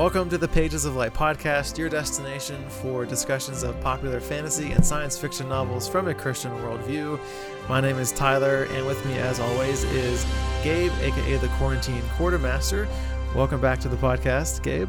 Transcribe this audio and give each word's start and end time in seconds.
Welcome 0.00 0.30
to 0.30 0.38
the 0.38 0.48
Pages 0.48 0.86
of 0.86 0.96
Light 0.96 1.12
podcast, 1.12 1.76
your 1.76 1.90
destination 1.90 2.66
for 2.70 3.04
discussions 3.04 3.62
of 3.62 3.78
popular 3.82 4.18
fantasy 4.18 4.72
and 4.72 4.84
science 4.84 5.18
fiction 5.18 5.46
novels 5.46 5.86
from 5.86 6.08
a 6.08 6.14
Christian 6.14 6.52
worldview. 6.52 7.20
My 7.68 7.82
name 7.82 7.98
is 7.98 8.10
Tyler, 8.10 8.64
and 8.70 8.86
with 8.86 9.04
me, 9.04 9.18
as 9.18 9.40
always, 9.40 9.84
is 9.84 10.24
Gabe, 10.64 10.90
aka 11.02 11.36
the 11.36 11.48
Quarantine 11.58 12.00
Quartermaster. 12.16 12.88
Welcome 13.34 13.60
back 13.60 13.78
to 13.80 13.90
the 13.90 13.96
podcast, 13.98 14.62
Gabe. 14.62 14.88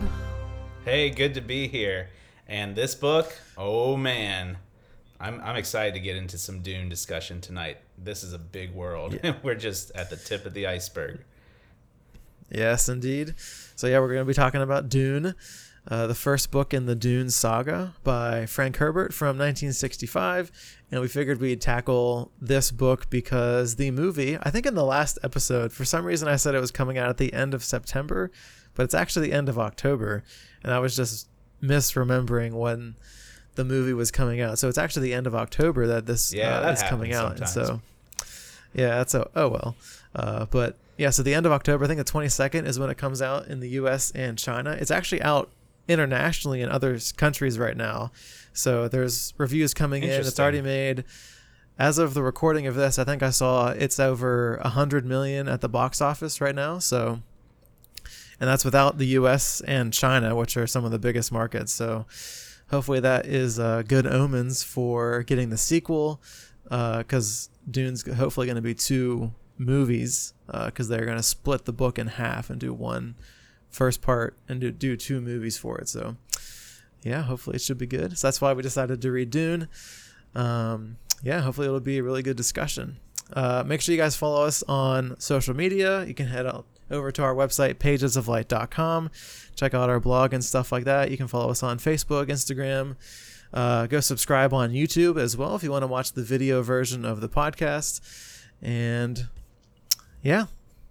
Hey, 0.85 1.09
good 1.09 1.33
to 1.33 1.41
be 1.41 1.67
here. 1.67 2.07
And 2.47 2.73
this 2.73 2.95
book, 2.95 3.37
oh 3.57 3.97
man, 3.97 4.59
I'm, 5.19 5.41
I'm 5.41 5.57
excited 5.57 5.93
to 5.95 5.99
get 5.99 6.15
into 6.15 6.37
some 6.37 6.61
Dune 6.61 6.87
discussion 6.87 7.41
tonight. 7.41 7.79
This 7.97 8.23
is 8.23 8.31
a 8.31 8.39
big 8.39 8.73
world. 8.73 9.19
Yeah. 9.21 9.35
We're 9.43 9.55
just 9.55 9.91
at 9.93 10.09
the 10.09 10.15
tip 10.15 10.45
of 10.45 10.53
the 10.53 10.67
iceberg. 10.67 11.25
Yes, 12.51 12.89
indeed. 12.89 13.35
So 13.75 13.87
yeah, 13.87 13.99
we're 13.99 14.09
going 14.09 14.19
to 14.19 14.25
be 14.25 14.33
talking 14.33 14.61
about 14.61 14.89
Dune, 14.89 15.35
uh, 15.87 16.07
the 16.07 16.15
first 16.15 16.51
book 16.51 16.73
in 16.73 16.85
the 16.85 16.95
Dune 16.95 17.29
saga 17.29 17.95
by 18.03 18.45
Frank 18.45 18.77
Herbert 18.77 19.13
from 19.13 19.37
1965, 19.37 20.51
and 20.91 21.01
we 21.01 21.07
figured 21.07 21.39
we'd 21.39 21.61
tackle 21.61 22.31
this 22.39 22.69
book 22.69 23.09
because 23.09 23.77
the 23.77 23.89
movie, 23.91 24.37
I 24.43 24.51
think 24.51 24.65
in 24.65 24.75
the 24.75 24.85
last 24.85 25.17
episode, 25.23 25.71
for 25.71 25.85
some 25.85 26.05
reason 26.05 26.27
I 26.27 26.35
said 26.35 26.53
it 26.53 26.59
was 26.59 26.71
coming 26.71 26.97
out 26.97 27.09
at 27.09 27.17
the 27.17 27.33
end 27.33 27.53
of 27.53 27.63
September, 27.63 28.31
but 28.75 28.83
it's 28.83 28.93
actually 28.93 29.29
the 29.29 29.33
end 29.33 29.49
of 29.49 29.57
October, 29.57 30.23
and 30.63 30.73
I 30.73 30.79
was 30.79 30.95
just 30.95 31.27
misremembering 31.63 32.53
when 32.53 32.95
the 33.55 33.63
movie 33.63 33.93
was 33.93 34.11
coming 34.11 34.41
out. 34.41 34.59
So 34.59 34.67
it's 34.67 34.77
actually 34.77 35.07
the 35.07 35.13
end 35.13 35.27
of 35.27 35.35
October 35.35 35.87
that 35.87 36.05
this 36.05 36.33
yeah, 36.33 36.57
uh, 36.57 36.61
that 36.61 36.73
is 36.73 36.83
coming 36.83 37.13
out, 37.13 37.37
sometimes. 37.37 37.57
and 37.57 37.65
so 37.67 37.81
yeah, 38.73 38.89
that's 38.89 39.13
a 39.13 39.29
oh 39.35 39.49
well. 39.49 39.75
Uh, 40.15 40.45
but 40.45 40.77
yeah, 40.97 41.09
so 41.09 41.23
the 41.23 41.33
end 41.33 41.45
of 41.45 41.51
October, 41.51 41.85
I 41.85 41.87
think 41.87 41.97
the 41.97 42.11
22nd 42.11 42.65
is 42.65 42.79
when 42.79 42.89
it 42.89 42.97
comes 42.97 43.21
out 43.21 43.47
in 43.47 43.59
the 43.59 43.69
US 43.69 44.11
and 44.11 44.37
China. 44.37 44.71
It's 44.71 44.91
actually 44.91 45.21
out 45.21 45.51
internationally 45.87 46.61
in 46.61 46.69
other 46.69 46.99
countries 47.17 47.57
right 47.57 47.75
now. 47.75 48.11
So 48.53 48.87
there's 48.87 49.33
reviews 49.37 49.73
coming 49.73 50.03
in. 50.03 50.09
It's 50.09 50.39
already 50.39 50.61
made. 50.61 51.05
As 51.79 51.97
of 51.97 52.13
the 52.13 52.21
recording 52.21 52.67
of 52.67 52.75
this, 52.75 52.99
I 52.99 53.03
think 53.03 53.23
I 53.23 53.31
saw 53.31 53.69
it's 53.69 53.99
over 53.99 54.59
100 54.61 55.05
million 55.05 55.47
at 55.47 55.61
the 55.61 55.69
box 55.69 56.01
office 56.01 56.39
right 56.39 56.53
now. 56.53 56.79
So 56.79 57.21
and 58.41 58.49
that's 58.49 58.65
without 58.65 58.97
the 58.97 59.05
US 59.07 59.61
and 59.61 59.93
China, 59.93 60.35
which 60.35 60.57
are 60.57 60.65
some 60.65 60.83
of 60.83 60.91
the 60.91 60.99
biggest 60.99 61.31
markets. 61.31 61.71
So 61.71 62.07
hopefully 62.71 62.99
that 62.99 63.27
is 63.27 63.59
uh, 63.59 63.83
good 63.87 64.07
omens 64.07 64.63
for 64.63 65.21
getting 65.23 65.51
the 65.51 65.57
sequel 65.57 66.19
because 66.63 67.49
uh, 67.51 67.69
Dune's 67.69 68.11
hopefully 68.13 68.47
going 68.47 68.55
to 68.55 68.61
be 68.61 68.73
two 68.73 69.31
movies 69.61 70.33
because 70.47 70.89
uh, 70.89 70.95
they're 70.95 71.05
going 71.05 71.17
to 71.17 71.23
split 71.23 71.65
the 71.65 71.73
book 71.73 71.97
in 71.97 72.07
half 72.07 72.49
and 72.49 72.59
do 72.59 72.73
one 72.73 73.15
first 73.69 74.01
part 74.01 74.37
and 74.49 74.59
do, 74.59 74.71
do 74.71 74.97
two 74.97 75.21
movies 75.21 75.57
for 75.57 75.77
it. 75.77 75.87
So, 75.87 76.17
yeah, 77.03 77.21
hopefully 77.21 77.55
it 77.55 77.61
should 77.61 77.77
be 77.77 77.87
good. 77.87 78.17
So 78.17 78.27
that's 78.27 78.41
why 78.41 78.53
we 78.53 78.61
decided 78.61 79.01
to 79.01 79.11
read 79.11 79.29
Dune. 79.29 79.67
Um, 80.35 80.97
yeah, 81.23 81.41
hopefully 81.41 81.67
it'll 81.67 81.79
be 81.79 81.99
a 81.99 82.03
really 82.03 82.23
good 82.23 82.37
discussion. 82.37 82.97
Uh, 83.33 83.63
make 83.65 83.81
sure 83.81 83.95
you 83.95 84.01
guys 84.01 84.15
follow 84.15 84.45
us 84.45 84.61
on 84.63 85.17
social 85.19 85.55
media. 85.55 86.03
You 86.03 86.13
can 86.13 86.27
head 86.27 86.45
out 86.45 86.65
over 86.89 87.11
to 87.11 87.23
our 87.23 87.33
website, 87.33 87.75
pagesoflight.com. 87.75 89.09
Check 89.55 89.73
out 89.73 89.89
our 89.89 89.99
blog 89.99 90.33
and 90.33 90.43
stuff 90.43 90.71
like 90.71 90.83
that. 90.83 91.11
You 91.11 91.17
can 91.17 91.27
follow 91.27 91.49
us 91.49 91.63
on 91.63 91.77
Facebook, 91.77 92.27
Instagram. 92.27 92.95
Uh, 93.53 93.85
go 93.87 93.99
subscribe 93.99 94.53
on 94.53 94.71
YouTube 94.71 95.19
as 95.19 95.35
well 95.35 95.55
if 95.55 95.63
you 95.63 95.71
want 95.71 95.83
to 95.83 95.87
watch 95.87 96.13
the 96.13 96.23
video 96.23 96.61
version 96.61 97.05
of 97.05 97.21
the 97.21 97.29
podcast. 97.29 98.01
And 98.61 99.27
yeah, 100.21 100.45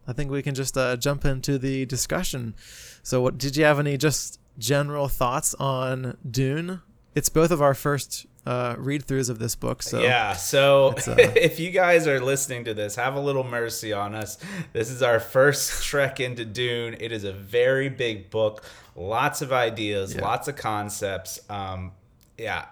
I 0.06 0.12
think 0.12 0.30
we 0.30 0.42
can 0.42 0.54
just 0.54 0.76
uh, 0.76 0.96
jump 0.96 1.24
into 1.24 1.58
the 1.58 1.86
discussion. 1.86 2.54
So, 3.02 3.20
what 3.20 3.38
did 3.38 3.56
you 3.56 3.64
have 3.64 3.78
any 3.78 3.96
just 3.96 4.40
general 4.58 5.08
thoughts 5.08 5.54
on 5.54 6.16
Dune? 6.28 6.82
It's 7.14 7.28
both 7.28 7.50
of 7.50 7.60
our 7.60 7.74
first 7.74 8.26
uh, 8.46 8.74
read 8.78 9.04
throughs 9.04 9.28
of 9.28 9.38
this 9.38 9.54
book. 9.54 9.82
So 9.82 10.00
yeah, 10.00 10.32
so 10.34 10.94
uh, 11.06 11.14
if 11.18 11.60
you 11.60 11.70
guys 11.70 12.06
are 12.06 12.20
listening 12.20 12.64
to 12.64 12.74
this, 12.74 12.96
have 12.96 13.14
a 13.14 13.20
little 13.20 13.44
mercy 13.44 13.92
on 13.92 14.14
us. 14.14 14.38
This 14.72 14.90
is 14.90 15.02
our 15.02 15.20
first 15.20 15.84
trek 15.84 16.20
into 16.20 16.44
Dune. 16.44 16.96
It 17.00 17.12
is 17.12 17.24
a 17.24 17.32
very 17.32 17.88
big 17.88 18.30
book, 18.30 18.64
lots 18.96 19.42
of 19.42 19.52
ideas, 19.52 20.14
yeah. 20.14 20.22
lots 20.22 20.48
of 20.48 20.56
concepts. 20.56 21.40
Um, 21.50 21.92
yeah, 22.38 22.66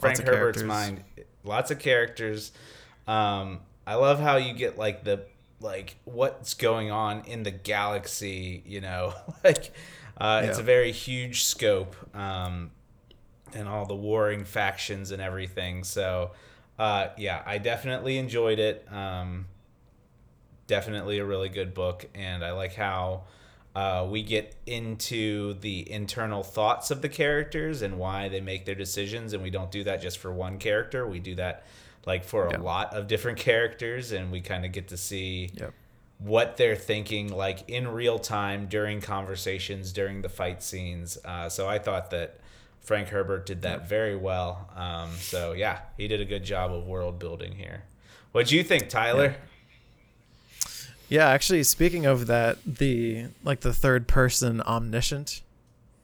Frank 0.00 0.18
Herbert's 0.18 0.62
characters. 0.62 0.64
mind, 0.64 1.04
lots 1.42 1.70
of 1.70 1.78
characters. 1.78 2.52
Um, 3.06 3.60
I 3.86 3.94
love 3.94 4.20
how 4.20 4.36
you 4.36 4.54
get 4.54 4.78
like 4.78 5.04
the 5.04 5.24
like 5.64 5.96
what's 6.04 6.54
going 6.54 6.90
on 6.90 7.24
in 7.26 7.42
the 7.42 7.50
galaxy 7.50 8.62
you 8.66 8.80
know? 8.80 9.14
Like 9.44 9.72
uh, 10.16 10.40
yeah. 10.42 10.48
it's 10.48 10.58
a 10.58 10.62
very 10.62 10.92
huge 10.92 11.42
scope 11.44 11.96
um, 12.14 12.70
and 13.52 13.68
all 13.68 13.84
the 13.84 13.96
warring 13.96 14.44
factions 14.44 15.10
and 15.10 15.20
everything. 15.20 15.82
So 15.82 16.30
uh, 16.78 17.08
yeah 17.16 17.42
i 17.46 17.58
definitely 17.58 18.18
enjoyed 18.18 18.58
it. 18.58 18.86
Um, 18.92 19.46
definitely 20.66 21.18
a 21.18 21.24
really 21.24 21.50
good 21.50 21.74
book 21.74 22.06
and 22.14 22.42
i 22.42 22.50
like 22.52 22.74
how 22.74 23.24
uh, 23.74 24.06
we 24.08 24.22
get 24.22 24.54
into 24.66 25.54
the 25.54 25.90
internal 25.90 26.42
thoughts 26.44 26.90
of 26.90 27.02
the 27.02 27.08
characters 27.08 27.82
and 27.82 27.98
why 27.98 28.28
they 28.28 28.40
make 28.40 28.64
their 28.64 28.74
decisions 28.74 29.32
and 29.32 29.42
we 29.42 29.50
don't 29.50 29.72
do 29.72 29.82
that 29.82 30.00
just 30.00 30.18
for 30.18 30.32
one 30.32 30.58
character. 30.58 31.06
We 31.06 31.18
do 31.18 31.34
that 31.34 31.64
like 32.06 32.24
for 32.24 32.46
a 32.46 32.52
yeah. 32.52 32.58
lot 32.58 32.94
of 32.94 33.06
different 33.06 33.38
characters 33.38 34.12
and 34.12 34.30
we 34.30 34.40
kind 34.40 34.64
of 34.64 34.72
get 34.72 34.88
to 34.88 34.96
see 34.96 35.50
yep. 35.54 35.72
what 36.18 36.56
they're 36.56 36.76
thinking 36.76 37.32
like 37.32 37.68
in 37.68 37.88
real 37.88 38.18
time 38.18 38.66
during 38.66 39.00
conversations 39.00 39.92
during 39.92 40.22
the 40.22 40.28
fight 40.28 40.62
scenes 40.62 41.18
uh, 41.24 41.48
so 41.48 41.68
i 41.68 41.78
thought 41.78 42.10
that 42.10 42.38
frank 42.80 43.08
herbert 43.08 43.46
did 43.46 43.62
that 43.62 43.88
very 43.88 44.16
well 44.16 44.68
um, 44.76 45.10
so 45.18 45.52
yeah 45.52 45.80
he 45.96 46.08
did 46.08 46.20
a 46.20 46.24
good 46.24 46.44
job 46.44 46.72
of 46.72 46.86
world 46.86 47.18
building 47.18 47.52
here 47.52 47.82
what 48.32 48.46
do 48.46 48.56
you 48.56 48.62
think 48.62 48.88
tyler 48.88 49.36
yeah. 51.08 51.26
yeah 51.26 51.28
actually 51.28 51.62
speaking 51.62 52.06
of 52.06 52.26
that 52.26 52.58
the 52.66 53.26
like 53.42 53.60
the 53.60 53.72
third 53.72 54.06
person 54.06 54.60
omniscient 54.62 55.42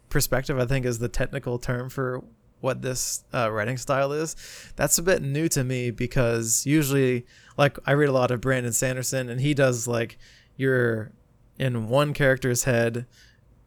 perspective 0.09 0.59
i 0.59 0.65
think 0.65 0.87
is 0.87 0.99
the 0.99 1.09
technical 1.09 1.59
term 1.59 1.89
for 1.89 2.23
what 2.61 2.83
this 2.83 3.25
uh, 3.33 3.51
writing 3.51 3.77
style 3.77 4.13
is. 4.13 4.37
That's 4.77 4.99
a 4.99 5.03
bit 5.03 5.23
new 5.23 5.49
to 5.49 5.65
me 5.65 5.91
because 5.91 6.65
usually, 6.67 7.27
like, 7.57 7.79
I 7.87 7.93
read 7.93 8.09
a 8.09 8.13
lot 8.13 8.31
of 8.31 8.41
Brandon 8.41 8.73
Sanderson, 8.73 9.29
and 9.29 9.41
he 9.41 9.55
does 9.55 9.89
like 9.89 10.19
you're 10.57 11.13
in 11.59 11.89
one 11.89 12.15
character's 12.15 12.65
head 12.65 13.07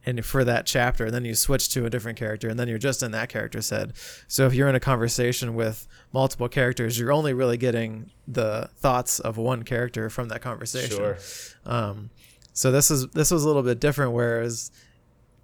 and 0.06 0.26
for 0.26 0.44
that 0.44 0.66
chapter 0.66 1.06
and 1.06 1.14
then 1.14 1.26
you 1.26 1.36
switch 1.36 1.70
to 1.70 1.86
a 1.86 1.90
different 1.90 2.18
character 2.18 2.50
and 2.50 2.60
then 2.60 2.68
you're 2.68 2.78
just 2.78 3.02
in 3.02 3.12
that 3.12 3.30
character's 3.30 3.70
head 3.70 3.94
so 4.28 4.46
if 4.46 4.54
you're 4.54 4.68
in 4.68 4.76
a 4.76 4.80
conversation 4.80 5.56
with 5.56 5.88
multiple 6.12 6.50
characters 6.50 7.00
you're 7.00 7.12
only 7.12 7.34
really 7.34 7.58
getting 7.58 8.12
the 8.28 8.70
thoughts 8.78 9.20
of 9.20 9.38
one 9.38 9.64
character 9.64 10.10
from 10.10 10.28
that 10.30 10.42
conversation 10.42 10.98
sure. 10.98 11.18
um, 11.66 12.10
so 12.52 12.72
this 12.72 12.92
is 12.92 13.08
this 13.10 13.32
was 13.32 13.44
a 13.44 13.48
little 13.48 13.64
bit 13.64 13.80
different 13.80 14.12
whereas 14.12 14.72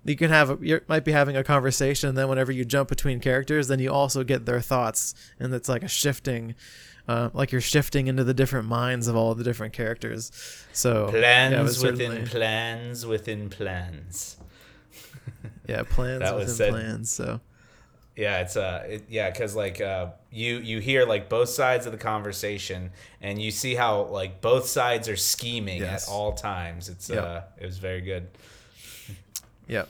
you 0.06 0.16
can 0.16 0.30
have 0.30 0.64
you 0.64 0.82
might 0.88 1.04
be 1.04 1.12
having 1.12 1.36
a 1.36 1.44
conversation 1.44 2.10
and 2.10 2.18
then 2.18 2.28
whenever 2.28 2.52
you 2.52 2.66
jump 2.66 2.90
between 2.90 3.20
characters 3.20 3.68
then 3.68 3.80
you 3.80 3.92
also 3.92 4.24
get 4.24 4.46
their 4.46 4.62
thoughts 4.62 5.14
and 5.40 5.54
it's 5.54 5.70
like 5.70 5.84
a 5.84 5.88
shifting 5.88 6.56
uh, 7.10 7.32
like 7.34 7.52
you're 7.52 7.60
shifting 7.60 8.06
into 8.06 8.24
the 8.24 8.36
different 8.36 8.68
minds 8.68 9.08
of 9.08 9.16
all 9.16 9.34
the 9.34 9.44
different 9.44 9.74
characters. 9.74 10.32
So 10.74 11.10
plans 11.10 11.84
yeah, 11.84 11.90
within 11.90 12.28
plans 12.28 13.06
within 13.06 13.50
plans. 13.50 14.38
Yeah 15.68 15.84
plans 15.84 16.22
that 16.22 16.36
within 16.36 16.54
said, 16.56 16.72
plans 16.72 17.12
so. 17.12 17.42
Yeah 18.16 18.42
it's 18.42 18.58
uh 18.58 18.86
it, 18.88 19.06
yeah 19.08 19.30
because 19.30 19.56
like 19.56 19.80
uh 19.80 20.08
you 20.32 20.58
you 20.58 20.80
hear 20.80 21.06
like 21.06 21.30
both 21.30 21.50
sides 21.50 21.86
of 21.86 21.92
the 21.92 21.98
conversation 21.98 22.90
and 23.22 23.40
you 23.40 23.52
see 23.52 23.76
how 23.76 24.06
like 24.06 24.42
both 24.42 24.66
sides 24.66 25.08
are 25.08 25.16
scheming 25.16 25.82
yes. 25.82 26.08
at 26.08 26.12
all 26.12 26.34
times. 26.34 26.90
It's 26.90 27.10
yep. 27.10 27.24
uh 27.24 27.42
it 27.60 27.66
was 27.66 27.78
very 27.78 28.02
good 28.02 28.30
Yep. 29.70 29.90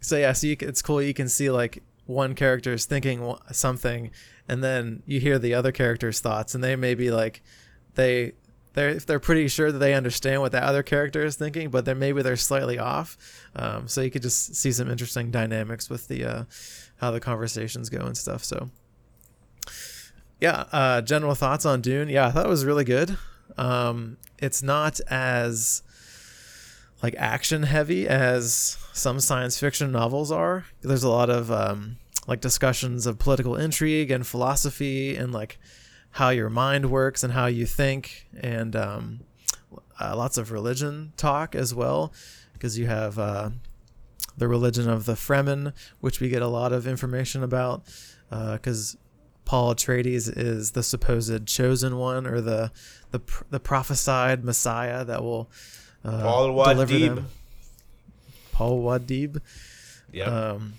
So 0.00 0.16
yeah, 0.16 0.32
so 0.32 0.46
you, 0.46 0.56
it's 0.60 0.82
cool. 0.82 1.02
You 1.02 1.14
can 1.14 1.28
see 1.28 1.50
like 1.50 1.82
one 2.06 2.34
character 2.34 2.72
is 2.72 2.84
thinking 2.84 3.34
something, 3.52 4.10
and 4.48 4.62
then 4.62 5.02
you 5.06 5.20
hear 5.20 5.38
the 5.38 5.54
other 5.54 5.72
character's 5.72 6.20
thoughts, 6.20 6.54
and 6.54 6.62
they 6.62 6.76
may 6.76 6.94
be 6.94 7.10
like, 7.10 7.42
they 7.94 8.32
they're 8.74 8.94
they're 8.94 9.20
pretty 9.20 9.48
sure 9.48 9.72
that 9.72 9.78
they 9.78 9.94
understand 9.94 10.40
what 10.40 10.52
the 10.52 10.64
other 10.64 10.82
character 10.82 11.24
is 11.24 11.36
thinking, 11.36 11.70
but 11.70 11.84
then 11.84 11.98
maybe 11.98 12.22
they're 12.22 12.36
slightly 12.36 12.78
off. 12.78 13.16
Um, 13.56 13.88
so 13.88 14.00
you 14.00 14.10
could 14.10 14.22
just 14.22 14.54
see 14.54 14.72
some 14.72 14.90
interesting 14.90 15.30
dynamics 15.30 15.90
with 15.90 16.08
the 16.08 16.24
uh, 16.24 16.44
how 16.96 17.10
the 17.10 17.20
conversations 17.20 17.88
go 17.88 18.00
and 18.00 18.16
stuff. 18.16 18.44
So 18.44 18.70
yeah, 20.40 20.64
uh, 20.72 21.02
general 21.02 21.34
thoughts 21.34 21.66
on 21.66 21.80
Dune. 21.80 22.08
Yeah, 22.08 22.26
I 22.26 22.30
thought 22.30 22.46
it 22.46 22.50
was 22.50 22.64
really 22.64 22.84
good. 22.84 23.16
Um, 23.58 24.16
it's 24.38 24.62
not 24.62 25.00
as 25.08 25.82
like 27.02 27.14
action 27.18 27.64
heavy 27.64 28.06
as 28.08 28.76
some 29.00 29.18
science 29.18 29.58
fiction 29.58 29.90
novels 29.90 30.30
are. 30.30 30.66
There's 30.82 31.02
a 31.02 31.08
lot 31.08 31.30
of 31.30 31.50
um, 31.50 31.96
like 32.26 32.40
discussions 32.40 33.06
of 33.06 33.18
political 33.18 33.56
intrigue 33.56 34.10
and 34.10 34.26
philosophy 34.26 35.16
and 35.16 35.32
like 35.32 35.58
how 36.12 36.30
your 36.30 36.50
mind 36.50 36.90
works 36.90 37.24
and 37.24 37.32
how 37.32 37.46
you 37.46 37.66
think 37.66 38.26
and 38.40 38.76
um, 38.76 39.20
uh, 39.98 40.14
lots 40.16 40.36
of 40.36 40.52
religion 40.52 41.12
talk 41.16 41.54
as 41.54 41.74
well 41.74 42.12
because 42.52 42.78
you 42.78 42.86
have 42.86 43.18
uh, 43.18 43.50
the 44.36 44.48
religion 44.48 44.88
of 44.88 45.06
the 45.06 45.14
Fremen, 45.14 45.72
which 46.00 46.20
we 46.20 46.28
get 46.28 46.42
a 46.42 46.46
lot 46.46 46.72
of 46.72 46.86
information 46.86 47.42
about, 47.42 47.84
because 48.28 48.94
uh, 48.94 48.98
Paul 49.44 49.74
Atreides 49.74 50.36
is 50.36 50.72
the 50.72 50.82
supposed 50.82 51.46
chosen 51.46 51.96
one 51.96 52.26
or 52.26 52.40
the 52.40 52.70
the 53.10 53.20
the 53.48 53.58
prophesied 53.58 54.44
Messiah 54.44 55.04
that 55.04 55.22
will 55.22 55.50
uh, 56.04 56.22
Paul 56.22 56.64
deliver 56.64 56.98
them. 56.98 57.28
Paul 58.52 58.82
Wadib. 58.82 59.40
Yeah. 60.12 60.24
Um, 60.24 60.74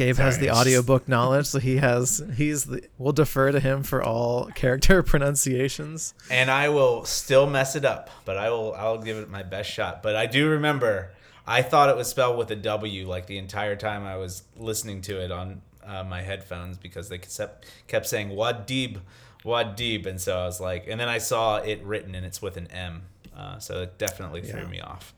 Gabe 0.00 0.16
Sorry, 0.16 0.26
has 0.26 0.38
the 0.38 0.50
audiobook 0.50 1.08
knowledge, 1.08 1.46
so 1.46 1.58
he 1.58 1.76
has 1.76 2.22
he's 2.34 2.64
the, 2.64 2.82
we'll 2.96 3.12
defer 3.12 3.52
to 3.52 3.60
him 3.60 3.82
for 3.82 4.02
all 4.02 4.46
character 4.46 5.02
pronunciations. 5.04 6.14
And 6.30 6.50
I 6.50 6.70
will 6.70 7.04
still 7.04 7.46
mess 7.46 7.76
it 7.76 7.84
up, 7.84 8.08
but 8.24 8.38
I 8.38 8.48
will 8.48 8.74
I'll 8.74 8.96
give 8.96 9.18
it 9.18 9.28
my 9.28 9.42
best 9.42 9.70
shot. 9.70 10.02
But 10.02 10.16
I 10.16 10.24
do 10.24 10.48
remember 10.48 11.10
I 11.46 11.60
thought 11.60 11.90
it 11.90 11.96
was 11.96 12.08
spelled 12.08 12.38
with 12.38 12.50
a 12.50 12.56
W 12.56 13.06
like 13.06 13.26
the 13.26 13.36
entire 13.36 13.76
time 13.76 14.06
I 14.06 14.16
was 14.16 14.44
listening 14.56 15.02
to 15.02 15.20
it 15.22 15.30
on 15.30 15.60
uh, 15.84 16.04
my 16.04 16.22
headphones 16.22 16.78
because 16.78 17.08
they 17.10 17.18
kept 17.18 17.66
kept 17.86 18.06
saying 18.06 18.30
Wadib, 18.30 19.00
Wadib, 19.44 20.06
and 20.06 20.18
so 20.18 20.38
I 20.38 20.46
was 20.46 20.60
like, 20.60 20.86
and 20.88 20.98
then 20.98 21.08
I 21.08 21.18
saw 21.18 21.56
it 21.56 21.82
written 21.82 22.14
and 22.14 22.24
it's 22.24 22.40
with 22.40 22.56
an 22.56 22.68
M, 22.68 23.02
uh, 23.36 23.58
so 23.58 23.82
it 23.82 23.98
definitely 23.98 24.42
threw 24.42 24.66
me 24.66 24.80
off. 24.80 25.12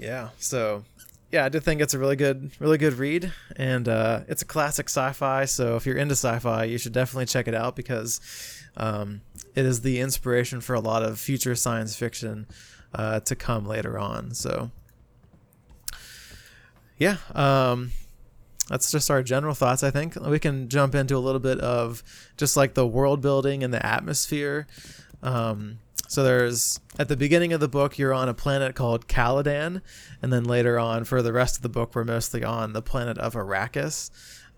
Yeah, 0.00 0.30
so 0.38 0.84
yeah, 1.30 1.44
I 1.44 1.48
did 1.48 1.62
think 1.62 1.80
it's 1.80 1.94
a 1.94 1.98
really 1.98 2.16
good, 2.16 2.50
really 2.58 2.78
good 2.78 2.94
read, 2.94 3.32
and 3.56 3.88
uh, 3.88 4.20
it's 4.28 4.42
a 4.42 4.46
classic 4.46 4.88
sci-fi. 4.88 5.44
So 5.44 5.76
if 5.76 5.86
you're 5.86 5.96
into 5.96 6.12
sci-fi, 6.12 6.64
you 6.64 6.78
should 6.78 6.92
definitely 6.92 7.26
check 7.26 7.48
it 7.48 7.54
out 7.54 7.76
because 7.76 8.20
um, 8.76 9.20
it 9.54 9.66
is 9.66 9.82
the 9.82 10.00
inspiration 10.00 10.60
for 10.60 10.74
a 10.74 10.80
lot 10.80 11.02
of 11.02 11.18
future 11.18 11.54
science 11.54 11.96
fiction 11.96 12.46
uh, 12.94 13.20
to 13.20 13.36
come 13.36 13.66
later 13.66 13.98
on. 13.98 14.32
So 14.34 14.70
yeah, 16.96 17.18
um, 17.34 17.92
that's 18.68 18.90
just 18.90 19.10
our 19.10 19.22
general 19.22 19.54
thoughts. 19.54 19.82
I 19.82 19.90
think 19.90 20.16
we 20.16 20.38
can 20.38 20.68
jump 20.68 20.94
into 20.94 21.16
a 21.16 21.18
little 21.18 21.40
bit 21.40 21.58
of 21.60 22.02
just 22.36 22.56
like 22.56 22.74
the 22.74 22.86
world 22.86 23.20
building 23.20 23.62
and 23.62 23.72
the 23.72 23.84
atmosphere. 23.84 24.66
Um, 25.22 25.78
so 26.08 26.24
there's 26.24 26.80
at 26.98 27.06
the 27.08 27.16
beginning 27.16 27.52
of 27.52 27.60
the 27.60 27.68
book 27.68 27.98
you're 27.98 28.12
on 28.12 28.28
a 28.28 28.34
planet 28.34 28.74
called 28.74 29.06
Caladan, 29.06 29.82
and 30.20 30.32
then 30.32 30.44
later 30.44 30.78
on 30.78 31.04
for 31.04 31.22
the 31.22 31.32
rest 31.32 31.56
of 31.56 31.62
the 31.62 31.68
book 31.68 31.94
we're 31.94 32.04
mostly 32.04 32.42
on 32.42 32.72
the 32.72 32.82
planet 32.82 33.16
of 33.18 33.34
Arrakis. 33.34 34.10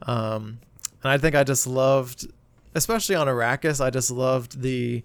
Um, 0.03 0.61
and 1.03 1.13
I 1.13 1.19
think 1.19 1.35
I 1.35 1.45
just 1.45 1.67
loved, 1.67 2.27
especially 2.75 3.17
on 3.17 3.27
Arrakis, 3.27 3.85
I 3.85 3.91
just 3.91 4.11
loved 4.11 4.63
the 4.63 5.03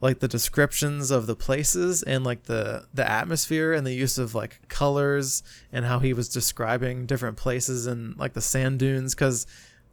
like 0.00 0.18
the 0.18 0.28
descriptions 0.28 1.10
of 1.10 1.26
the 1.26 1.36
places 1.36 2.02
and 2.02 2.24
like 2.24 2.44
the 2.44 2.86
the 2.92 3.08
atmosphere 3.08 3.72
and 3.72 3.86
the 3.86 3.94
use 3.94 4.18
of 4.18 4.34
like 4.34 4.60
colors 4.68 5.42
and 5.72 5.84
how 5.84 5.98
he 6.00 6.12
was 6.12 6.28
describing 6.28 7.06
different 7.06 7.36
places 7.36 7.86
and 7.86 8.16
like 8.18 8.34
the 8.34 8.40
sand 8.40 8.78
dunes 8.78 9.14
because 9.14 9.46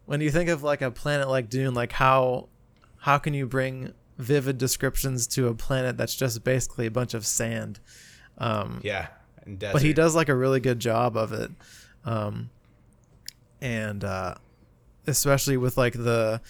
when 0.09 0.21
you 0.21 0.31
think 0.31 0.49
of 0.49 0.63
like 0.63 0.81
a 0.81 0.89
planet 0.89 1.29
like 1.29 1.49
Dune, 1.49 1.75
like 1.75 1.91
how 1.91 2.49
how 2.97 3.19
can 3.19 3.35
you 3.35 3.45
bring 3.45 3.93
vivid 4.19 4.57
descriptions 4.57 5.25
to 5.25 5.47
a 5.47 5.55
planet 5.55 5.97
that's 5.97 6.13
just 6.13 6.43
basically 6.43 6.85
a 6.85 6.91
bunch 6.91 7.13
of 7.15 7.25
sand. 7.25 7.79
Um, 8.37 8.81
yeah, 8.83 9.07
but 9.45 9.81
he 9.81 9.93
does 9.93 10.13
like 10.15 10.29
a 10.29 10.35
really 10.35 10.59
good 10.59 10.79
job 10.79 11.17
of 11.17 11.33
it, 11.33 11.49
um, 12.05 12.51
and 13.61 14.03
uh, 14.03 14.35
especially 15.07 15.57
with 15.57 15.77
like 15.77 15.93
the 15.93 16.41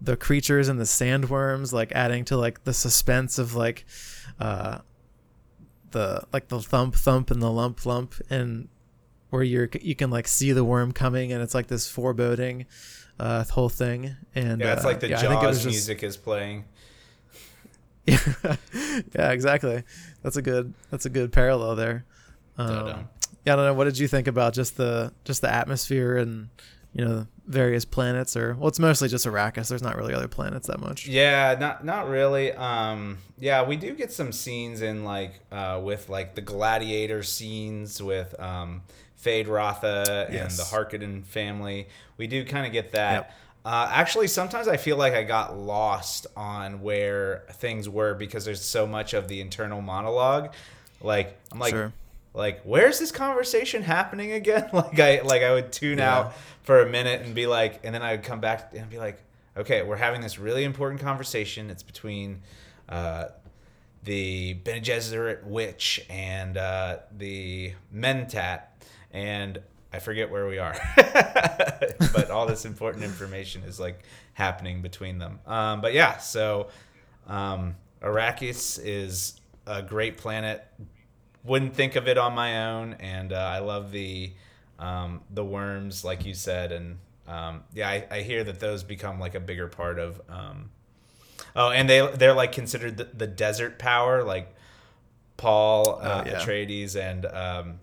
the 0.00 0.16
creatures 0.16 0.68
and 0.68 0.78
the 0.78 0.84
sandworms, 0.84 1.72
like 1.72 1.92
adding 1.92 2.24
to 2.26 2.36
like 2.36 2.64
the 2.64 2.72
suspense 2.72 3.38
of 3.38 3.54
like 3.54 3.84
uh, 4.40 4.78
the 5.90 6.22
like 6.32 6.48
the 6.48 6.60
thump 6.60 6.94
thump 6.94 7.30
and 7.30 7.42
the 7.42 7.50
lump 7.50 7.84
lump 7.84 8.14
and 8.30 8.68
where 9.30 9.42
you're 9.42 9.68
you 9.80 9.94
can 9.94 10.10
like 10.10 10.28
see 10.28 10.52
the 10.52 10.64
worm 10.64 10.92
coming 10.92 11.32
and 11.32 11.42
it's 11.42 11.54
like 11.54 11.66
this 11.66 11.88
foreboding 11.88 12.66
uh 13.18 13.44
whole 13.44 13.68
thing. 13.68 14.14
And 14.34 14.60
yeah 14.60 14.74
it's 14.74 14.84
like 14.84 15.00
the 15.00 15.06
uh, 15.06 15.22
yeah, 15.22 15.22
jaws 15.22 15.56
just, 15.62 15.66
music 15.66 16.02
is 16.02 16.16
playing 16.16 16.64
yeah, 18.06 18.56
yeah, 19.14 19.30
exactly. 19.30 19.82
That's 20.22 20.36
a 20.36 20.42
good. 20.42 20.74
That's 20.90 21.06
a 21.06 21.10
good 21.10 21.32
parallel 21.32 21.76
there. 21.76 22.04
Um, 22.58 23.08
yeah, 23.44 23.52
I 23.52 23.56
don't 23.56 23.64
know. 23.64 23.74
What 23.74 23.84
did 23.84 23.98
you 23.98 24.08
think 24.08 24.26
about 24.26 24.54
just 24.54 24.76
the 24.76 25.12
just 25.24 25.42
the 25.42 25.52
atmosphere 25.52 26.16
and 26.16 26.48
you 26.92 27.04
know 27.04 27.26
various 27.46 27.84
planets 27.84 28.36
or 28.36 28.54
well, 28.54 28.68
it's 28.68 28.78
mostly 28.78 29.08
just 29.08 29.26
Arrakis. 29.26 29.68
There's 29.68 29.82
not 29.82 29.96
really 29.96 30.14
other 30.14 30.28
planets 30.28 30.66
that 30.66 30.80
much. 30.80 31.06
Yeah, 31.06 31.56
not 31.58 31.84
not 31.84 32.08
really. 32.08 32.52
Um, 32.52 33.18
yeah, 33.38 33.64
we 33.64 33.76
do 33.76 33.94
get 33.94 34.12
some 34.12 34.32
scenes 34.32 34.82
in 34.82 35.04
like 35.04 35.40
uh, 35.52 35.80
with 35.82 36.08
like 36.08 36.34
the 36.34 36.40
gladiator 36.40 37.22
scenes 37.22 38.02
with 38.02 38.38
um, 38.40 38.82
Feyd-Rautha 39.22 40.32
yes. 40.32 40.32
and 40.32 40.50
the 40.58 40.64
Harkonnen 40.74 41.26
family. 41.26 41.88
We 42.16 42.26
do 42.26 42.44
kind 42.44 42.66
of 42.66 42.72
get 42.72 42.92
that. 42.92 43.12
Yep. 43.12 43.32
Uh, 43.66 43.90
actually, 43.92 44.28
sometimes 44.28 44.68
I 44.68 44.76
feel 44.76 44.96
like 44.96 45.14
I 45.14 45.24
got 45.24 45.58
lost 45.58 46.28
on 46.36 46.82
where 46.82 47.42
things 47.54 47.88
were 47.88 48.14
because 48.14 48.44
there's 48.44 48.64
so 48.64 48.86
much 48.86 49.12
of 49.12 49.26
the 49.26 49.40
internal 49.40 49.82
monologue. 49.82 50.54
Like 51.00 51.36
I'm 51.50 51.58
like, 51.58 51.72
sure. 51.72 51.92
like 52.32 52.60
where's 52.62 53.00
this 53.00 53.10
conversation 53.10 53.82
happening 53.82 54.30
again? 54.30 54.70
like 54.72 55.00
I 55.00 55.20
like 55.22 55.42
I 55.42 55.52
would 55.52 55.72
tune 55.72 55.98
yeah. 55.98 56.16
out 56.16 56.34
for 56.62 56.80
a 56.80 56.88
minute 56.88 57.22
and 57.22 57.34
be 57.34 57.48
like, 57.48 57.80
and 57.82 57.92
then 57.92 58.02
I 58.02 58.12
would 58.12 58.22
come 58.22 58.38
back 58.38 58.70
and 58.72 58.88
be 58.88 58.98
like, 58.98 59.20
okay, 59.56 59.82
we're 59.82 59.96
having 59.96 60.20
this 60.20 60.38
really 60.38 60.62
important 60.62 61.00
conversation. 61.00 61.68
It's 61.68 61.82
between 61.82 62.42
uh, 62.88 63.30
the 64.04 64.52
Bene 64.54 64.80
Gesserit 64.80 65.42
witch 65.42 66.06
and 66.08 66.56
uh, 66.56 66.98
the 67.18 67.72
Mentat, 67.92 68.60
and 69.10 69.58
I 69.96 69.98
forget 69.98 70.30
where 70.30 70.46
we 70.46 70.58
are, 70.58 70.76
but 72.12 72.30
all 72.30 72.44
this 72.44 72.66
important 72.66 73.02
information 73.02 73.62
is 73.62 73.80
like 73.80 74.02
happening 74.34 74.82
between 74.82 75.16
them. 75.16 75.40
Um, 75.46 75.80
but 75.80 75.94
yeah, 75.94 76.18
so 76.18 76.68
um, 77.26 77.76
Arrakis 78.02 78.78
is 78.84 79.40
a 79.66 79.80
great 79.80 80.18
planet. 80.18 80.66
Wouldn't 81.44 81.74
think 81.74 81.96
of 81.96 82.08
it 82.08 82.18
on 82.18 82.34
my 82.34 82.66
own, 82.66 82.92
and 83.00 83.32
uh, 83.32 83.36
I 83.36 83.60
love 83.60 83.90
the 83.90 84.34
um, 84.78 85.22
the 85.30 85.42
worms, 85.42 86.04
like 86.04 86.26
you 86.26 86.34
said, 86.34 86.72
and 86.72 86.98
um, 87.26 87.64
yeah, 87.72 87.88
I, 87.88 88.06
I, 88.10 88.20
hear 88.20 88.44
that 88.44 88.60
those 88.60 88.82
become 88.82 89.18
like 89.18 89.34
a 89.34 89.40
bigger 89.40 89.66
part 89.66 89.98
of. 89.98 90.20
Um, 90.28 90.68
oh, 91.56 91.70
and 91.70 91.88
they 91.88 92.06
they're 92.06 92.34
like 92.34 92.52
considered 92.52 92.98
the, 92.98 93.04
the 93.04 93.26
desert 93.26 93.78
power, 93.78 94.22
like 94.22 94.54
Paul 95.38 96.00
uh, 96.02 96.22
oh, 96.22 96.28
yeah. 96.28 96.38
Atreides 96.38 96.96
and 96.96 97.24
um, 97.24 97.80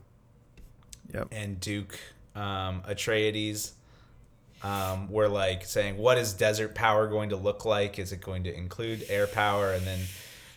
yep. 1.14 1.28
and 1.32 1.60
Duke 1.60 2.00
um, 2.36 2.82
Atreides 2.88 3.72
um, 4.64 5.10
were 5.12 5.28
like 5.28 5.66
saying, 5.66 5.98
"What 5.98 6.18
is 6.18 6.34
desert 6.34 6.76
power 6.76 7.08
going 7.08 7.30
to 7.30 7.36
look 7.36 7.66
like? 7.66 8.00
Is 8.00 8.12
it 8.12 8.22
going 8.22 8.44
to 8.46 8.54
include 8.54 9.06
air 9.10 9.28
power?" 9.28 9.74
And 9.74 9.86
then 9.86 10.00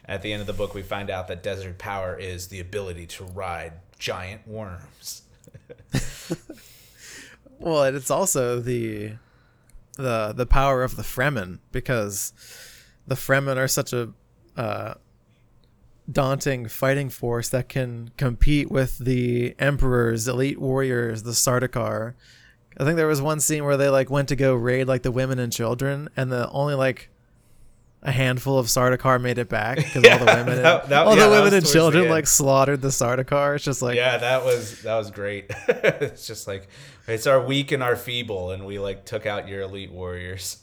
at 0.07 0.23
the 0.23 0.33
end 0.33 0.41
of 0.41 0.47
the 0.47 0.53
book, 0.53 0.75
we 0.75 0.83
find 0.83 1.11
out 1.11 1.29
that 1.29 1.43
desert 1.43 1.79
power 1.79 2.17
is 2.17 2.49
the 2.49 2.61
ability 2.61 3.07
to 3.07 3.25
ride 3.25 3.73
giant 3.99 4.47
worms. 4.47 5.23
well, 7.59 7.85
it's 7.85 8.11
also 8.11 8.61
the 8.61 9.13
the 9.97 10.33
the 10.35 10.47
power 10.47 10.83
of 10.83 10.97
the 10.97 11.03
Fremen 11.03 11.59
because 11.73 12.33
the 13.07 13.15
Fremen 13.15 13.57
are 13.57 13.69
such 13.69 13.93
a 13.93 14.13
uh, 14.57 14.95
daunting 16.11 16.69
fighting 16.69 17.11
force 17.11 17.49
that 17.49 17.69
can 17.69 18.11
compete 18.17 18.71
with 18.71 18.99
the 18.99 19.55
emperor's 19.59 20.29
elite 20.29 20.61
warriors, 20.61 21.23
the 21.23 21.33
Sardaukar. 21.33 22.15
I 22.79 22.85
think 22.85 22.97
there 22.97 23.07
was 23.07 23.23
one 23.23 23.41
scene 23.41 23.65
where 23.65 23.77
they 23.77 23.89
like 23.89 24.11
went 24.11 24.29
to 24.29 24.37
go 24.37 24.55
raid 24.55 24.87
like 24.87 25.03
the 25.03 25.11
women 25.11 25.39
and 25.39 25.53
children, 25.53 26.09
and 26.17 26.31
the 26.31 26.49
only 26.51 26.75
like 26.75 27.11
a 28.03 28.13
handful 28.13 28.59
of 28.59 28.67
Sardaukar 28.67 29.21
made 29.21 29.39
it 29.39 29.49
back 29.49 29.79
because 29.79 30.05
yeah, 30.05 30.13
all 30.13 30.19
the 30.21 30.25
women, 30.27 30.63
that, 30.63 30.83
and, 30.85 30.93
that, 30.93 31.07
all 31.07 31.17
yeah, 31.17 31.25
the 31.25 31.31
women 31.31 31.55
and 31.55 31.67
children 31.67 32.09
like 32.09 32.27
slaughtered 32.27 32.83
the 32.83 32.89
Sardaukar. 32.89 33.57
It's 33.57 33.65
just 33.65 33.83
like 33.83 33.97
yeah, 33.97 34.19
that 34.19 34.45
was 34.45 34.83
that 34.83 34.97
was 34.97 35.11
great. 35.11 35.47
it's 35.69 36.27
just 36.27 36.47
like 36.47 36.69
it's 37.09 37.27
our 37.27 37.41
weak 37.45 37.73
and 37.73 37.83
our 37.83 37.97
feeble, 37.97 38.53
and 38.53 38.65
we 38.65 38.79
like 38.79 39.05
took 39.05 39.27
out 39.27 39.49
your 39.49 39.63
elite 39.63 39.91
warriors. 39.91 40.63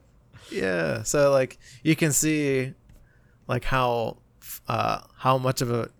yeah, 0.50 1.02
so 1.02 1.30
like 1.30 1.58
you 1.82 1.94
can 1.94 2.12
see 2.12 2.74
like 3.46 3.64
how 3.64 4.16
uh, 4.70 5.00
how 5.16 5.36
much 5.36 5.60
of 5.60 5.70
a 5.72 5.90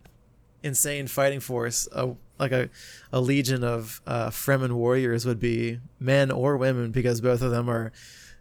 insane 0.63 1.09
fighting 1.09 1.41
force 1.41 1.89
a 1.91 2.15
like 2.39 2.53
a, 2.53 2.71
a 3.13 3.21
legion 3.21 3.65
of 3.65 4.01
uh, 4.07 4.31
Fremen 4.31 4.73
warriors 4.73 5.27
would 5.27 5.41
be 5.41 5.81
men 5.99 6.31
or 6.31 6.57
women 6.57 6.93
because 6.93 7.21
both 7.21 7.43
of 7.43 7.51
them 7.51 7.69
are 7.69 7.91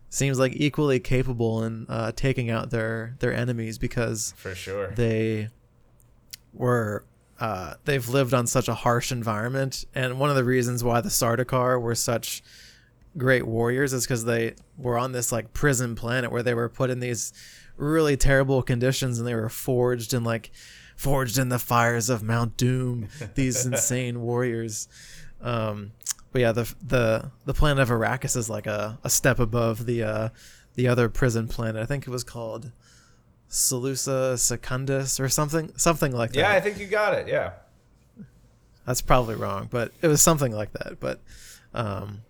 seems 0.09 0.37
like 0.37 0.53
equally 0.55 0.99
capable 0.99 1.63
in 1.63 1.87
uh, 1.89 2.11
taking 2.15 2.51
out 2.51 2.69
their 2.69 3.15
their 3.19 3.33
enemies 3.33 3.79
because 3.79 4.35
for 4.37 4.53
sure. 4.53 4.91
they 4.91 5.49
were 6.53 7.03
uh, 7.39 7.73
they've 7.85 8.07
lived 8.07 8.35
on 8.35 8.45
such 8.45 8.67
a 8.67 8.75
harsh 8.75 9.11
environment. 9.11 9.85
And 9.95 10.19
one 10.19 10.29
of 10.29 10.35
the 10.35 10.43
reasons 10.43 10.83
why 10.83 11.01
the 11.01 11.09
Sardaukar 11.09 11.81
were 11.81 11.95
such 11.95 12.43
great 13.17 13.47
warriors 13.47 13.93
is 13.93 14.05
because 14.05 14.25
they 14.25 14.53
were 14.77 14.97
on 14.97 15.11
this 15.11 15.31
like 15.31 15.53
prison 15.53 15.95
planet 15.95 16.31
where 16.31 16.43
they 16.43 16.53
were 16.53 16.69
put 16.69 16.91
in 16.91 16.99
these 16.99 17.33
really 17.79 18.17
terrible 18.17 18.61
conditions 18.61 19.17
and 19.19 19.27
they 19.27 19.35
were 19.35 19.49
forged 19.49 20.13
in 20.13 20.23
like 20.23 20.51
forged 20.95 21.37
in 21.37 21.49
the 21.49 21.59
fires 21.59 22.09
of 22.09 22.21
Mount 22.21 22.57
Doom. 22.57 23.07
These 23.35 23.65
insane 23.65 24.21
warriors. 24.21 24.87
Um, 25.41 25.93
but 26.31 26.41
yeah, 26.41 26.51
the 26.51 26.73
the 26.85 27.31
the 27.45 27.53
planet 27.53 27.81
of 27.81 27.89
Arrakis 27.89 28.35
is 28.35 28.49
like 28.49 28.67
a, 28.67 28.99
a 29.03 29.09
step 29.09 29.39
above 29.39 29.85
the 29.85 30.03
uh, 30.03 30.29
the 30.75 30.87
other 30.87 31.09
prison 31.09 31.47
planet. 31.47 31.81
I 31.81 31.85
think 31.85 32.05
it 32.05 32.09
was 32.09 32.23
called 32.23 32.71
Salusa 33.49 34.37
Secundus 34.37 35.19
or 35.19 35.29
something 35.29 35.71
something 35.77 36.11
like 36.11 36.33
that. 36.33 36.39
Yeah, 36.39 36.51
I 36.51 36.59
think 36.59 36.79
you 36.79 36.87
got 36.87 37.13
it. 37.13 37.27
Yeah. 37.27 37.53
That's 38.85 39.01
probably 39.01 39.35
wrong, 39.35 39.67
but 39.69 39.91
it 40.01 40.07
was 40.07 40.21
something 40.21 40.51
like 40.51 40.71
that. 40.73 40.99
But 40.99 41.21
um, 41.73 42.21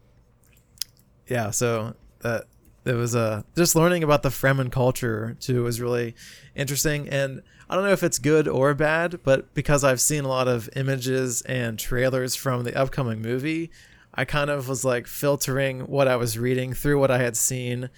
yeah, 1.27 1.51
so 1.51 1.95
that 2.21 2.45
it 2.89 2.95
was 2.95 3.15
uh, 3.15 3.43
just 3.55 3.75
learning 3.75 4.03
about 4.03 4.23
the 4.23 4.29
Fremen 4.29 4.71
culture 4.71 5.37
too 5.39 5.63
was 5.63 5.79
really 5.79 6.15
interesting. 6.55 7.07
And 7.09 7.41
I 7.69 7.75
don't 7.75 7.83
know 7.83 7.91
if 7.91 8.03
it's 8.03 8.19
good 8.19 8.47
or 8.47 8.73
bad, 8.73 9.19
but 9.23 9.53
because 9.53 9.83
I've 9.83 10.01
seen 10.01 10.25
a 10.25 10.27
lot 10.27 10.47
of 10.47 10.69
images 10.75 11.41
and 11.43 11.77
trailers 11.77 12.35
from 12.35 12.63
the 12.63 12.75
upcoming 12.75 13.21
movie, 13.21 13.69
I 14.13 14.25
kind 14.25 14.49
of 14.49 14.67
was 14.67 14.83
like 14.83 15.07
filtering 15.07 15.81
what 15.81 16.07
I 16.07 16.15
was 16.15 16.37
reading 16.37 16.73
through 16.73 16.99
what 16.99 17.11
I 17.11 17.19
had 17.19 17.37
seen 17.37 17.89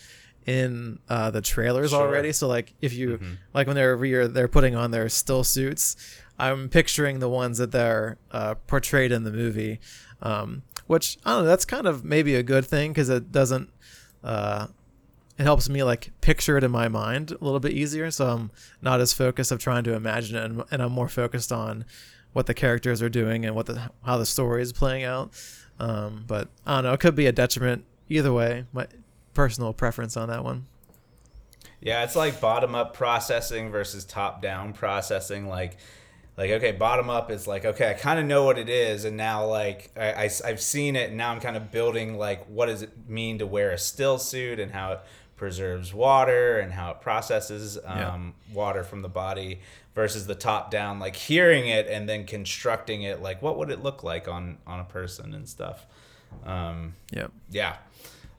in 0.45 0.99
uh, 1.07 1.31
the 1.31 1.41
trailers 1.41 1.91
sure. 1.91 2.01
already. 2.01 2.31
So 2.31 2.47
like 2.47 2.73
if 2.81 2.93
you 2.93 3.11
mm-hmm. 3.11 3.33
like 3.53 3.67
when 3.67 3.75
they're 3.75 3.95
re- 3.95 4.27
they're 4.27 4.47
putting 4.47 4.75
on 4.75 4.91
their 4.91 5.07
still 5.09 5.43
suits, 5.43 5.95
I'm 6.37 6.69
picturing 6.69 7.19
the 7.19 7.29
ones 7.29 7.57
that 7.59 7.71
they're 7.71 8.17
uh, 8.31 8.55
portrayed 8.67 9.11
in 9.11 9.23
the 9.23 9.31
movie, 9.31 9.79
um, 10.21 10.63
which 10.87 11.17
I 11.25 11.31
don't 11.31 11.43
know. 11.43 11.49
That's 11.49 11.65
kind 11.65 11.87
of 11.87 12.03
maybe 12.03 12.35
a 12.35 12.43
good 12.43 12.65
thing 12.65 12.91
because 12.91 13.09
it 13.09 13.31
doesn't. 13.31 13.69
Uh, 14.23 14.67
it 15.41 15.45
helps 15.45 15.69
me 15.69 15.81
like 15.83 16.11
picture 16.21 16.55
it 16.55 16.63
in 16.63 16.69
my 16.69 16.87
mind 16.87 17.31
a 17.31 17.43
little 17.43 17.59
bit 17.59 17.71
easier, 17.71 18.11
so 18.11 18.27
I'm 18.27 18.51
not 18.79 19.01
as 19.01 19.11
focused 19.11 19.51
of 19.51 19.57
trying 19.57 19.83
to 19.85 19.93
imagine 19.95 20.35
it, 20.37 20.45
and, 20.45 20.63
and 20.69 20.83
I'm 20.83 20.91
more 20.91 21.09
focused 21.09 21.51
on 21.51 21.83
what 22.31 22.45
the 22.45 22.53
characters 22.53 23.01
are 23.01 23.09
doing 23.09 23.43
and 23.43 23.55
what 23.55 23.65
the 23.65 23.89
how 24.03 24.19
the 24.19 24.25
story 24.27 24.61
is 24.61 24.71
playing 24.71 25.03
out. 25.03 25.31
Um, 25.79 26.25
but 26.27 26.49
I 26.63 26.75
don't 26.75 26.83
know. 26.83 26.93
It 26.93 26.99
could 26.99 27.15
be 27.15 27.25
a 27.25 27.31
detriment 27.31 27.85
either 28.07 28.31
way. 28.31 28.65
My 28.71 28.85
personal 29.33 29.73
preference 29.73 30.15
on 30.15 30.29
that 30.29 30.43
one. 30.43 30.67
Yeah, 31.79 32.03
it's 32.03 32.15
like 32.15 32.39
bottom 32.39 32.75
up 32.75 32.93
processing 32.93 33.71
versus 33.71 34.05
top 34.05 34.43
down 34.43 34.73
processing. 34.73 35.47
Like, 35.47 35.77
like 36.37 36.51
okay, 36.51 36.71
bottom 36.71 37.09
up 37.09 37.31
is 37.31 37.47
like 37.47 37.65
okay, 37.65 37.89
I 37.89 37.93
kind 37.93 38.19
of 38.19 38.27
know 38.27 38.43
what 38.43 38.59
it 38.59 38.69
is, 38.69 39.05
and 39.05 39.17
now 39.17 39.47
like 39.47 39.89
I, 39.97 40.29
I 40.45 40.47
have 40.47 40.61
seen 40.61 40.95
it, 40.95 41.09
and 41.09 41.17
now 41.17 41.31
I'm 41.31 41.39
kind 41.39 41.57
of 41.57 41.71
building 41.71 42.19
like 42.19 42.45
what 42.45 42.67
does 42.67 42.83
it 42.83 42.91
mean 43.09 43.39
to 43.39 43.47
wear 43.47 43.71
a 43.71 43.79
still 43.79 44.19
suit 44.19 44.59
and 44.59 44.71
how 44.71 44.91
it 44.91 44.99
preserves 45.41 45.91
water 45.91 46.59
and 46.59 46.71
how 46.71 46.91
it 46.91 47.01
processes 47.01 47.75
um, 47.83 48.35
yeah. 48.47 48.55
water 48.55 48.83
from 48.83 49.01
the 49.01 49.09
body 49.09 49.59
versus 49.95 50.27
the 50.27 50.35
top 50.35 50.69
down 50.69 50.99
like 50.99 51.15
hearing 51.15 51.67
it 51.67 51.87
and 51.87 52.07
then 52.07 52.27
constructing 52.27 53.01
it 53.01 53.23
like 53.23 53.41
what 53.41 53.57
would 53.57 53.71
it 53.71 53.81
look 53.81 54.03
like 54.03 54.27
on 54.27 54.55
on 54.67 54.79
a 54.79 54.83
person 54.83 55.33
and 55.33 55.49
stuff 55.49 55.87
um, 56.45 56.93
yeah 57.11 57.25
yeah 57.49 57.77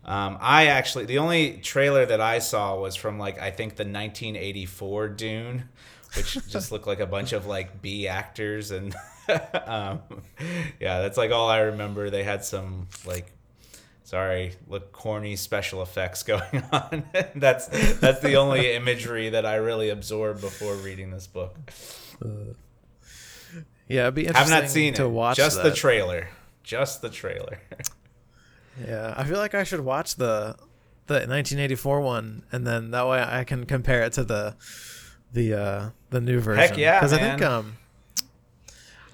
um, 0.05 0.39
I 0.41 0.67
actually 0.67 1.07
the 1.07 1.19
only 1.19 1.55
trailer 1.55 2.07
that 2.07 2.21
I 2.21 2.39
saw 2.39 2.79
was 2.79 2.95
from 2.95 3.19
like 3.19 3.37
I 3.41 3.51
think 3.51 3.73
the 3.75 3.83
1984 3.83 5.09
Dune, 5.09 5.69
which 6.17 6.35
just 6.49 6.71
looked 6.71 6.87
like 6.87 7.01
a 7.01 7.07
bunch 7.07 7.33
of 7.33 7.47
like 7.47 7.83
B 7.83 8.07
actors 8.07 8.71
and 8.71 8.95
um, 9.67 10.03
yeah, 10.79 11.01
that's 11.01 11.17
like 11.17 11.33
all 11.33 11.49
I 11.49 11.63
remember. 11.63 12.11
They 12.11 12.23
had 12.23 12.45
some 12.45 12.87
like 13.05 13.33
sorry, 14.13 14.53
look 14.69 14.93
corny 14.93 15.37
special 15.37 15.81
effects 15.83 16.23
going 16.35 16.63
on. 16.71 17.05
that's 17.35 17.67
that's 17.99 18.21
the 18.21 18.35
only 18.35 18.73
imagery 18.75 19.31
that 19.31 19.47
I 19.47 19.55
really 19.55 19.89
absorbed 19.89 20.43
before 20.43 20.75
reading 20.75 21.11
this 21.11 21.27
book. 21.27 21.57
Uh, 22.23 22.53
yeah, 23.89 24.03
it'd 24.03 24.15
be 24.15 24.27
interesting. 24.27 24.53
I've 24.55 24.63
not 24.63 24.71
seen 24.71 24.93
to 24.95 25.05
it. 25.05 25.09
watch 25.09 25.39
just 25.39 25.57
that. 25.57 25.65
the 25.71 25.75
trailer. 25.75 26.29
Just 26.63 27.03
the 27.03 27.11
trailer. 27.11 27.59
Yeah, 28.89 29.13
I 29.19 29.25
feel 29.25 29.37
like 29.37 29.55
I 29.55 29.65
should 29.65 29.81
watch 29.81 30.17
the 30.17 30.57
the 31.07 31.15
1984 31.29 32.01
one, 32.01 32.43
and 32.51 32.67
then 32.67 32.91
that 32.93 33.07
way 33.07 33.23
I 33.23 33.45
can 33.45 33.67
compare 33.67 34.01
it 34.03 34.15
to 34.15 34.25
the 34.25 34.57
the 35.31 35.53
uh, 35.53 35.91
the 36.09 36.23
new 36.23 36.41
version. 36.41 36.59
Heck 36.69 36.79
yeah, 36.79 36.99
Because 36.99 37.13
I 37.13 37.19
think 37.19 37.43
um, 37.43 37.77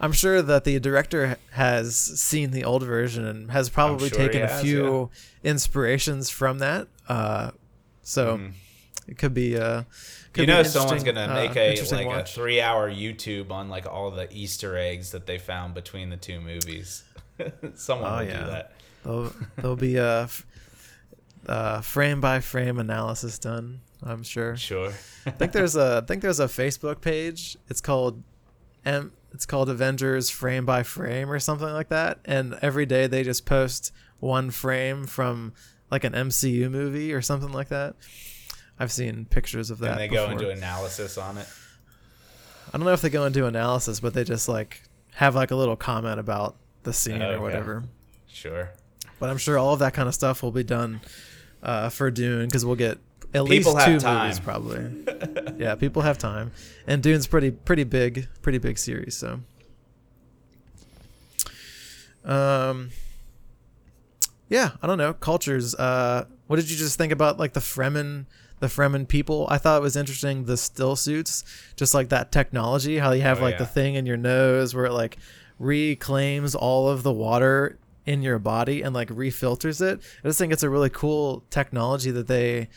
I'm 0.01 0.13
sure 0.13 0.43
that 0.43 0.65
the 0.65 0.79
director 0.79 1.39
has 1.53 1.97
seen 1.97 2.53
the 2.53 2.65
old 2.65 2.83
version 2.83 3.25
and 3.25 3.51
has 3.51 3.69
probably 3.69 4.09
sure 4.09 4.19
taken 4.19 4.43
has, 4.43 4.61
a 4.61 4.65
few 4.65 5.11
yeah. 5.43 5.51
inspirations 5.51 6.31
from 6.31 6.59
that. 6.61 6.89
Uh, 7.09 7.51
so 8.03 8.39
mm. 8.39 8.53
it 9.07 9.19
could 9.19 9.35
be. 9.35 9.57
Uh, 9.57 9.85
could 10.33 10.43
you 10.43 10.47
know, 10.47 10.63
someone's 10.63 11.03
gonna 11.03 11.23
uh, 11.23 11.35
make 11.35 11.57
a 11.57 11.81
like 11.93 12.07
watch. 12.07 12.31
a 12.31 12.35
three-hour 12.35 12.91
YouTube 12.91 13.51
on 13.51 13.69
like 13.69 13.87
all 13.87 14.11
the 14.11 14.33
Easter 14.33 14.77
eggs 14.77 15.11
that 15.11 15.27
they 15.27 15.39
found 15.39 15.75
between 15.75 16.11
the 16.11 16.17
two 16.17 16.41
movies. 16.41 17.03
Someone 17.75 18.13
oh, 18.13 18.17
will 18.19 18.25
yeah. 18.25 18.41
do 18.41 18.47
that. 18.51 18.73
There'll, 19.05 19.33
there'll 19.57 19.77
be 19.77 19.97
a, 19.97 20.29
a 21.47 21.83
frame 21.83 22.21
by 22.21 22.41
frame 22.41 22.79
analysis 22.79 23.39
done. 23.39 23.81
I'm 24.03 24.23
sure. 24.23 24.57
Sure. 24.57 24.93
I 25.27 25.31
think 25.31 25.53
there's 25.53 25.77
a 25.77 26.01
I 26.03 26.07
think 26.07 26.23
there's 26.23 26.41
a 26.41 26.47
Facebook 26.47 27.01
page. 27.01 27.57
It's 27.69 27.81
called 27.81 28.23
M. 28.85 29.13
It's 29.33 29.47
called 29.47 29.69
Avengers 29.69 30.31
Frame 30.31 30.65
by 30.65 30.83
Frame 30.83 31.31
or 31.31 31.39
something 31.39 31.69
like 31.69 31.89
that. 31.89 32.19
And 32.25 32.59
every 32.63 32.87
day 32.87 33.07
they 33.07 33.23
just 33.23 33.45
post 33.45 33.93
one 34.21 34.51
frame 34.51 35.07
from 35.07 35.53
like 35.91 36.05
an 36.05 36.13
MCU 36.13 36.71
movie 36.71 37.13
or 37.13 37.23
something 37.23 37.53
like 37.53 37.69
that. 37.69 37.95
I've 38.79 38.93
seen 38.93 39.27
pictures 39.27 39.71
of 39.71 39.79
that. 39.81 39.93
And 39.93 40.01
they 40.01 40.09
before. 40.09 40.27
go 40.27 40.33
into 40.33 40.51
analysis 40.51 41.19
on 41.19 41.39
it. 41.39 41.49
I 42.73 42.77
don't 42.77 42.85
know 42.87 42.93
if 42.93 43.01
they 43.01 43.11
go 43.11 43.25
into 43.25 43.47
analysis, 43.47 44.01
but 44.01 44.15
they 44.15 44.25
just 44.25 44.49
like 44.49 44.83
have 45.15 45.35
like 45.35 45.51
a 45.51 45.57
little 45.57 45.77
comment 45.77 46.21
about 46.21 46.57
the 46.83 46.93
scene 46.93 47.23
or 47.23 47.41
whatever. 47.41 47.85
Sure. 48.27 48.71
But 49.19 49.31
I'm 49.31 49.39
sure 49.39 49.59
all 49.59 49.73
of 49.73 49.81
that 49.81 49.95
kind 49.95 50.09
of 50.09 50.15
stuff 50.15 50.43
will 50.43 50.53
be 50.53 50.63
done 50.63 51.01
uh, 51.63 51.89
for 51.89 52.11
Dune 52.11 52.47
because 52.47 52.65
we'll 52.65 52.77
get 52.77 52.99
at 53.35 53.45
people 53.47 53.75
least 53.75 53.87
two 53.87 53.99
time. 53.99 54.23
movies 54.23 54.41
probably. 54.41 55.05
yeah, 55.59 55.75
people 55.75 56.03
have 56.03 56.19
time, 56.19 56.53
and 56.87 57.03
Dune's 57.03 57.27
pretty 57.27 57.51
pretty 57.51 57.85
big, 57.85 58.29
pretty 58.43 58.59
big 58.59 58.79
series. 58.79 59.17
So, 59.17 59.41
um, 62.25 62.91
yeah, 64.49 64.73
I 64.83 64.87
don't 64.87 64.99
know 64.99 65.13
cultures. 65.13 65.75
Uh, 65.75 66.25
what 66.47 66.57
did 66.57 66.71
you 66.71 66.77
just 66.77 66.97
think 66.99 67.13
about 67.13 67.39
like 67.39 67.53
the 67.53 67.61
Fremen? 67.61 68.27
the 68.61 68.67
Fremen 68.67 69.07
people. 69.07 69.47
I 69.49 69.59
thought 69.59 69.77
it 69.79 69.83
was 69.83 69.95
interesting 69.95 70.45
the 70.45 70.57
still 70.57 70.97
suits, 70.97 71.45
just 71.77 71.95
like 71.95 72.09
that 72.09 72.33
technology, 72.33 72.99
how 72.99 73.13
you 73.13 73.23
have 73.23 73.39
oh, 73.39 73.43
like 73.43 73.53
yeah. 73.53 73.59
the 73.59 73.67
thing 73.67 73.95
in 73.95 74.05
your 74.05 74.17
nose 74.17 74.75
where 74.75 74.87
it 74.87 74.93
like 74.93 75.17
reclaims 75.59 76.55
all 76.55 76.89
of 76.89 77.05
the 77.05 77.13
water 77.13 77.79
in 78.07 78.23
your 78.23 78.39
body 78.39 78.83
and 78.83 78.95
like 78.95 79.11
refilters 79.11 79.81
it. 79.81 80.01
I 80.25 80.29
just 80.29 80.39
think 80.39 80.53
it's 80.53 80.63
a 80.63 80.71
really 80.71 80.91
cool 80.91 81.45
technology 81.51 82.11
that 82.11 82.27
they 82.27 82.69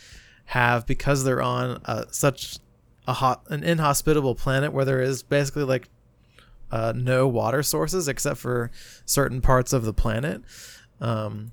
have 0.52 0.86
because 0.86 1.24
they're 1.24 1.40
on 1.40 1.80
such 2.10 2.58
a 3.08 3.14
hot 3.14 3.42
an 3.48 3.64
inhospitable 3.64 4.34
planet 4.34 4.72
where 4.72 4.84
there 4.84 5.00
is 5.00 5.22
basically 5.22 5.64
like 5.64 5.88
uh, 6.70 6.92
no 6.94 7.26
water 7.26 7.62
sources 7.62 8.06
except 8.06 8.38
for 8.38 8.70
certain 9.06 9.40
parts 9.40 9.72
of 9.72 9.84
the 9.84 9.94
planet. 9.94 10.42
Um, 11.00 11.52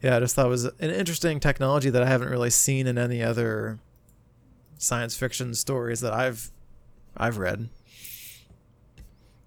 yeah, 0.00 0.16
I 0.16 0.20
just 0.20 0.36
thought 0.36 0.46
it 0.46 0.50
was 0.50 0.64
an 0.64 0.90
interesting 0.90 1.40
technology 1.40 1.90
that 1.90 2.02
I 2.02 2.06
haven't 2.06 2.28
really 2.28 2.50
seen 2.50 2.86
in 2.86 2.98
any 2.98 3.20
other 3.20 3.80
science 4.78 5.16
fiction 5.16 5.52
stories 5.54 6.00
that 6.00 6.12
I've 6.12 6.52
I've 7.16 7.38
read. 7.38 7.68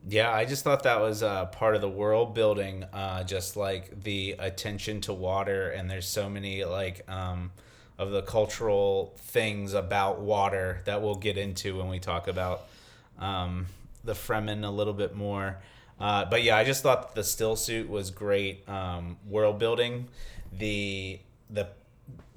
Yeah, 0.09 0.31
I 0.31 0.43
just 0.43 0.63
thought 0.63 0.83
that 0.83 0.99
was 0.99 1.23
uh, 1.23 1.45
part 1.45 1.75
of 1.75 1.81
the 1.81 1.89
world 1.89 2.33
building, 2.33 2.83
uh, 2.91 3.23
just 3.23 3.55
like 3.55 4.03
the 4.03 4.35
attention 4.39 4.99
to 5.01 5.13
water, 5.13 5.69
and 5.69 5.89
there's 5.89 6.07
so 6.07 6.29
many 6.29 6.65
like 6.65 7.09
um, 7.09 7.51
of 7.99 8.11
the 8.11 8.21
cultural 8.21 9.13
things 9.17 9.73
about 9.73 10.21
water 10.21 10.81
that 10.85 11.01
we'll 11.01 11.15
get 11.15 11.37
into 11.37 11.77
when 11.77 11.89
we 11.89 11.99
talk 11.99 12.29
about 12.29 12.63
um, 13.19 13.65
the 14.05 14.13
Fremen 14.13 14.63
a 14.63 14.69
little 14.69 14.93
bit 14.93 15.15
more. 15.15 15.57
Uh, 15.99 16.23
but 16.23 16.41
yeah, 16.41 16.55
I 16.55 16.63
just 16.63 16.81
thought 16.81 17.13
the 17.13 17.25
still 17.25 17.57
suit 17.57 17.89
was 17.89 18.09
great 18.09 18.67
um, 18.69 19.17
world 19.27 19.59
building. 19.59 20.07
The 20.57 21.19
the 21.49 21.67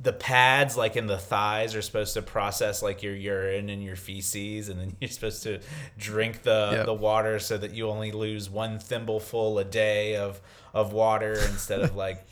the 0.02 0.12
pads 0.12 0.76
like 0.76 0.96
in 0.96 1.06
the 1.06 1.16
thighs 1.16 1.76
are 1.76 1.82
supposed 1.82 2.14
to 2.14 2.22
process 2.22 2.82
like 2.82 3.04
your 3.04 3.14
urine 3.14 3.70
and 3.70 3.84
your 3.84 3.94
feces 3.94 4.68
and 4.68 4.80
then 4.80 4.96
you're 5.00 5.08
supposed 5.08 5.44
to 5.44 5.60
drink 5.96 6.42
the 6.42 6.70
yep. 6.72 6.86
the 6.86 6.94
water 6.94 7.38
so 7.38 7.56
that 7.56 7.72
you 7.72 7.88
only 7.88 8.10
lose 8.10 8.50
one 8.50 8.80
thimbleful 8.80 9.60
a 9.60 9.64
day 9.64 10.16
of 10.16 10.40
of 10.74 10.92
water 10.92 11.34
instead 11.34 11.80
of 11.80 11.94
like 11.94 12.26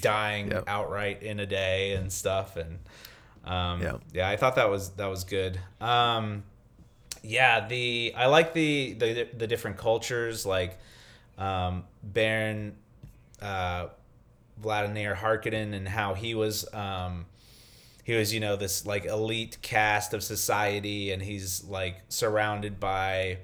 dying 0.00 0.50
yep. 0.50 0.64
outright 0.66 1.22
in 1.22 1.40
a 1.40 1.46
day 1.46 1.92
and 1.92 2.12
stuff 2.12 2.56
and 2.56 2.78
um, 3.44 3.82
yep. 3.82 4.00
yeah 4.12 4.28
i 4.28 4.36
thought 4.36 4.56
that 4.56 4.70
was 4.70 4.90
that 4.90 5.06
was 5.06 5.24
good 5.24 5.58
um, 5.80 6.42
yeah 7.22 7.66
the 7.66 8.12
i 8.16 8.26
like 8.26 8.54
the 8.54 8.92
the, 8.94 9.28
the 9.36 9.46
different 9.46 9.76
cultures 9.76 10.46
like 10.46 10.78
um, 11.38 11.84
baron 12.02 12.74
uh, 13.40 13.88
Vladimir 14.58 15.14
Harkonnen 15.14 15.74
and 15.74 15.88
how 15.88 16.14
he 16.14 16.34
was 16.34 16.72
um, 16.72 17.26
he 18.04 18.14
was 18.14 18.32
you 18.32 18.40
know 18.40 18.56
this 18.56 18.86
like 18.86 19.04
elite 19.04 19.58
cast 19.62 20.14
of 20.14 20.22
society 20.22 21.10
and 21.10 21.22
he's 21.22 21.64
like 21.64 21.96
surrounded 22.08 22.80
by 22.80 23.38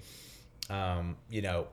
um, 0.70 1.16
you 1.28 1.42
know 1.42 1.66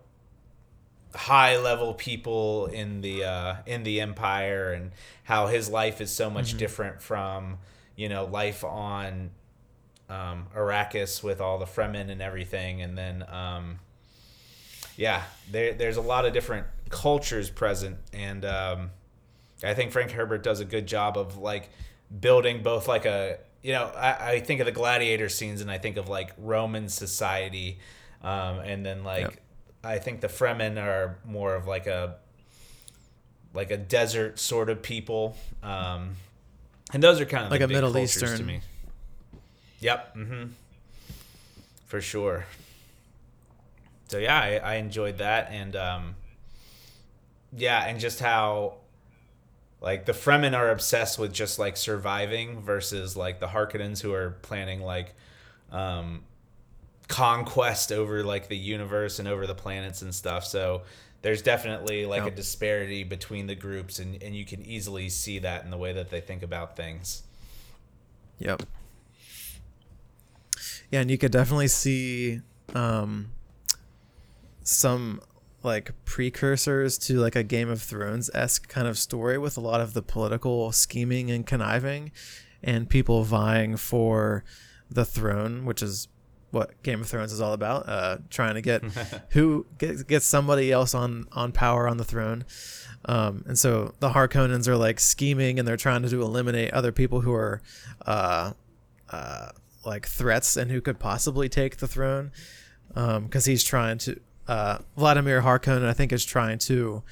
high 1.16 1.58
level 1.58 1.94
people 1.94 2.68
in 2.68 3.02
the 3.02 3.24
uh, 3.24 3.56
in 3.66 3.84
the 3.84 4.02
empire 4.02 4.74
and 4.74 4.92
how 5.24 5.48
his 5.48 5.70
life 5.70 6.02
is 6.02 6.12
so 6.12 6.30
much 6.30 6.50
mm-hmm. 6.50 6.58
different 6.58 7.02
from 7.02 7.58
you 7.96 8.10
know 8.10 8.26
life 8.26 8.64
on 8.64 9.32
um, 10.10 10.48
Arrakis 10.56 11.24
with 11.24 11.42
all 11.42 11.58
the 11.58 11.66
Fremen 11.66 12.10
and 12.12 12.22
everything 12.22 12.82
and 12.82 12.98
then 12.98 13.26
um, 13.30 13.80
yeah 14.98 15.24
there, 15.50 15.74
there's 15.74 15.98
a 15.98 16.02
lot 16.02 16.26
of 16.26 16.34
different 16.34 16.68
cultures 16.90 17.50
present 17.50 17.98
and 18.14 18.46
um, 18.46 18.92
I 19.64 19.74
think 19.74 19.92
Frank 19.92 20.12
Herbert 20.12 20.44
does 20.44 20.60
a 20.60 20.66
good 20.66 20.86
job 20.86 21.18
of 21.18 21.38
like 21.38 21.70
building 22.20 22.62
both 22.62 22.88
like 22.88 23.06
a 23.06 23.40
you 23.64 23.72
know 23.72 23.86
I, 23.96 24.34
I 24.34 24.40
think 24.42 24.60
of 24.60 24.66
the 24.66 24.72
gladiator 24.72 25.30
scenes 25.30 25.62
and 25.62 25.72
I 25.72 25.78
think 25.78 25.98
of 25.98 26.10
like 26.10 26.34
Roman 26.38 26.90
society 26.90 27.80
um, 28.22 28.60
and 28.60 28.86
then 28.86 29.04
like 29.04 29.22
yep. 29.22 29.40
I 29.86 30.00
think 30.00 30.22
the 30.22 30.28
Fremen 30.28 30.82
are 30.82 31.18
more 31.26 31.56
of 31.56 31.68
like 31.68 31.88
a 31.88 32.16
like 33.54 33.72
a 33.72 33.78
desert 33.78 34.40
sort 34.40 34.70
of 34.70 34.82
people, 34.82 35.38
um, 35.64 36.16
and 36.92 37.02
those 37.02 37.22
are 37.22 37.26
kind 37.26 37.46
of 37.46 37.52
like 37.52 37.62
a 37.62 37.68
Middle 37.68 37.98
Eastern 37.98 38.38
to 38.38 38.44
me. 38.44 38.62
Yep. 39.80 40.16
Mm-hmm. 40.16 40.44
For 41.86 42.02
sure. 42.02 42.46
So 44.08 44.18
yeah, 44.18 44.40
I, 44.40 44.56
I 44.58 44.76
enjoyed 44.76 45.20
that, 45.20 45.50
and 45.52 45.76
um, 45.76 46.16
yeah, 47.56 47.86
and 47.86 48.00
just 48.00 48.20
how 48.20 48.76
like 49.82 50.06
the 50.06 50.14
Fremen 50.14 50.56
are 50.56 50.72
obsessed 50.72 51.20
with 51.20 51.32
just 51.32 51.60
like 51.60 51.78
surviving 51.78 52.62
versus 52.62 53.16
like 53.16 53.40
the 53.40 53.48
Harkonnens 53.48 54.02
who 54.02 54.14
are 54.14 54.32
planning 54.42 54.82
like 54.82 55.14
um, 55.72 56.24
conquest 57.08 57.92
over 57.92 58.24
like 58.24 58.48
the 58.48 58.58
universe 58.58 59.20
and 59.20 59.28
over 59.28 59.46
the 59.46 59.56
planets 59.56 60.02
and 60.02 60.14
stuff. 60.14 60.46
So 60.46 60.84
there's 61.22 61.42
definitely 61.42 62.06
like 62.06 62.24
yep. 62.24 62.34
a 62.34 62.36
disparity 62.36 63.04
between 63.04 63.48
the 63.48 63.56
groups 63.56 64.00
and, 64.00 64.22
and 64.22 64.36
you 64.36 64.46
can 64.46 64.64
easily 64.66 65.10
see 65.10 65.40
that 65.40 65.64
in 65.64 65.72
the 65.72 65.78
way 65.78 65.94
that 65.94 66.10
they 66.10 66.22
think 66.22 66.44
about 66.44 66.76
things. 66.76 67.24
Yep. 68.40 68.64
Yeah, 70.92 71.02
and 71.02 71.10
you 71.10 71.18
could 71.18 71.32
definitely 71.32 71.68
see 71.68 72.42
um 72.74 73.32
some 74.62 75.22
like 75.64 75.92
precursors 76.06 76.98
to 76.98 77.20
like 77.20 77.36
a 77.36 77.44
Game 77.44 77.70
of 77.70 77.82
Thrones 77.82 78.30
esque 78.34 78.68
kind 78.68 78.88
of 78.88 78.98
story 78.98 79.38
with 79.38 79.58
a 79.58 79.62
lot 79.62 79.82
of 79.82 79.94
the 79.94 80.02
political 80.02 80.72
scheming 80.72 81.32
and 81.32 81.46
conniving 81.46 82.12
and 82.64 82.90
people 82.90 83.24
vying 83.24 83.78
for 83.78 84.44
the 84.90 85.06
throne, 85.06 85.66
which 85.66 85.82
is 85.82 86.08
what 86.56 86.82
Game 86.82 87.02
of 87.02 87.08
Thrones 87.08 87.32
is 87.32 87.42
all 87.42 87.54
about. 87.54 87.88
Uh, 87.88 88.18
trying 88.30 88.56
to 88.56 88.62
get 88.62 88.82
who 89.32 89.66
get, 89.78 90.08
get 90.08 90.24
somebody 90.24 90.72
else 90.72 90.96
on 90.96 91.28
on 91.34 91.52
power 91.52 91.88
on 91.88 91.98
the 91.98 92.06
throne. 92.06 92.46
Um, 93.08 93.44
and 93.48 93.60
so 93.60 93.94
the 94.00 94.10
Harkonnens 94.10 94.68
are 94.68 94.78
like 94.78 95.00
scheming 95.00 95.60
and 95.60 95.68
they're 95.68 95.78
trying 95.78 96.02
to 96.02 96.22
eliminate 96.22 96.74
other 96.74 96.92
people 96.92 97.22
who 97.22 97.34
are 97.34 97.62
uh, 98.08 98.54
uh, 99.12 99.50
like 99.86 100.08
threats 100.08 100.58
and 100.58 100.72
who 100.72 100.82
could 100.82 100.98
possibly 100.98 101.48
take 101.48 101.78
the 101.78 101.88
throne. 101.88 102.32
Because 102.88 103.48
um, 103.48 103.52
he's 103.52 103.64
trying 103.64 103.98
to, 104.00 104.20
uh, 104.48 104.78
Vladimir 104.98 105.42
Harkonnen, 105.42 105.86
I 105.86 105.94
think, 105.94 106.14
is 106.14 106.24
trying 106.24 106.58
to 106.60 107.04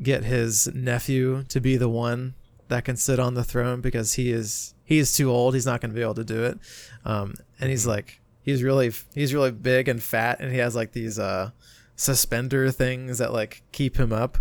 get 0.00 0.24
his 0.24 0.68
nephew 0.74 1.44
to 1.48 1.60
be 1.60 1.76
the 1.76 1.88
one 1.88 2.34
that 2.68 2.84
can 2.84 2.96
sit 2.96 3.18
on 3.18 3.34
the 3.34 3.44
throne 3.44 3.80
because 3.80 4.14
he 4.14 4.30
is 4.30 4.74
he 4.84 4.98
is 4.98 5.12
too 5.12 5.30
old. 5.30 5.54
He's 5.54 5.66
not 5.66 5.80
going 5.80 5.90
to 5.90 5.94
be 5.94 6.02
able 6.02 6.14
to 6.14 6.24
do 6.24 6.44
it. 6.44 6.58
Um, 7.04 7.34
and 7.60 7.70
he's 7.70 7.82
mm-hmm. 7.82 7.90
like 7.90 8.20
he's 8.42 8.62
really 8.62 8.92
he's 9.14 9.32
really 9.32 9.50
big 9.50 9.88
and 9.88 10.02
fat 10.02 10.40
and 10.40 10.52
he 10.52 10.58
has 10.58 10.74
like 10.74 10.92
these 10.92 11.18
uh 11.18 11.50
suspender 11.96 12.70
things 12.70 13.18
that 13.18 13.32
like 13.32 13.62
keep 13.72 13.96
him 13.96 14.12
up. 14.12 14.38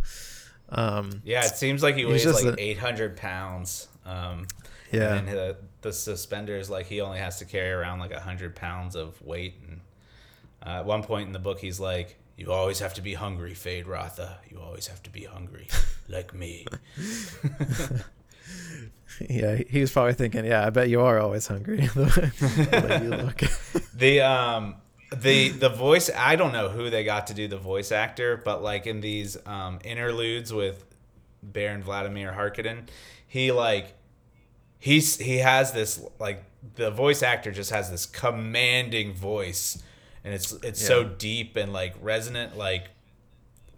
Um 0.70 1.22
yeah 1.24 1.46
it 1.46 1.56
seems 1.56 1.84
like 1.84 1.96
he 1.96 2.06
weighs 2.06 2.26
like 2.26 2.56
800 2.58 3.18
pounds 3.18 3.88
um 4.06 4.48
yeah. 4.92 5.16
and 5.16 5.28
the, 5.28 5.58
the 5.82 5.94
suspenders 5.94 6.70
like 6.70 6.86
he 6.86 7.02
only 7.02 7.20
has 7.20 7.40
to 7.40 7.46
carry 7.46 7.72
around 7.72 8.00
like 8.00 8.12
100 8.12 8.56
pounds 8.56 8.96
of 8.96 9.22
weight 9.22 9.56
and 9.68 9.82
uh, 10.66 10.80
at 10.80 10.86
one 10.86 11.04
point 11.04 11.28
in 11.28 11.34
the 11.34 11.40
book 11.40 11.60
he's 11.60 11.80
like 11.80 12.18
you 12.38 12.52
always 12.52 12.80
have 12.80 12.94
to 12.94 13.02
be 13.02 13.14
hungry 13.14 13.54
Feyd-Rautha. 13.54 14.38
you 14.50 14.60
always 14.60 14.88
have 14.88 15.04
to 15.04 15.10
be 15.10 15.26
hungry 15.26 15.68
like 16.08 16.34
me 16.34 16.66
yeah, 19.30 19.56
he 19.56 19.82
was 19.82 19.92
probably 19.92 20.14
thinking, 20.14 20.46
"Yeah, 20.46 20.66
I 20.66 20.70
bet 20.70 20.90
you 20.90 21.02
are 21.02 21.20
always 21.20 21.48
hungry." 21.48 21.78
the 21.88 23.24
look. 23.24 23.84
the 23.94 24.22
um 24.22 24.76
the 25.16 25.50
the 25.50 25.70
voice 25.70 26.10
I 26.16 26.36
don't 26.36 26.54
know 26.54 26.70
who 26.70 26.90
they 26.90 27.04
got 27.04 27.28
to 27.28 27.34
do 27.34 27.48
the 27.48 27.58
voice 27.58 27.92
actor, 27.92 28.38
but 28.38 28.64
like 28.64 28.88
in 28.88 29.02
these 29.02 29.38
um, 29.46 29.80
interludes 29.84 30.54
with 30.54 30.86
Baron 31.44 31.84
Vladimir 31.84 32.32
Harkonnen, 32.32 32.88
he 33.28 33.52
like 33.52 33.94
he's 34.80 35.18
he 35.18 35.38
has 35.38 35.72
this 35.72 36.04
like 36.20 36.44
the 36.76 36.92
voice 36.92 37.24
actor 37.24 37.52
just 37.52 37.72
has 37.72 37.90
this 37.90 38.06
commanding 38.06 39.14
voice 39.14 39.82
and 40.24 40.34
it's 40.34 40.52
it's 40.64 40.82
yeah. 40.82 40.88
so 40.88 41.04
deep 41.04 41.56
and 41.56 41.74
like 41.74 41.96
resonant 42.02 42.58
like 42.58 42.90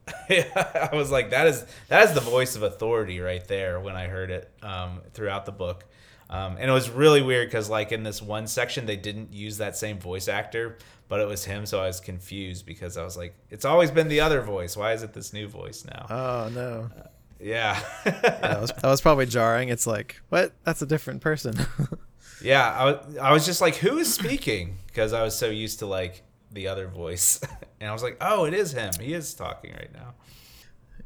I 0.30 0.90
was 0.94 1.12
like, 1.12 1.30
that 1.30 1.48
is 1.48 1.66
that 1.88 2.08
is 2.08 2.14
the 2.14 2.22
voice 2.22 2.56
of 2.56 2.64
authority 2.64 3.20
right 3.20 3.46
there 3.48 3.80
when 3.80 3.96
I 3.96 4.08
heard 4.08 4.32
it 4.32 4.52
um, 4.62 5.02
throughout 5.14 5.46
the 5.46 5.52
book. 5.52 5.86
Um, 6.30 6.58
and 6.60 6.70
it 6.70 6.74
was 6.74 6.90
really 6.90 7.22
weird 7.22 7.48
because 7.48 7.70
like 7.70 7.92
in 7.92 8.04
this 8.04 8.22
one 8.22 8.48
section 8.48 8.86
they 8.86 8.98
didn't 8.98 9.34
use 9.34 9.58
that 9.58 9.78
same 9.78 10.00
voice 10.00 10.28
actor, 10.28 10.78
but 11.08 11.20
it 11.20 11.28
was 11.28 11.46
him, 11.46 11.66
so 11.66 11.82
I 11.82 11.88
was 11.88 12.00
confused 12.00 12.66
because 12.66 12.98
I 12.98 13.04
was 13.04 13.16
like, 13.16 13.36
it's 13.50 13.66
always 13.66 13.92
been 13.92 14.08
the 14.08 14.22
other 14.22 14.42
voice. 14.42 14.76
Why 14.76 14.94
is 14.94 15.04
it 15.04 15.14
this 15.14 15.32
new 15.32 15.48
voice 15.48 15.86
now? 15.86 16.08
Oh 16.10 16.50
no. 16.50 16.90
Uh, 16.98 17.08
yeah. 17.40 17.80
yeah 18.06 18.12
that, 18.22 18.62
was, 18.62 18.72
that 18.72 18.84
was 18.90 19.02
probably 19.02 19.26
jarring. 19.26 19.70
It's 19.70 19.86
like, 19.86 20.22
what? 20.30 20.54
That's 20.64 20.82
a 20.82 20.86
different 20.86 21.22
person. 21.22 21.56
yeah, 22.42 22.72
I 22.72 22.86
was, 22.86 23.18
I 23.18 23.32
was 23.32 23.46
just 23.46 23.62
like, 23.62 23.76
who 23.76 23.98
is 23.98 24.14
speaking? 24.14 24.78
Because 24.88 25.14
I 25.14 25.24
was 25.24 25.38
so 25.38 25.50
used 25.50 25.80
to 25.80 25.86
like 25.86 26.24
the 26.54 26.68
other 26.68 26.88
voice, 26.88 27.42
and 27.80 27.90
I 27.90 27.94
was 27.94 28.04
like, 28.04 28.18
"Oh, 28.22 28.46
it 28.46 28.54
is 28.54 28.72
him. 28.74 28.92
He 29.00 29.14
is 29.14 29.34
talking 29.34 29.74
right 29.74 29.92
now." 29.94 30.14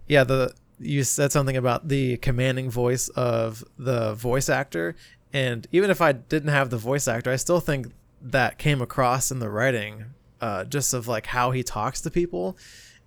Yeah, 0.07 0.23
the 0.23 0.53
you 0.79 1.03
said 1.03 1.31
something 1.31 1.57
about 1.57 1.87
the 1.87 2.17
commanding 2.17 2.69
voice 2.69 3.09
of 3.09 3.63
the 3.77 4.13
voice 4.13 4.49
actor, 4.49 4.95
and 5.33 5.67
even 5.71 5.89
if 5.89 6.01
I 6.01 6.11
didn't 6.11 6.49
have 6.49 6.69
the 6.69 6.77
voice 6.77 7.07
actor, 7.07 7.31
I 7.31 7.35
still 7.35 7.59
think 7.59 7.87
that 8.21 8.57
came 8.57 8.81
across 8.81 9.31
in 9.31 9.39
the 9.39 9.49
writing, 9.49 10.05
uh, 10.41 10.65
just 10.65 10.93
of 10.93 11.07
like 11.07 11.27
how 11.27 11.51
he 11.51 11.63
talks 11.63 12.01
to 12.01 12.11
people, 12.11 12.57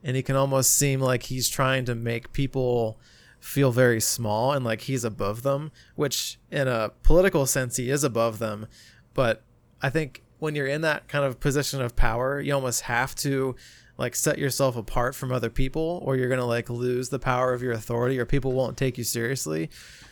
and 0.03 0.17
he 0.17 0.23
can 0.23 0.37
almost 0.37 0.77
seem 0.77 1.01
like 1.01 1.25
he's 1.25 1.49
trying 1.49 1.85
to 1.87 1.95
make 1.95 2.33
people 2.33 2.99
feel 3.41 3.73
very 3.73 4.01
small 4.01 4.53
and 4.53 4.65
like 4.65 4.83
he's 4.83 5.05
above 5.05 5.43
them, 5.43 5.73
which 5.97 6.39
in 6.51 6.69
a 6.69 6.91
political 7.03 7.47
sense 7.47 7.77
he 7.77 7.91
is 7.91 8.05
above 8.05 8.39
them, 8.39 8.67
but 9.15 9.43
I 9.83 9.91
think 9.91 10.23
when 10.41 10.55
you're 10.55 10.67
in 10.67 10.81
that 10.81 11.07
kind 11.09 11.25
of 11.25 11.39
position 11.39 11.81
of 11.81 11.95
power, 11.95 12.41
you 12.41 12.53
almost 12.55 12.83
have 12.83 13.15
to 13.17 13.55
like 13.97 14.17
set 14.17 14.39
yourself 14.39 14.77
apart 14.77 15.15
from 15.15 15.31
other 15.31 15.51
people 15.51 16.01
or 16.03 16.17
you're 16.17 16.29
going 16.29 16.41
to 16.41 16.47
like 16.47 16.71
lose 16.71 17.11
the 17.11 17.19
power 17.19 17.53
of 17.53 17.63
your 17.63 17.73
authority 17.73 18.19
or 18.19 18.25
people 18.25 18.53
won't 18.53 18.77
take 18.77 18.97
you 18.97 19.05
seriously. 19.05 19.69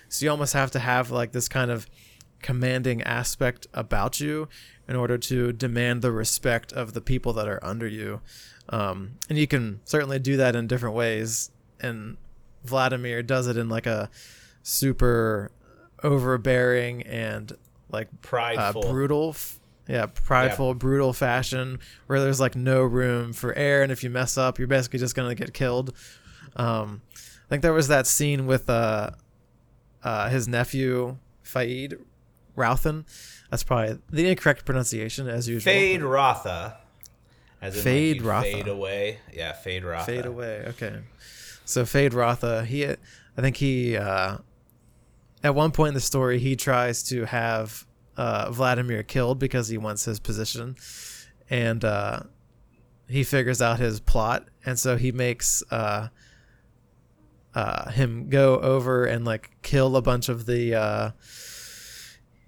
So 0.08 0.24
you 0.24 0.30
almost 0.30 0.52
have 0.52 0.70
to 0.72 0.78
have 0.78 1.10
like 1.10 1.32
this 1.32 1.48
kind 1.48 1.70
of 1.70 1.86
commanding 2.42 3.02
aspect 3.02 3.66
about 3.72 4.20
you 4.20 4.48
in 4.86 4.94
order 4.94 5.18
to 5.18 5.52
demand 5.52 6.02
the 6.02 6.12
respect 6.12 6.72
of 6.72 6.92
the 6.92 7.00
people 7.00 7.32
that 7.32 7.48
are 7.48 7.62
under 7.64 7.86
you. 7.86 8.20
Um, 8.68 9.12
and 9.28 9.38
you 9.38 9.46
can 9.46 9.80
certainly 9.84 10.18
do 10.18 10.36
that 10.36 10.54
in 10.54 10.66
different 10.66 10.94
ways. 10.94 11.50
And 11.80 12.18
Vladimir 12.64 13.22
does 13.22 13.46
it 13.46 13.56
in 13.56 13.68
like 13.68 13.86
a 13.86 14.10
super 14.62 15.50
overbearing 16.02 17.02
and 17.02 17.56
like 17.90 18.08
prideful, 18.20 18.84
uh, 18.84 18.90
brutal, 18.92 19.34
yeah, 19.88 20.06
prideful, 20.06 20.68
yeah. 20.68 20.74
brutal 20.74 21.12
fashion 21.12 21.78
where 22.06 22.20
there's 22.20 22.40
like 22.40 22.54
no 22.54 22.82
room 22.82 23.32
for 23.32 23.54
air, 23.54 23.82
and 23.82 23.90
if 23.90 24.04
you 24.04 24.10
mess 24.10 24.36
up, 24.36 24.58
you're 24.58 24.68
basically 24.68 24.98
just 24.98 25.14
gonna 25.14 25.34
get 25.34 25.54
killed. 25.54 25.94
Um, 26.56 27.02
I 27.14 27.48
think 27.48 27.62
there 27.62 27.72
was 27.72 27.88
that 27.88 28.06
scene 28.06 28.46
with 28.46 28.68
uh, 28.68 29.10
uh, 30.04 30.28
his 30.28 30.46
nephew 30.46 31.16
Faid 31.42 31.96
Routhen. 32.56 33.04
That's 33.50 33.62
probably 33.62 33.98
the 34.10 34.28
incorrect 34.28 34.66
pronunciation 34.66 35.28
as 35.28 35.48
usual. 35.48 35.72
Feyd-Rautha. 35.72 36.76
As 37.62 37.76
in 37.76 37.82
Fade 37.82 38.20
like 38.20 38.26
Rotha. 38.26 38.52
Fade 38.52 38.68
away. 38.68 39.18
Yeah, 39.32 39.52
Feyd-Rautha. 39.52 40.04
Fade 40.04 40.26
away. 40.26 40.64
Okay. 40.68 40.98
So 41.64 41.84
Feyd-Rautha, 41.84 42.66
he, 42.66 42.86
I 42.86 42.96
think 43.40 43.56
he, 43.56 43.96
uh, 43.96 44.38
at 45.42 45.54
one 45.54 45.70
point 45.70 45.88
in 45.88 45.94
the 45.94 46.00
story, 46.00 46.38
he 46.38 46.56
tries 46.56 47.02
to 47.04 47.24
have 47.24 47.86
uh, 48.18 48.50
Vladimir 48.50 49.02
killed 49.04 49.38
because 49.38 49.68
he 49.68 49.78
wants 49.78 50.04
his 50.04 50.18
position, 50.18 50.76
and 51.48 51.84
uh, 51.84 52.20
he 53.08 53.22
figures 53.22 53.62
out 53.62 53.78
his 53.78 54.00
plot, 54.00 54.48
and 54.66 54.78
so 54.78 54.96
he 54.96 55.12
makes 55.12 55.62
uh, 55.70 56.08
uh 57.54 57.90
him 57.90 58.28
go 58.28 58.58
over 58.58 59.04
and 59.04 59.24
like 59.24 59.50
kill 59.62 59.96
a 59.96 60.02
bunch 60.02 60.28
of 60.28 60.46
the. 60.46 60.74
Uh, 60.74 61.10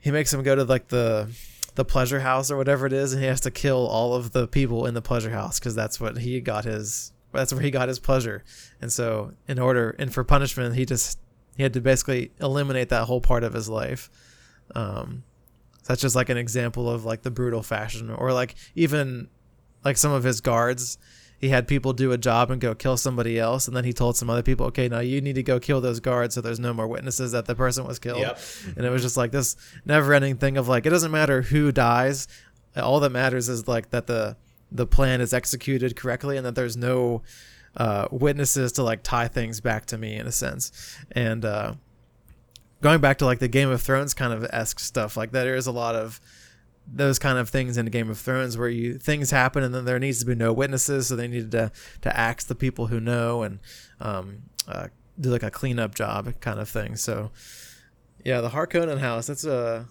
he 0.01 0.11
makes 0.11 0.33
him 0.33 0.43
go 0.43 0.57
to 0.57 0.65
like 0.65 0.89
the 0.89 1.31
the 1.77 1.85
pleasure 1.85 2.21
house 2.21 2.51
or 2.51 2.57
whatever 2.57 2.85
it 2.85 2.93
is, 2.93 3.13
and 3.13 3.23
he 3.23 3.29
has 3.29 3.41
to 3.43 3.51
kill 3.51 3.87
all 3.87 4.15
of 4.15 4.33
the 4.33 4.49
people 4.49 4.87
in 4.87 4.95
the 4.95 5.03
pleasure 5.03 5.31
house 5.31 5.61
because 5.61 5.75
that's 5.77 6.01
what 6.01 6.19
he 6.19 6.41
got 6.41 6.65
his 6.65 7.13
that's 7.33 7.53
where 7.53 7.63
he 7.63 7.71
got 7.71 7.87
his 7.87 8.01
pleasure. 8.01 8.43
And 8.81 8.91
so 8.91 9.35
in 9.47 9.61
order 9.61 9.95
and 10.01 10.13
for 10.13 10.25
punishment, 10.25 10.75
he 10.75 10.85
just 10.85 11.21
he 11.57 11.63
had 11.63 11.75
to 11.75 11.81
basically 11.81 12.33
eliminate 12.41 12.89
that 12.89 13.05
whole 13.05 13.21
part 13.21 13.45
of 13.45 13.53
his 13.53 13.69
life. 13.69 14.11
Um, 14.75 15.23
that's 15.87 16.01
just 16.01 16.17
like 16.17 16.29
an 16.29 16.37
example 16.37 16.89
of 16.89 17.05
like 17.05 17.23
the 17.23 17.31
brutal 17.31 17.63
fashion, 17.63 18.11
or 18.11 18.33
like 18.33 18.55
even 18.75 19.29
like 19.85 19.97
some 19.97 20.13
of 20.13 20.25
his 20.25 20.41
guards. 20.41 20.99
He 21.39 21.49
had 21.49 21.67
people 21.67 21.95
do 21.95 22.13
a 22.13 22.19
job 22.19 22.51
and 22.51 22.61
go 22.61 22.75
kill 22.75 22.99
somebody 22.99 23.39
else 23.39 23.67
and 23.67 23.75
then 23.75 23.85
he 23.85 23.95
told 23.95 24.15
some 24.15 24.29
other 24.29 24.43
people 24.43 24.67
okay 24.67 24.89
now 24.91 24.99
you 24.99 25.23
need 25.23 25.37
to 25.37 25.43
go 25.43 25.59
kill 25.59 25.81
those 25.81 25.99
guards 25.99 26.35
so 26.35 26.43
there's 26.43 26.61
no 26.61 26.75
more 26.75 26.87
witnesses 26.87 27.33
that 27.33 27.47
the 27.47 27.55
person 27.55 27.87
was 27.87 27.99
killed. 27.99 28.21
Yep. 28.21 28.39
and 28.77 28.85
it 28.85 28.91
was 28.91 29.01
just 29.01 29.17
like 29.17 29.33
this 29.33 29.57
never 29.87 30.13
ending 30.13 30.37
thing 30.37 30.59
of 30.59 30.69
like 30.69 30.85
it 30.85 30.91
doesn't 30.91 31.11
matter 31.11 31.41
who 31.41 31.73
dies. 31.73 32.29
All 32.77 33.01
that 33.01 33.09
matters 33.09 33.49
is 33.49 33.67
like 33.67 33.89
that 33.89 34.07
the 34.07 34.37
the 34.71 34.87
plan 34.87 35.23
is 35.23 35.33
executed 35.33 35.97
correctly 35.97 36.37
and 36.37 36.45
that 36.45 36.55
there's 36.55 36.77
no 36.77 37.23
uh, 37.77 38.09
witnesses 38.11 38.73
to 38.73 38.83
like 38.83 39.03
tie 39.03 39.29
things 39.29 39.61
back 39.61 39.87
to 39.87 39.99
me 39.99 40.17
in 40.17 40.27
a 40.27 40.33
sense. 40.33 40.97
And 41.13 41.45
uh, 41.45 41.75
going 42.81 43.01
back 43.01 43.19
to 43.19 43.25
like 43.27 43.39
the 43.39 43.49
game 43.49 43.69
of 43.71 43.81
thrones 43.83 44.15
kind 44.15 44.33
of 44.33 44.45
esque 44.53 44.79
stuff 44.81 45.17
like 45.17 45.33
that. 45.33 45.45
there 45.45 45.57
is 45.57 45.67
a 45.67 45.73
lot 45.73 45.95
of 45.95 46.21
those 46.93 47.19
kind 47.19 47.39
of 47.39 47.49
things 47.49 47.77
in 47.77 47.87
Game 47.87 48.11
of 48.11 48.19
Thrones 48.19 48.59
where 48.59 48.69
you 48.69 48.99
things 48.99 49.31
happen 49.31 49.63
and 49.63 49.73
then 49.73 49.85
there 49.85 49.99
needs 50.01 50.19
to 50.21 50.27
be 50.27 50.35
no 50.35 50.53
witnesses, 50.53 51.07
so 51.07 51.15
they 51.17 51.29
needed 51.29 51.53
to 51.53 51.71
to 52.03 52.17
axe 52.19 52.45
the 52.45 52.55
people 52.55 52.89
who 52.89 52.99
know 52.99 53.43
and 53.43 53.61
um, 54.01 54.43
uh, 54.67 54.89
do 55.21 55.31
like 55.31 55.43
a 55.45 55.51
cleanup 55.53 55.95
job 55.95 56.33
kind 56.41 56.59
of 56.59 56.69
thing. 56.69 56.97
So 56.97 57.31
yeah, 58.25 58.41
the 58.41 58.49
Harkonnen 58.51 58.99
house 58.99 59.27
that's 59.29 59.45
a 59.45 59.87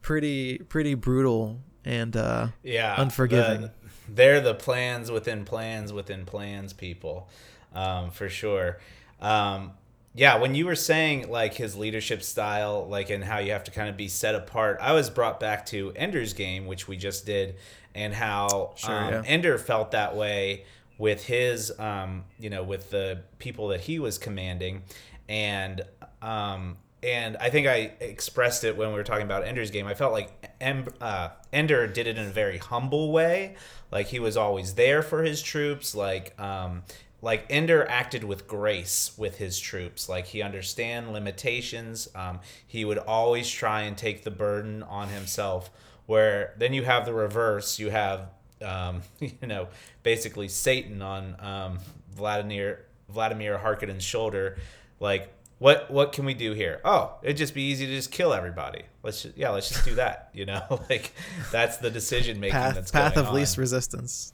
pretty 0.00 0.58
pretty 0.58 0.94
brutal 0.94 1.60
and 1.84 2.16
uh, 2.16 2.48
yeah 2.62 2.94
unforgiving. 3.00 3.62
the- 3.62 3.70
they're 4.08 4.40
the 4.40 4.54
plans 4.54 5.10
within 5.10 5.44
plans 5.44 5.92
within 5.92 6.24
plans 6.24 6.72
people 6.72 7.28
um, 7.74 8.10
for 8.12 8.28
sure 8.28 8.78
um, 9.20 9.72
yeah 10.16 10.36
when 10.38 10.54
you 10.54 10.66
were 10.66 10.74
saying 10.74 11.30
like 11.30 11.54
his 11.54 11.76
leadership 11.76 12.22
style 12.22 12.86
like 12.88 13.10
and 13.10 13.22
how 13.22 13.38
you 13.38 13.52
have 13.52 13.64
to 13.64 13.70
kind 13.70 13.88
of 13.88 13.96
be 13.96 14.08
set 14.08 14.34
apart 14.34 14.78
i 14.80 14.92
was 14.92 15.10
brought 15.10 15.38
back 15.38 15.66
to 15.66 15.92
ender's 15.94 16.32
game 16.32 16.66
which 16.66 16.88
we 16.88 16.96
just 16.96 17.26
did 17.26 17.56
and 17.94 18.14
how 18.14 18.72
Sure, 18.76 18.94
um, 18.94 19.12
yeah. 19.12 19.22
ender 19.26 19.58
felt 19.58 19.90
that 19.92 20.16
way 20.16 20.64
with 20.98 21.24
his 21.24 21.72
um, 21.78 22.24
you 22.38 22.48
know 22.50 22.62
with 22.62 22.90
the 22.90 23.20
people 23.38 23.68
that 23.68 23.80
he 23.82 23.98
was 23.98 24.18
commanding 24.18 24.82
and 25.28 25.82
um, 26.22 26.78
and 27.02 27.36
I 27.36 27.50
think 27.50 27.66
I 27.66 27.92
expressed 28.00 28.64
it 28.64 28.76
when 28.76 28.88
we 28.88 28.94
were 28.94 29.04
talking 29.04 29.24
about 29.24 29.44
Ender's 29.44 29.70
game. 29.70 29.86
I 29.86 29.94
felt 29.94 30.12
like 30.12 30.32
em- 30.60 30.88
uh, 31.00 31.28
Ender 31.52 31.86
did 31.86 32.06
it 32.06 32.16
in 32.18 32.26
a 32.26 32.30
very 32.30 32.58
humble 32.58 33.12
way. 33.12 33.54
Like 33.92 34.06
he 34.06 34.18
was 34.18 34.36
always 34.36 34.74
there 34.74 35.02
for 35.02 35.22
his 35.22 35.42
troops. 35.42 35.94
Like 35.94 36.38
um, 36.40 36.82
like 37.26 37.44
Ender 37.50 37.84
acted 37.88 38.22
with 38.22 38.46
grace 38.46 39.10
with 39.18 39.38
his 39.38 39.58
troops. 39.58 40.08
Like 40.08 40.26
he 40.26 40.42
understand 40.42 41.12
limitations. 41.12 42.08
Um, 42.14 42.38
he 42.64 42.84
would 42.84 42.98
always 42.98 43.50
try 43.50 43.82
and 43.82 43.98
take 43.98 44.22
the 44.22 44.30
burden 44.30 44.84
on 44.84 45.08
himself. 45.08 45.68
Where 46.06 46.54
then 46.56 46.72
you 46.72 46.84
have 46.84 47.04
the 47.04 47.12
reverse. 47.12 47.80
You 47.80 47.90
have 47.90 48.28
um, 48.62 49.02
you 49.18 49.32
know 49.42 49.66
basically 50.04 50.46
Satan 50.46 51.02
on 51.02 51.34
um, 51.40 51.78
Vladimir 52.14 52.84
Vladimir 53.08 53.58
Harkonnen's 53.58 54.04
shoulder. 54.04 54.58
Like 55.00 55.34
what 55.58 55.90
what 55.90 56.12
can 56.12 56.26
we 56.26 56.34
do 56.34 56.52
here? 56.52 56.80
Oh, 56.84 57.16
it'd 57.24 57.38
just 57.38 57.54
be 57.54 57.62
easy 57.62 57.86
to 57.86 57.92
just 57.92 58.12
kill 58.12 58.34
everybody. 58.34 58.82
Let's 59.02 59.24
just, 59.24 59.36
yeah, 59.36 59.50
let's 59.50 59.68
just 59.68 59.84
do 59.84 59.96
that. 59.96 60.30
You 60.32 60.46
know, 60.46 60.62
like 60.88 61.12
that's 61.50 61.78
the 61.78 61.90
decision 61.90 62.38
making 62.38 62.52
path 62.52 62.76
that's 62.76 62.92
path 62.92 63.16
of 63.16 63.26
on. 63.26 63.34
least 63.34 63.58
resistance. 63.58 64.32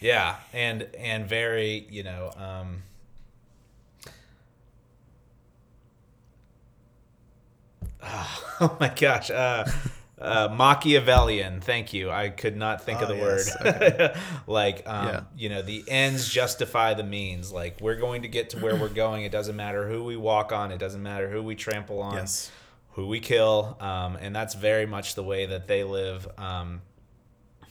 Yeah, 0.00 0.36
and 0.52 0.88
and 0.98 1.26
very, 1.28 1.86
you 1.90 2.02
know, 2.02 2.30
um 2.36 2.82
Oh 8.60 8.76
my 8.80 8.88
gosh. 8.88 9.30
Uh 9.30 9.64
uh, 10.16 10.48
Machiavellian, 10.54 11.60
thank 11.60 11.92
you. 11.92 12.08
I 12.10 12.28
could 12.30 12.56
not 12.56 12.82
think 12.84 13.02
of 13.02 13.10
Oh, 13.10 13.14
the 13.14 13.18
yes. 13.18 13.56
word. 13.64 14.16
like, 14.46 14.88
um, 14.88 15.06
Yeah. 15.08 15.20
you 15.36 15.48
know, 15.50 15.60
the 15.60 15.84
ends 15.88 16.28
justify 16.28 16.94
the 16.94 17.02
means. 17.02 17.52
Like, 17.52 17.78
we're 17.80 17.96
going 17.96 18.22
to 18.22 18.28
get 18.28 18.50
to 18.50 18.58
where 18.60 18.74
we're 18.76 18.88
going. 18.88 19.24
It 19.24 19.32
doesn't 19.32 19.56
matter 19.56 19.86
who 19.88 20.04
we 20.04 20.16
walk 20.16 20.50
on. 20.52 20.70
It 20.70 20.78
doesn't 20.78 21.02
matter 21.02 21.28
who 21.28 21.42
we 21.42 21.56
trample 21.56 22.00
on 22.00 22.14
Yes. 22.14 22.50
who 22.92 23.06
we 23.08 23.20
kill, 23.20 23.76
um, 23.80 24.16
and 24.16 24.34
that's 24.34 24.54
very 24.54 24.86
much 24.86 25.14
the 25.16 25.24
way 25.24 25.46
that 25.46 25.66
they 25.66 25.82
live 25.84 26.26
um, 26.38 26.80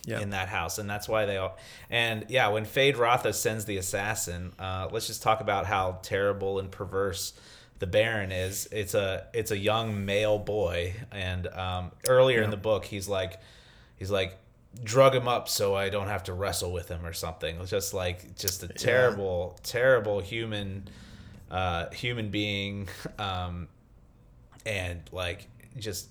Yeah. 0.06 0.20
in 0.20 0.32
that 0.32 0.50
house, 0.50 0.80
and 0.80 0.90
that's 0.90 1.08
why 1.08 1.26
they 1.26 1.38
all. 1.38 1.58
And 1.90 2.26
yeah, 2.28 2.50
when 2.50 2.66
Feyd-Rautha 2.66 3.34
sends 3.34 3.64
the 3.66 3.78
assassin, 3.78 4.52
uh, 4.60 4.90
let's 4.92 5.08
just 5.08 5.22
talk 5.24 5.40
about 5.40 5.66
how 5.66 6.00
terrible 6.04 6.60
and 6.60 6.70
perverse 6.70 7.34
the 7.80 7.88
Baron 7.88 8.32
is. 8.32 8.68
It's 8.72 8.94
a 8.96 9.28
it's 9.34 9.52
a 9.52 9.58
young 9.58 10.06
male 10.06 10.40
boy, 10.40 10.94
and 11.12 11.48
um, 11.48 11.92
earlier 12.08 12.42
in 12.42 12.50
the 12.50 12.58
book, 12.58 12.86
he's 12.86 13.08
like 13.08 13.40
he's 13.96 14.12
like 14.12 14.38
drug 14.84 15.14
him 15.14 15.28
up 15.28 15.48
so 15.48 15.76
I 15.76 15.90
don't 15.90 16.08
have 16.08 16.24
to 16.24 16.34
wrestle 16.34 16.72
with 16.74 16.90
him 16.90 17.06
or 17.06 17.14
something. 17.14 17.60
It's 17.62 17.70
just 17.70 17.94
like 17.94 18.36
just 18.36 18.64
a 18.64 18.68
terrible, 18.68 19.58
terrible 19.64 20.20
human 20.20 20.88
uh, 21.52 21.90
human 21.92 22.30
being. 22.30 22.90
Um, 23.20 23.68
and 24.66 25.02
like 25.12 25.48
just 25.78 26.08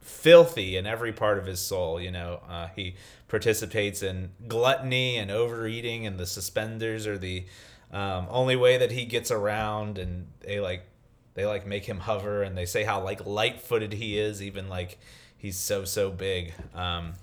filthy 0.00 0.76
in 0.76 0.86
every 0.86 1.12
part 1.12 1.38
of 1.38 1.46
his 1.46 1.60
soul. 1.60 2.00
You 2.00 2.10
know, 2.10 2.40
uh, 2.48 2.68
he 2.74 2.94
participates 3.28 4.02
in 4.02 4.30
gluttony 4.48 5.16
and 5.16 5.30
overeating, 5.30 6.06
and 6.06 6.18
the 6.18 6.26
suspenders 6.26 7.06
are 7.06 7.18
the 7.18 7.46
um, 7.92 8.26
only 8.30 8.56
way 8.56 8.76
that 8.78 8.92
he 8.92 9.04
gets 9.04 9.30
around. 9.30 9.98
And 9.98 10.28
they 10.40 10.60
like 10.60 10.86
they 11.34 11.44
like 11.46 11.66
make 11.66 11.84
him 11.84 11.98
hover, 12.00 12.42
and 12.42 12.56
they 12.56 12.66
say 12.66 12.84
how 12.84 13.02
like 13.02 13.26
light 13.26 13.60
footed 13.60 13.92
he 13.94 14.18
is, 14.18 14.42
even 14.42 14.68
like 14.68 14.98
he's 15.36 15.56
so 15.56 15.84
so 15.84 16.10
big. 16.10 16.52
Um, 16.74 17.14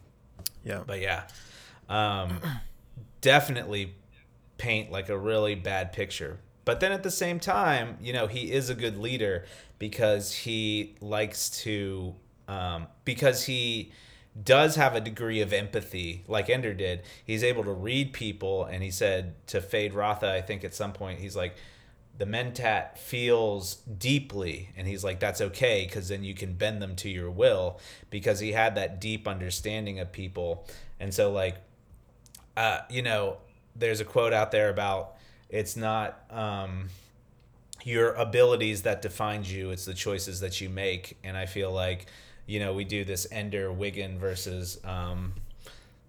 Yeah. 0.63 0.83
but 0.85 0.99
yeah, 1.01 1.23
um, 1.89 2.39
definitely 3.21 3.95
paint 4.57 4.91
like 4.91 5.09
a 5.09 5.17
really 5.17 5.55
bad 5.55 5.93
picture. 5.93 6.39
But 6.65 6.79
then 6.79 6.91
at 6.93 7.03
the 7.03 7.11
same 7.11 7.39
time, 7.39 7.97
you 8.01 8.13
know, 8.13 8.27
he 8.27 8.51
is 8.51 8.69
a 8.69 8.75
good 8.75 8.97
leader 8.97 9.45
because 9.79 10.33
he 10.33 10.95
likes 11.01 11.49
to, 11.63 12.15
um, 12.47 12.87
because 13.03 13.43
he 13.43 13.91
does 14.41 14.75
have 14.75 14.95
a 14.95 15.01
degree 15.01 15.41
of 15.41 15.53
empathy, 15.53 16.23
like 16.27 16.49
Ender 16.49 16.73
did. 16.73 17.03
He's 17.23 17.43
able 17.43 17.63
to 17.63 17.71
read 17.71 18.13
people, 18.13 18.65
and 18.65 18.81
he 18.83 18.89
said 18.89 19.35
to 19.47 19.61
Feyd-Rautha, 19.61 20.23
I 20.23 20.41
think 20.41 20.63
at 20.63 20.73
some 20.73 20.91
point, 20.93 21.19
he's 21.19 21.35
like, 21.35 21.55
the 22.17 22.25
mentat 22.25 22.97
feels 22.97 23.75
deeply 23.75 24.69
and 24.77 24.87
he's 24.87 25.03
like 25.03 25.19
that's 25.19 25.41
okay 25.41 25.85
because 25.85 26.09
then 26.09 26.23
you 26.23 26.35
can 26.35 26.53
bend 26.53 26.81
them 26.81 26.95
to 26.95 27.09
your 27.09 27.29
will 27.29 27.79
because 28.09 28.39
he 28.39 28.51
had 28.51 28.75
that 28.75 29.01
deep 29.01 29.27
understanding 29.27 29.99
of 29.99 30.11
people 30.11 30.67
and 30.99 31.13
so 31.13 31.31
like 31.31 31.57
uh, 32.55 32.79
you 32.89 33.01
know 33.01 33.37
there's 33.75 33.99
a 33.99 34.05
quote 34.05 34.31
out 34.31 34.51
there 34.51 34.69
about 34.69 35.15
it's 35.49 35.75
not 35.75 36.23
um, 36.29 36.89
your 37.83 38.13
abilities 38.13 38.83
that 38.83 39.01
defines 39.01 39.51
you 39.51 39.71
it's 39.71 39.85
the 39.85 39.93
choices 39.95 40.39
that 40.39 40.61
you 40.61 40.69
make 40.69 41.17
and 41.23 41.35
i 41.35 41.47
feel 41.47 41.71
like 41.71 42.05
you 42.45 42.59
know 42.59 42.73
we 42.73 42.83
do 42.83 43.03
this 43.03 43.27
ender 43.31 43.71
Wiggin 43.71 44.17
versus 44.17 44.79
um, 44.83 45.33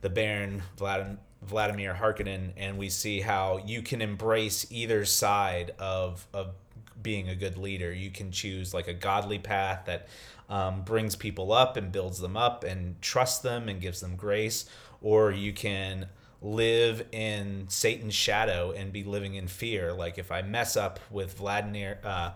the 0.01 0.11
baron 0.11 0.63
Vladim- 0.77 1.19
vladimir 1.43 1.95
harkonnen 1.95 2.53
and 2.57 2.79
we 2.79 2.89
see 2.89 3.21
how 3.21 3.59
you 3.67 3.83
can 3.83 4.01
embrace 4.01 4.67
either 4.71 5.05
side 5.05 5.73
of 5.79 6.27
of 6.33 6.55
being 7.03 7.29
a 7.29 7.35
good 7.35 7.59
leader 7.59 7.93
you 7.93 8.11
can 8.11 8.31
choose 8.31 8.73
like 8.73 8.89
a 8.89 8.95
godly 8.95 9.39
path 9.39 9.83
that 9.87 10.09
um, 10.49 10.83
brings 10.83 11.17
people 11.17 11.53
up 11.53 11.77
and 11.77 11.93
builds 11.93 12.19
them 12.19 12.37
up 12.37 12.65
and 12.65 13.01
trusts 13.03 13.39
them 13.39 13.69
and 13.69 13.81
gives 13.81 14.01
them 14.01 14.17
grace 14.17 14.67
or 15.03 15.31
you 15.31 15.53
can 15.53 16.07
live 16.45 17.07
in 17.11 17.65
Satan's 17.69 18.15
shadow 18.15 18.73
and 18.73 18.93
be 18.93 19.03
living 19.03 19.35
in 19.35 19.49
fear. 19.49 19.93
Like 19.93 20.19
if 20.19 20.31
I 20.31 20.43
mess 20.43 20.77
up 20.77 21.01
with 21.11 21.39
Vladimir, 21.39 21.99
uh, 22.05 22.33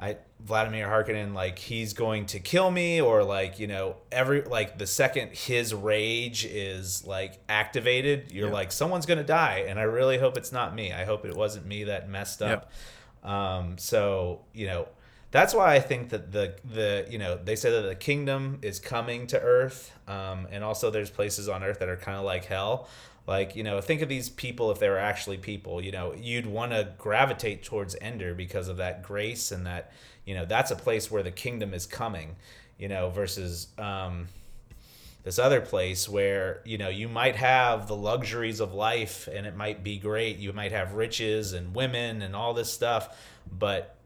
I 0.00 0.16
Vladimir 0.40 0.86
Harkonnen, 0.86 1.34
like 1.34 1.58
he's 1.58 1.92
going 1.92 2.26
to 2.26 2.38
kill 2.38 2.70
me, 2.70 3.00
or 3.00 3.24
like 3.24 3.58
you 3.58 3.66
know 3.66 3.96
every 4.12 4.42
like 4.42 4.78
the 4.78 4.86
second 4.86 5.30
his 5.32 5.74
rage 5.74 6.44
is 6.44 7.04
like 7.04 7.38
activated, 7.48 8.30
you're 8.32 8.46
Yeah. 8.48 8.54
like 8.54 8.70
someone's 8.72 9.06
gonna 9.06 9.24
die, 9.24 9.64
and 9.68 9.78
I 9.78 9.82
really 9.82 10.18
hope 10.18 10.36
it's 10.36 10.52
not 10.52 10.74
me. 10.74 10.92
I 10.92 11.04
hope 11.04 11.24
it 11.24 11.34
wasn't 11.36 11.66
me 11.66 11.84
that 11.84 12.08
messed 12.08 12.40
up. 12.42 12.70
Um, 13.24 13.78
so 13.78 14.42
you 14.54 14.66
know 14.68 14.88
that's 15.30 15.54
why 15.54 15.74
I 15.74 15.80
think 15.80 16.10
that 16.10 16.32
the 16.32 16.54
the 16.64 17.06
you 17.10 17.18
know 17.18 17.36
they 17.36 17.56
say 17.56 17.70
that 17.70 17.82
the 17.82 17.94
kingdom 17.94 18.58
is 18.62 18.78
coming 18.78 19.26
to 19.28 19.40
Earth, 19.40 19.92
um, 20.06 20.46
and 20.50 20.64
also 20.64 20.90
there's 20.90 21.10
places 21.10 21.48
on 21.48 21.62
Earth 21.62 21.80
that 21.80 21.88
are 21.88 21.96
kind 21.96 22.16
of 22.16 22.24
like 22.24 22.46
hell. 22.46 22.88
like 23.26 23.54
you 23.54 23.62
know 23.62 23.80
think 23.80 24.00
of 24.00 24.08
these 24.08 24.30
people 24.30 24.70
if 24.70 24.78
they 24.78 24.88
were 24.88 24.98
actually 24.98 25.36
people 25.36 25.82
you 25.82 25.92
know 25.92 26.14
you'd 26.14 26.46
want 26.46 26.72
to 26.72 26.88
gravitate 26.96 27.62
towards 27.62 27.94
Ender 28.00 28.34
because 28.34 28.68
of 28.68 28.78
that 28.78 29.02
grace 29.02 29.52
and 29.52 29.66
that 29.66 29.92
you 30.24 30.34
know 30.34 30.46
that's 30.46 30.70
a 30.70 30.76
place 30.76 31.10
where 31.10 31.22
the 31.22 31.30
kingdom 31.30 31.74
is 31.74 31.86
coming 31.86 32.36
you 32.78 32.88
know 32.88 33.10
versus 33.10 33.68
um, 33.76 34.28
this 35.24 35.38
other 35.38 35.60
place 35.60 36.08
where 36.08 36.62
you 36.64 36.78
know 36.78 36.88
you 36.88 37.06
might 37.06 37.36
have 37.36 37.86
the 37.86 37.96
luxuries 37.96 38.60
of 38.60 38.72
life 38.72 39.28
and 39.30 39.46
it 39.46 39.54
might 39.54 39.84
be 39.84 39.98
great 39.98 40.38
you 40.38 40.54
might 40.54 40.72
have 40.72 40.94
riches 40.94 41.52
and 41.52 41.74
women 41.74 42.22
and 42.22 42.34
all 42.34 42.54
this 42.54 42.72
stuff 42.72 43.14
but 43.50 43.97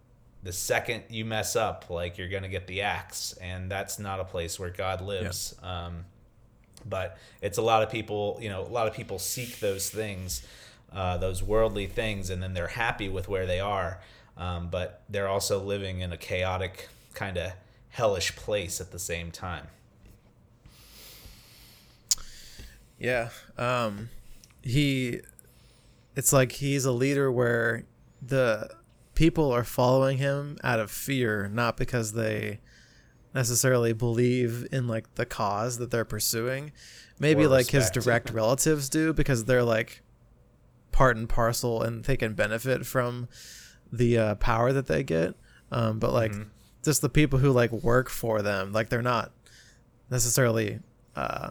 the 0.43 0.53
second 0.53 1.05
you 1.09 1.25
mess 1.25 1.55
up 1.57 1.89
like 1.89 2.19
you're 2.19 2.29
gonna 2.29 2.49
get 2.49 2.67
the 2.67 2.83
axe 2.83 3.35
and 3.41 3.71
that's 3.71 3.99
not 3.99 4.21
a 4.21 4.25
place 4.25 4.59
where 4.59 4.71
god 4.71 5.01
lives. 5.01 5.55
Yeah. 5.63 5.87
um, 5.87 6.05
but 6.85 7.17
it's 7.41 7.59
a 7.59 7.63
lot 7.63 7.83
of 7.83 7.91
people 7.91 8.39
you 8.41 8.49
know 8.49 8.63
a 8.63 8.69
lot 8.69 8.89
of 8.89 8.95
people 8.95 9.19
seek 9.19 9.61
those 9.61 9.89
things 9.89 10.43
uh, 10.93 11.17
those 11.17 11.43
worldly 11.43 11.87
things 11.87 12.29
and 12.29 12.43
then 12.43 12.55
they're 12.55 12.67
happy 12.69 13.09
with 13.09 13.29
where 13.29 13.47
they 13.47 13.61
are. 13.61 14.01
Um, 14.37 14.69
but 14.71 15.03
they're 15.09 15.29
also 15.29 15.63
living 15.63 16.01
in 16.01 16.13
a 16.13 16.17
chaotic 16.17 16.89
kind 17.15 17.37
of 17.37 17.53
hellish 17.91 18.35
place 18.37 18.81
at 18.81 18.91
the 18.91 18.99
same 18.99 19.31
time. 19.31 19.67
Yeah 22.99 23.31
um, 23.59 24.11
he 24.63 25.21
it's 26.15 26.33
like 26.33 26.53
he's 26.53 26.85
a 26.85 26.93
leader 26.93 27.31
where 27.33 27.85
the 28.21 28.71
people 29.14 29.53
are 29.53 29.64
following 29.64 30.18
him 30.18 30.59
out 30.64 30.81
of 30.81 30.90
fear 30.90 31.48
not 31.53 31.77
because 31.77 32.12
they 32.12 32.61
necessarily 33.35 33.92
believe 33.92 34.66
in 34.72 34.87
like 34.87 35.14
the 35.14 35.27
cause 35.27 35.79
that 35.79 35.90
they're 35.90 36.05
pursuing. 36.05 36.72
Maybe 37.18 37.46
like 37.46 37.68
his 37.68 37.90
direct 37.90 38.31
relatives 38.33 38.88
do 38.88 39.12
because 39.12 39.44
they're 39.44 39.62
like 39.62 40.03
part 40.90 41.16
and 41.16 41.29
parcel 41.29 41.83
and 41.83 42.05
they 42.05 42.16
can 42.16 42.35
benefit 42.35 42.85
from 42.85 43.29
the 43.92 44.18
uh, 44.18 44.35
power 44.37 44.72
that 44.72 44.87
they 44.87 45.03
get. 45.03 45.35
Um, 45.70 45.98
but 45.98 46.12
like 46.12 46.33
mm-hmm. 46.33 46.48
just 46.85 47.01
the 47.01 47.09
people 47.09 47.38
who 47.38 47.53
like 47.53 47.72
work 47.72 48.11
for 48.11 48.42
them, 48.42 48.72
like 48.72 48.88
they're 48.88 49.03
not 49.03 49.33
necessarily 50.11 50.81
uh, 51.16 51.51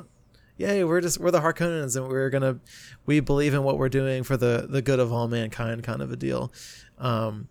yay, 0.58 0.84
we're 0.84 1.02
just 1.02 1.20
we're 1.20 1.32
the 1.32 1.42
Harkonnens 1.42 1.96
and 1.96 2.08
we're 2.08 2.30
gonna 2.30 2.60
we 3.06 3.20
believe 3.20 3.54
in 3.54 3.64
what 3.64 3.78
we're 3.78 3.90
doing 3.90 4.24
for 4.24 4.38
the 4.38 4.68
the 4.70 4.82
good 4.82 5.00
of 5.00 5.12
all 5.12 5.28
mankind 5.28 5.84
kind 5.84 6.02
of 6.02 6.12
a 6.12 6.16
deal. 6.16 6.54
Um, 6.98 7.48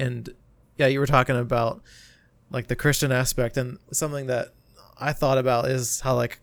and 0.00 0.28
yeah, 0.76 0.86
you 0.86 0.98
were 0.98 1.06
talking 1.06 1.36
about 1.36 1.82
like 2.50 2.66
the 2.66 2.76
Christian 2.76 3.12
aspect 3.12 3.56
and 3.56 3.78
something 3.92 4.26
that 4.26 4.48
I 4.98 5.12
thought 5.12 5.38
about 5.38 5.66
is 5.66 6.00
how 6.00 6.16
like 6.16 6.40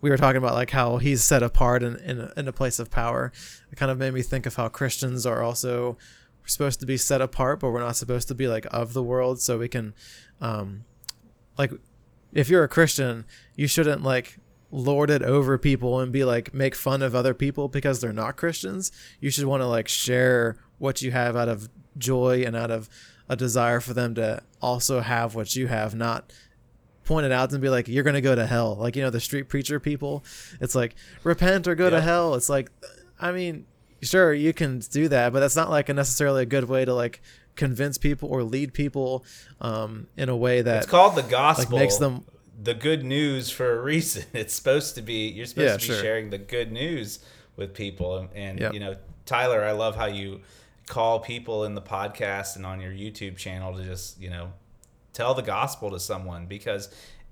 we 0.00 0.10
were 0.10 0.16
talking 0.16 0.38
about 0.38 0.54
like 0.54 0.70
how 0.70 0.96
he's 0.96 1.22
set 1.22 1.42
apart 1.42 1.82
in 1.82 1.96
in 1.96 2.20
a, 2.20 2.32
in 2.36 2.48
a 2.48 2.52
place 2.52 2.78
of 2.78 2.90
power. 2.90 3.32
It 3.70 3.76
kind 3.76 3.90
of 3.90 3.98
made 3.98 4.14
me 4.14 4.22
think 4.22 4.46
of 4.46 4.56
how 4.56 4.68
Christians 4.68 5.26
are 5.26 5.42
also 5.42 5.98
supposed 6.46 6.80
to 6.80 6.86
be 6.86 6.96
set 6.96 7.20
apart, 7.20 7.60
but 7.60 7.70
we're 7.70 7.80
not 7.80 7.96
supposed 7.96 8.28
to 8.28 8.34
be 8.34 8.48
like 8.48 8.66
of 8.70 8.94
the 8.94 9.02
world. 9.02 9.40
So 9.40 9.58
we 9.58 9.68
can, 9.68 9.94
um, 10.40 10.84
like, 11.56 11.72
if 12.32 12.48
you're 12.48 12.64
a 12.64 12.68
Christian, 12.68 13.24
you 13.54 13.66
shouldn't 13.66 14.02
like 14.02 14.38
lord 14.70 15.10
it 15.10 15.22
over 15.22 15.58
people 15.58 16.00
and 16.00 16.10
be 16.10 16.24
like 16.24 16.54
make 16.54 16.74
fun 16.74 17.02
of 17.02 17.14
other 17.14 17.34
people 17.34 17.68
because 17.68 18.00
they're 18.00 18.12
not 18.12 18.36
Christians. 18.36 18.90
You 19.20 19.30
should 19.30 19.44
want 19.44 19.60
to 19.60 19.66
like 19.66 19.86
share 19.86 20.56
what 20.78 21.02
you 21.02 21.10
have 21.10 21.36
out 21.36 21.48
of 21.48 21.68
joy 21.96 22.42
and 22.46 22.56
out 22.56 22.70
of 22.70 22.88
a 23.28 23.36
desire 23.36 23.80
for 23.80 23.94
them 23.94 24.14
to 24.14 24.42
also 24.60 25.00
have 25.00 25.34
what 25.34 25.56
you 25.56 25.66
have, 25.66 25.94
not 25.94 26.32
point 27.04 27.26
it 27.26 27.32
out 27.32 27.52
and 27.52 27.60
be 27.60 27.68
like, 27.68 27.88
you're 27.88 28.04
going 28.04 28.14
to 28.14 28.20
go 28.20 28.34
to 28.34 28.46
hell. 28.46 28.76
Like, 28.76 28.96
you 28.96 29.02
know, 29.02 29.10
the 29.10 29.20
street 29.20 29.48
preacher 29.48 29.80
people, 29.80 30.24
it's 30.60 30.74
like, 30.74 30.94
repent 31.24 31.66
or 31.66 31.74
go 31.74 31.90
to 31.90 32.00
hell. 32.00 32.34
It's 32.34 32.48
like, 32.48 32.70
I 33.20 33.32
mean, 33.32 33.66
sure, 34.02 34.32
you 34.32 34.52
can 34.52 34.80
do 34.80 35.08
that, 35.08 35.32
but 35.32 35.40
that's 35.40 35.56
not 35.56 35.70
like 35.70 35.88
a 35.88 35.94
necessarily 35.94 36.42
a 36.42 36.46
good 36.46 36.64
way 36.64 36.84
to 36.84 36.94
like 36.94 37.20
convince 37.56 37.98
people 37.98 38.28
or 38.28 38.42
lead 38.42 38.72
people 38.72 39.24
um, 39.60 40.08
in 40.16 40.28
a 40.28 40.36
way 40.36 40.62
that 40.62 40.82
it's 40.82 40.90
called 40.90 41.16
the 41.16 41.22
gospel. 41.22 41.76
Like, 41.76 41.82
makes 41.82 41.96
them 41.96 42.24
the 42.62 42.74
good 42.74 43.04
news 43.04 43.50
for 43.50 43.78
a 43.78 43.82
reason. 43.82 44.24
It's 44.32 44.54
supposed 44.54 44.94
to 44.96 45.02
be, 45.02 45.28
you're 45.28 45.46
supposed 45.46 45.66
yeah, 45.66 45.76
to 45.76 45.78
be 45.78 45.84
sure. 45.84 46.02
sharing 46.02 46.30
the 46.30 46.38
good 46.38 46.72
news 46.72 47.20
with 47.56 47.74
people. 47.74 48.18
And, 48.18 48.28
and 48.34 48.60
yep. 48.60 48.74
you 48.74 48.80
know, 48.80 48.96
Tyler, 49.26 49.64
I 49.64 49.72
love 49.72 49.96
how 49.96 50.06
you 50.06 50.40
call 50.86 51.20
people 51.20 51.64
in 51.64 51.74
the 51.74 51.82
podcast 51.82 52.56
and 52.56 52.66
on 52.66 52.80
your 52.80 52.92
YouTube 52.92 53.36
channel 53.36 53.76
to 53.76 53.84
just, 53.84 54.20
you 54.20 54.30
know, 54.30 54.52
tell 55.12 55.34
the 55.34 55.42
gospel 55.42 55.90
to 55.90 56.00
someone 56.00 56.46
because 56.46 56.88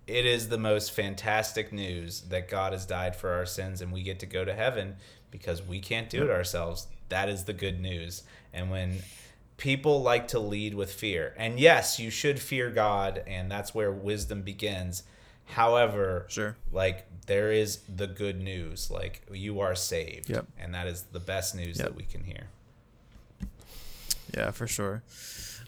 it 0.07 0.27
is 0.27 0.49
the 0.49 0.59
most 0.59 0.93
fantastic 0.93 1.73
news 1.73 2.23
that 2.23 2.49
God 2.49 2.73
has 2.73 2.85
died 2.87 3.15
for 3.17 3.31
our 3.31 3.47
sins 3.47 3.81
and 3.81 3.93
we 3.93 4.03
get 4.03 4.19
to 4.21 4.27
go 4.27 4.45
to 4.45 4.55
heaven 4.55 4.97
because 5.31 5.63
we 5.63 5.81
can't 5.81 6.11
do 6.11 6.25
it 6.25 6.31
ourselves. 6.31 6.87
That 7.09 7.29
is 7.29 7.45
the 7.45 7.53
good 7.53 7.81
news. 7.81 8.23
And 8.53 8.71
when 8.71 9.03
people 9.57 10.03
like 10.03 10.29
to 10.29 10.41
lead 10.41 10.75
with 10.75 10.93
fear, 10.93 11.35
and 11.37 11.61
yes, 11.61 12.01
you 12.01 12.11
should 12.11 12.41
fear 12.41 12.71
God, 12.71 13.23
and 13.27 13.51
that's 13.51 13.75
where 13.75 13.93
wisdom 13.93 14.43
begins. 14.43 15.03
However, 15.45 16.27
sure, 16.29 16.57
like 16.73 17.07
there 17.27 17.53
is 17.53 17.81
the 17.89 18.07
good 18.07 18.41
news, 18.41 18.91
like 18.91 19.23
you 19.31 19.61
are 19.61 19.75
saved, 19.75 20.31
yep. 20.31 20.47
and 20.59 20.75
that 20.75 20.87
is 20.87 21.03
the 21.13 21.21
best 21.21 21.55
news 21.55 21.79
yep. 21.79 21.89
that 21.89 21.97
we 21.97 22.05
can 22.05 22.25
hear. 22.25 22.49
Yeah, 24.35 24.51
for 24.51 24.67
sure. 24.67 25.03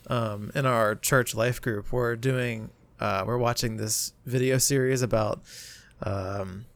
Um, 0.07 0.51
in 0.55 0.66
our 0.66 0.94
church 0.94 1.35
life 1.35 1.61
group, 1.61 1.92
we're 1.92 2.16
doing 2.16 2.70
uh, 3.01 3.25
we're 3.27 3.38
watching 3.38 3.77
this 3.77 4.12
video 4.25 4.59
series 4.59 5.03
about 5.03 5.42
um, 6.03 6.66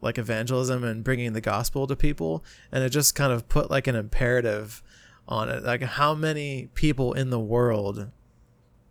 like 0.00 0.18
evangelism 0.18 0.84
and 0.84 1.02
bringing 1.02 1.32
the 1.32 1.40
gospel 1.40 1.86
to 1.86 1.96
people, 1.96 2.44
and 2.70 2.84
it 2.84 2.90
just 2.90 3.14
kind 3.14 3.32
of 3.32 3.48
put 3.48 3.70
like 3.70 3.86
an 3.86 3.94
imperative 3.94 4.82
on 5.26 5.48
it, 5.48 5.62
like 5.62 5.82
how 5.82 6.14
many 6.14 6.68
people 6.74 7.14
in 7.14 7.30
the 7.30 7.40
world 7.40 8.10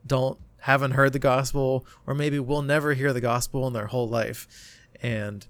don't 0.06 0.39
haven't 0.62 0.91
heard 0.91 1.13
the 1.13 1.19
gospel, 1.19 1.86
or 2.08 2.13
maybe 2.15 2.39
will 2.39 2.62
never 2.62 2.93
hear 2.93 3.13
the 3.13 3.22
gospel 3.22 3.67
in 3.67 3.74
their 3.74 3.88
whole 3.88 4.10
life, 4.10 4.48
and 5.02 5.46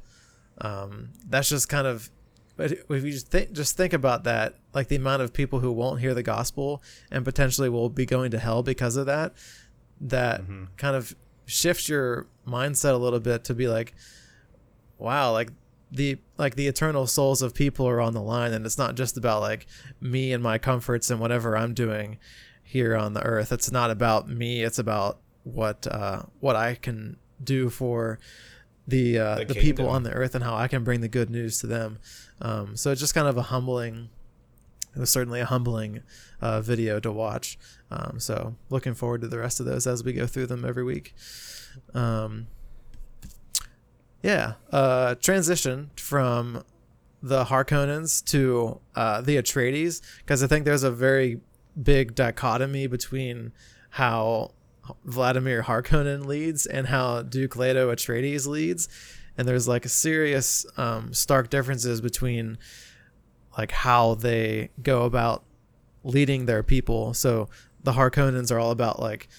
um, 0.60 1.10
that's 1.28 1.50
just 1.50 1.70
kind 1.70 1.88
of 1.88 2.10
but 2.56 2.72
if 2.72 3.04
you 3.04 3.12
just 3.12 3.30
think 3.30 3.52
just 3.52 3.76
think 3.76 3.94
about 3.94 4.24
that, 4.26 4.56
like 4.74 4.88
the 4.88 4.96
amount 4.96 5.22
of 5.22 5.34
people 5.34 5.60
who 5.60 5.72
won't 5.72 6.00
hear 6.00 6.14
the 6.14 6.24
gospel 6.24 6.84
and 7.12 7.26
potentially 7.26 7.70
will 7.70 7.90
be 7.90 8.06
going 8.06 8.32
to 8.32 8.40
hell 8.40 8.62
because 8.62 8.96
of 8.96 9.06
that, 9.08 9.34
that 10.00 10.42
mm-hmm. 10.42 10.66
kind 10.78 10.96
of 10.96 11.16
shifts 11.46 11.90
your 11.90 12.28
mindset 12.48 12.94
a 12.94 12.98
little 12.98 13.20
bit 13.20 13.44
to 13.46 13.54
be 13.54 13.68
like, 13.68 13.94
wow, 14.98 15.32
like 15.32 15.50
the 15.92 16.18
like 16.38 16.56
the 16.56 16.68
eternal 16.68 17.08
souls 17.08 17.42
of 17.42 17.54
people 17.54 17.88
are 17.88 18.02
on 18.02 18.14
the 18.14 18.22
line 18.22 18.54
and 18.54 18.66
it's 18.66 18.78
not 18.78 18.96
just 18.96 19.18
about 19.18 19.42
like 19.42 19.66
me 20.00 20.32
and 20.32 20.44
my 20.44 20.58
comforts 20.58 21.10
and 21.10 21.20
whatever 21.20 21.58
I'm 21.58 21.74
doing 21.74 22.18
here 22.62 22.96
on 22.96 23.14
the 23.14 23.24
earth. 23.24 23.52
It's 23.52 23.72
not 23.72 23.92
about 23.92 24.30
me, 24.30 24.64
it's 24.64 24.80
about 24.80 25.20
what 25.44 25.86
uh 25.88 26.24
what 26.40 26.56
I 26.56 26.76
can 26.76 27.18
do 27.44 27.70
for 27.70 28.20
the 28.88 29.18
uh, 29.18 29.36
the, 29.36 29.46
the 29.46 29.56
people 29.56 29.88
on 29.88 30.04
the 30.04 30.12
earth 30.12 30.36
and 30.36 30.44
how 30.44 30.56
I 30.56 30.68
can 30.68 30.84
bring 30.84 31.02
the 31.02 31.08
good 31.08 31.30
news 31.30 31.60
to 31.60 31.68
them. 31.68 32.00
Um, 32.42 32.76
so 32.76 32.92
it's 32.92 33.02
just 33.02 33.14
kind 33.14 33.28
of 33.28 33.38
a 33.38 33.44
humbling. 33.44 34.10
It 34.96 35.00
was 35.00 35.10
certainly 35.10 35.40
a 35.40 35.46
humbling 35.46 36.04
uh, 36.42 36.62
video 36.62 37.00
to 37.00 37.12
watch. 37.12 37.58
Um, 37.90 38.20
so 38.20 38.56
looking 38.70 38.94
forward 38.94 39.22
to 39.22 39.28
the 39.28 39.40
rest 39.40 39.60
of 39.60 39.66
those 39.66 39.88
as 39.88 40.04
we 40.04 40.14
go 40.14 40.28
through 40.28 40.48
them 40.48 40.66
every 40.66 40.84
week. 40.84 41.16
Um, 41.94 42.48
yeah, 44.22 44.54
uh, 44.72 45.16
transition 45.16 45.92
from 45.96 46.64
the 47.22 47.46
Harkonnens 47.46 48.24
to 48.26 48.80
uh, 48.96 49.22
the 49.22 49.38
Atreides 49.38 50.02
because 50.20 50.44
I 50.44 50.48
think 50.48 50.66
there's 50.66 50.84
a 50.84 50.92
very 50.92 51.40
big 51.82 52.16
dichotomy 52.16 52.88
between 52.88 53.52
how 53.92 54.52
Vladimir 55.06 55.64
Harkonnen 55.64 56.26
leads 56.26 56.66
and 56.66 56.88
how 56.88 57.22
Duke 57.22 57.56
Leto 57.56 57.94
Atreides 57.94 58.48
leads, 58.48 58.90
and 59.38 59.48
there's 59.48 59.68
like 59.68 59.86
a 59.86 59.90
serious 59.90 60.66
um, 60.78 61.14
stark 61.14 61.50
differences 61.50 62.02
between 62.02 62.58
like 63.58 63.72
how 63.72 64.16
they 64.16 64.70
go 64.82 65.04
about 65.04 65.44
leading 66.04 66.46
their 66.46 66.64
people. 66.64 67.14
So 67.14 67.50
the 67.84 67.94
Harkonnens 67.94 68.52
are 68.52 68.60
all 68.60 68.72
about 68.72 69.00
like 69.00 69.30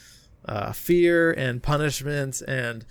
uh, 0.46 0.72
fear 0.72 1.32
and 1.32 1.62
punishment 1.62 2.42
and 2.46 2.84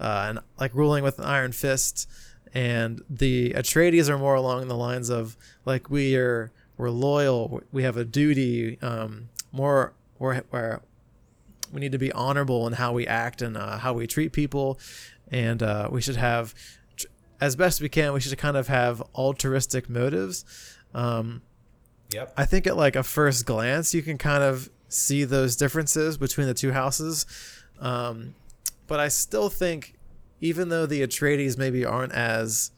uh, 0.00 0.26
and 0.28 0.38
like 0.58 0.74
ruling 0.74 1.02
with 1.02 1.18
an 1.18 1.24
iron 1.24 1.52
fist, 1.52 2.08
and 2.54 3.02
the 3.10 3.50
Atreides 3.50 4.08
are 4.08 4.18
more 4.18 4.34
along 4.34 4.68
the 4.68 4.76
lines 4.76 5.10
of 5.10 5.36
like 5.64 5.90
we 5.90 6.16
are 6.16 6.52
we're 6.76 6.90
loyal, 6.90 7.60
we 7.72 7.82
have 7.82 7.96
a 7.96 8.04
duty, 8.04 8.78
um, 8.80 9.28
more 9.50 9.92
we're, 10.18 10.42
we're 10.50 10.80
we 11.72 11.80
need 11.80 11.92
to 11.92 11.98
be 11.98 12.12
honorable 12.12 12.66
in 12.66 12.74
how 12.74 12.92
we 12.92 13.06
act 13.06 13.42
and 13.42 13.56
uh, 13.56 13.78
how 13.78 13.92
we 13.92 14.06
treat 14.06 14.32
people, 14.32 14.78
and 15.30 15.62
uh, 15.62 15.88
we 15.90 16.00
should 16.00 16.16
have, 16.16 16.54
as 17.40 17.56
best 17.56 17.80
we 17.80 17.88
can, 17.88 18.12
we 18.12 18.20
should 18.20 18.36
kind 18.38 18.56
of 18.56 18.68
have 18.68 19.02
altruistic 19.14 19.88
motives. 19.88 20.44
Um, 20.94 21.42
yep. 22.12 22.32
I 22.36 22.44
think 22.44 22.66
at 22.66 22.76
like 22.76 22.96
a 22.96 23.02
first 23.02 23.46
glance, 23.46 23.94
you 23.94 24.02
can 24.02 24.18
kind 24.18 24.42
of 24.42 24.70
see 24.88 25.24
those 25.24 25.56
differences 25.56 26.16
between 26.16 26.46
the 26.46 26.54
two 26.54 26.72
houses, 26.72 27.26
um, 27.80 28.34
but 28.86 29.00
I 29.00 29.08
still 29.08 29.50
think, 29.50 29.94
even 30.40 30.68
though 30.68 30.86
the 30.86 31.02
Atreides 31.02 31.58
maybe 31.58 31.84
aren't 31.84 32.12
as 32.12 32.70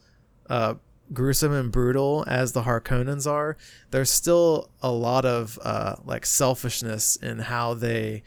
uh, 0.49 0.75
gruesome 1.13 1.53
and 1.53 1.71
brutal 1.71 2.23
as 2.27 2.53
the 2.53 2.63
Harkonnens 2.63 3.29
are, 3.29 3.57
there's 3.91 4.09
still 4.09 4.69
a 4.81 4.91
lot 4.91 5.25
of 5.25 5.59
uh, 5.61 5.95
like 6.05 6.25
selfishness 6.25 7.15
in 7.17 7.39
how 7.39 7.73
they 7.73 8.23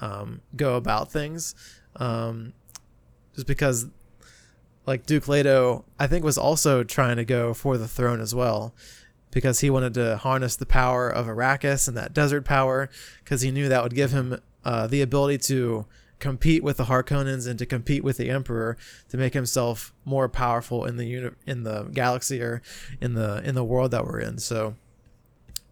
um, 0.00 0.40
go 0.56 0.76
about 0.76 1.10
things. 1.10 1.54
Um, 1.96 2.52
just 3.34 3.46
because, 3.46 3.86
like 4.86 5.06
Duke 5.06 5.28
Leto, 5.28 5.84
I 5.98 6.06
think 6.06 6.24
was 6.24 6.38
also 6.38 6.84
trying 6.84 7.16
to 7.16 7.24
go 7.24 7.54
for 7.54 7.76
the 7.76 7.88
throne 7.88 8.20
as 8.20 8.34
well, 8.34 8.74
because 9.30 9.60
he 9.60 9.70
wanted 9.70 9.94
to 9.94 10.16
harness 10.16 10.56
the 10.56 10.66
power 10.66 11.08
of 11.08 11.26
Arrakis 11.26 11.88
and 11.88 11.96
that 11.96 12.14
desert 12.14 12.44
power, 12.44 12.88
because 13.22 13.42
he 13.42 13.50
knew 13.50 13.68
that 13.68 13.82
would 13.82 13.94
give 13.94 14.12
him 14.12 14.40
uh, 14.64 14.86
the 14.86 15.02
ability 15.02 15.38
to 15.38 15.86
compete 16.18 16.64
with 16.64 16.78
the 16.78 16.84
Harkonnens 16.86 17.46
and 17.46 17.58
to 17.60 17.66
compete 17.66 18.02
with 18.02 18.16
the 18.16 18.28
Emperor 18.28 18.76
to 19.08 19.16
make 19.16 19.34
himself 19.34 19.92
more 20.04 20.28
powerful 20.28 20.84
in 20.84 20.96
the 20.96 21.04
uni- 21.04 21.36
in 21.46 21.62
the 21.62 21.84
galaxy 21.92 22.42
or 22.42 22.60
in 23.00 23.14
the 23.14 23.40
in 23.44 23.54
the 23.54 23.62
world 23.62 23.92
that 23.92 24.04
we're 24.04 24.18
in. 24.18 24.38
So 24.38 24.74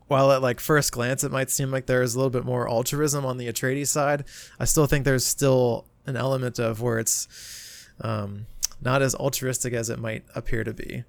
while 0.08 0.30
at 0.32 0.42
like 0.42 0.60
first 0.60 0.92
glance 0.92 1.24
it 1.24 1.32
might 1.32 1.50
seem 1.50 1.70
like 1.70 1.86
there's 1.86 2.14
a 2.14 2.18
little 2.18 2.30
bit 2.30 2.44
more 2.44 2.68
altruism 2.68 3.24
on 3.24 3.38
the 3.38 3.48
Atreides 3.48 3.88
side, 3.88 4.24
I 4.58 4.64
still 4.64 4.86
think 4.86 5.04
there's 5.04 5.26
still 5.26 5.86
an 6.06 6.16
element 6.16 6.58
of 6.58 6.80
where 6.80 6.98
it's 6.98 7.88
um, 8.00 8.46
not 8.80 9.02
as 9.02 9.14
altruistic 9.14 9.72
as 9.72 9.90
it 9.90 9.98
might 9.98 10.24
appear 10.34 10.64
to 10.64 10.72
be. 10.72 11.04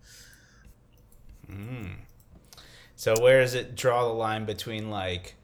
Mm. 1.52 1.96
So 2.96 3.14
where 3.22 3.42
does 3.42 3.54
it 3.54 3.76
draw 3.76 4.08
the 4.08 4.14
line 4.14 4.46
between 4.46 4.90
like 4.90 5.36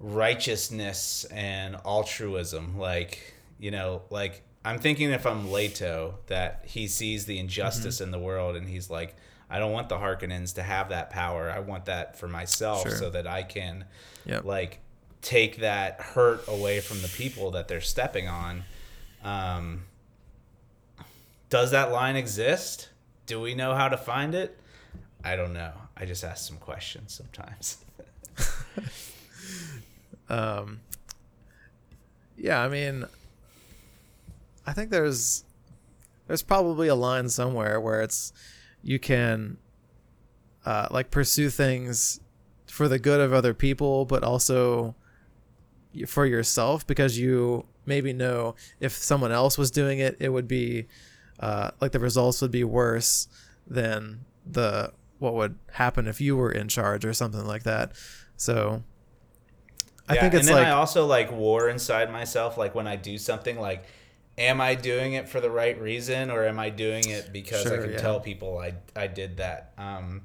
righteousness 0.00 1.26
and 1.30 1.76
altruism? 1.84 2.78
Like, 2.78 3.34
you 3.58 3.70
know, 3.70 4.02
like 4.08 4.42
I'm 4.64 4.78
thinking 4.78 5.10
if 5.10 5.26
I'm 5.26 5.52
Leto 5.52 6.18
that 6.26 6.64
he 6.66 6.88
sees 6.88 7.26
the 7.26 7.38
injustice 7.38 7.96
mm-hmm. 7.96 8.04
in 8.04 8.10
the 8.10 8.18
world 8.18 8.56
and 8.56 8.68
he's 8.68 8.88
like, 8.88 9.16
I 9.50 9.58
don't 9.58 9.72
want 9.72 9.88
the 9.88 9.96
Harkonnens 9.96 10.54
to 10.56 10.62
have 10.62 10.90
that 10.90 11.10
power. 11.10 11.50
I 11.50 11.60
want 11.60 11.86
that 11.86 12.18
for 12.18 12.28
myself 12.28 12.82
sure. 12.82 12.96
so 12.96 13.10
that 13.10 13.26
I 13.26 13.42
can 13.42 13.86
yep. 14.26 14.44
like 14.44 14.80
take 15.22 15.58
that 15.58 16.00
hurt 16.00 16.46
away 16.48 16.80
from 16.80 17.00
the 17.02 17.08
people 17.08 17.52
that 17.52 17.68
they're 17.68 17.80
stepping 17.80 18.28
on. 18.28 18.64
Um, 19.24 19.84
does 21.48 21.70
that 21.70 21.92
line 21.92 22.16
exist? 22.16 22.90
Do 23.26 23.40
we 23.40 23.54
know 23.54 23.74
how 23.74 23.88
to 23.88 23.96
find 23.96 24.34
it? 24.34 24.58
I 25.24 25.34
don't 25.36 25.52
know. 25.52 25.72
I 25.96 26.04
just 26.04 26.22
ask 26.24 26.46
some 26.46 26.58
questions 26.58 27.14
sometimes. 27.14 27.78
um, 30.28 30.80
yeah, 32.36 32.62
I 32.62 32.68
mean, 32.68 33.04
I 34.66 34.72
think 34.72 34.90
there's 34.90 35.44
there's 36.26 36.42
probably 36.42 36.88
a 36.88 36.94
line 36.94 37.28
somewhere 37.28 37.80
where 37.80 38.02
it's 38.02 38.32
you 38.82 38.98
can 38.98 39.58
uh, 40.64 40.88
like 40.90 41.10
pursue 41.10 41.50
things 41.50 42.20
for 42.66 42.88
the 42.88 42.98
good 42.98 43.20
of 43.20 43.32
other 43.32 43.54
people, 43.54 44.04
but 44.04 44.22
also 44.22 44.94
for 46.06 46.26
yourself 46.26 46.86
because 46.86 47.18
you 47.18 47.64
maybe 47.86 48.12
know 48.12 48.54
if 48.80 48.92
someone 48.92 49.32
else 49.32 49.56
was 49.56 49.70
doing 49.70 49.98
it, 49.98 50.16
it 50.20 50.28
would 50.28 50.46
be 50.46 50.86
uh, 51.40 51.70
like 51.80 51.92
the 51.92 51.98
results 51.98 52.42
would 52.42 52.50
be 52.50 52.64
worse 52.64 53.28
than 53.66 54.24
the 54.46 54.92
what 55.18 55.34
would 55.34 55.56
happen 55.72 56.06
if 56.06 56.20
you 56.20 56.36
were 56.36 56.52
in 56.52 56.68
charge 56.68 57.04
or 57.04 57.12
something 57.12 57.46
like 57.46 57.64
that. 57.64 57.92
So 58.36 58.82
I 60.08 60.14
yeah, 60.14 60.20
think 60.20 60.34
it's 60.34 60.48
and 60.48 60.48
then 60.48 60.56
like 60.56 60.66
I 60.66 60.70
also 60.70 61.06
like 61.06 61.30
war 61.32 61.68
inside 61.68 62.10
myself. 62.10 62.56
Like 62.56 62.74
when 62.74 62.86
I 62.86 62.96
do 62.96 63.18
something, 63.18 63.58
like, 63.58 63.84
am 64.38 64.60
I 64.60 64.74
doing 64.74 65.14
it 65.14 65.28
for 65.28 65.40
the 65.40 65.50
right 65.50 65.78
reason 65.78 66.30
or 66.30 66.46
am 66.46 66.58
I 66.58 66.70
doing 66.70 67.08
it 67.08 67.32
because 67.32 67.62
sure, 67.62 67.78
I 67.78 67.82
can 67.82 67.92
yeah. 67.92 67.98
tell 67.98 68.20
people 68.20 68.58
I 68.58 68.74
I 68.96 69.08
did 69.08 69.38
that? 69.38 69.72
Um, 69.76 70.22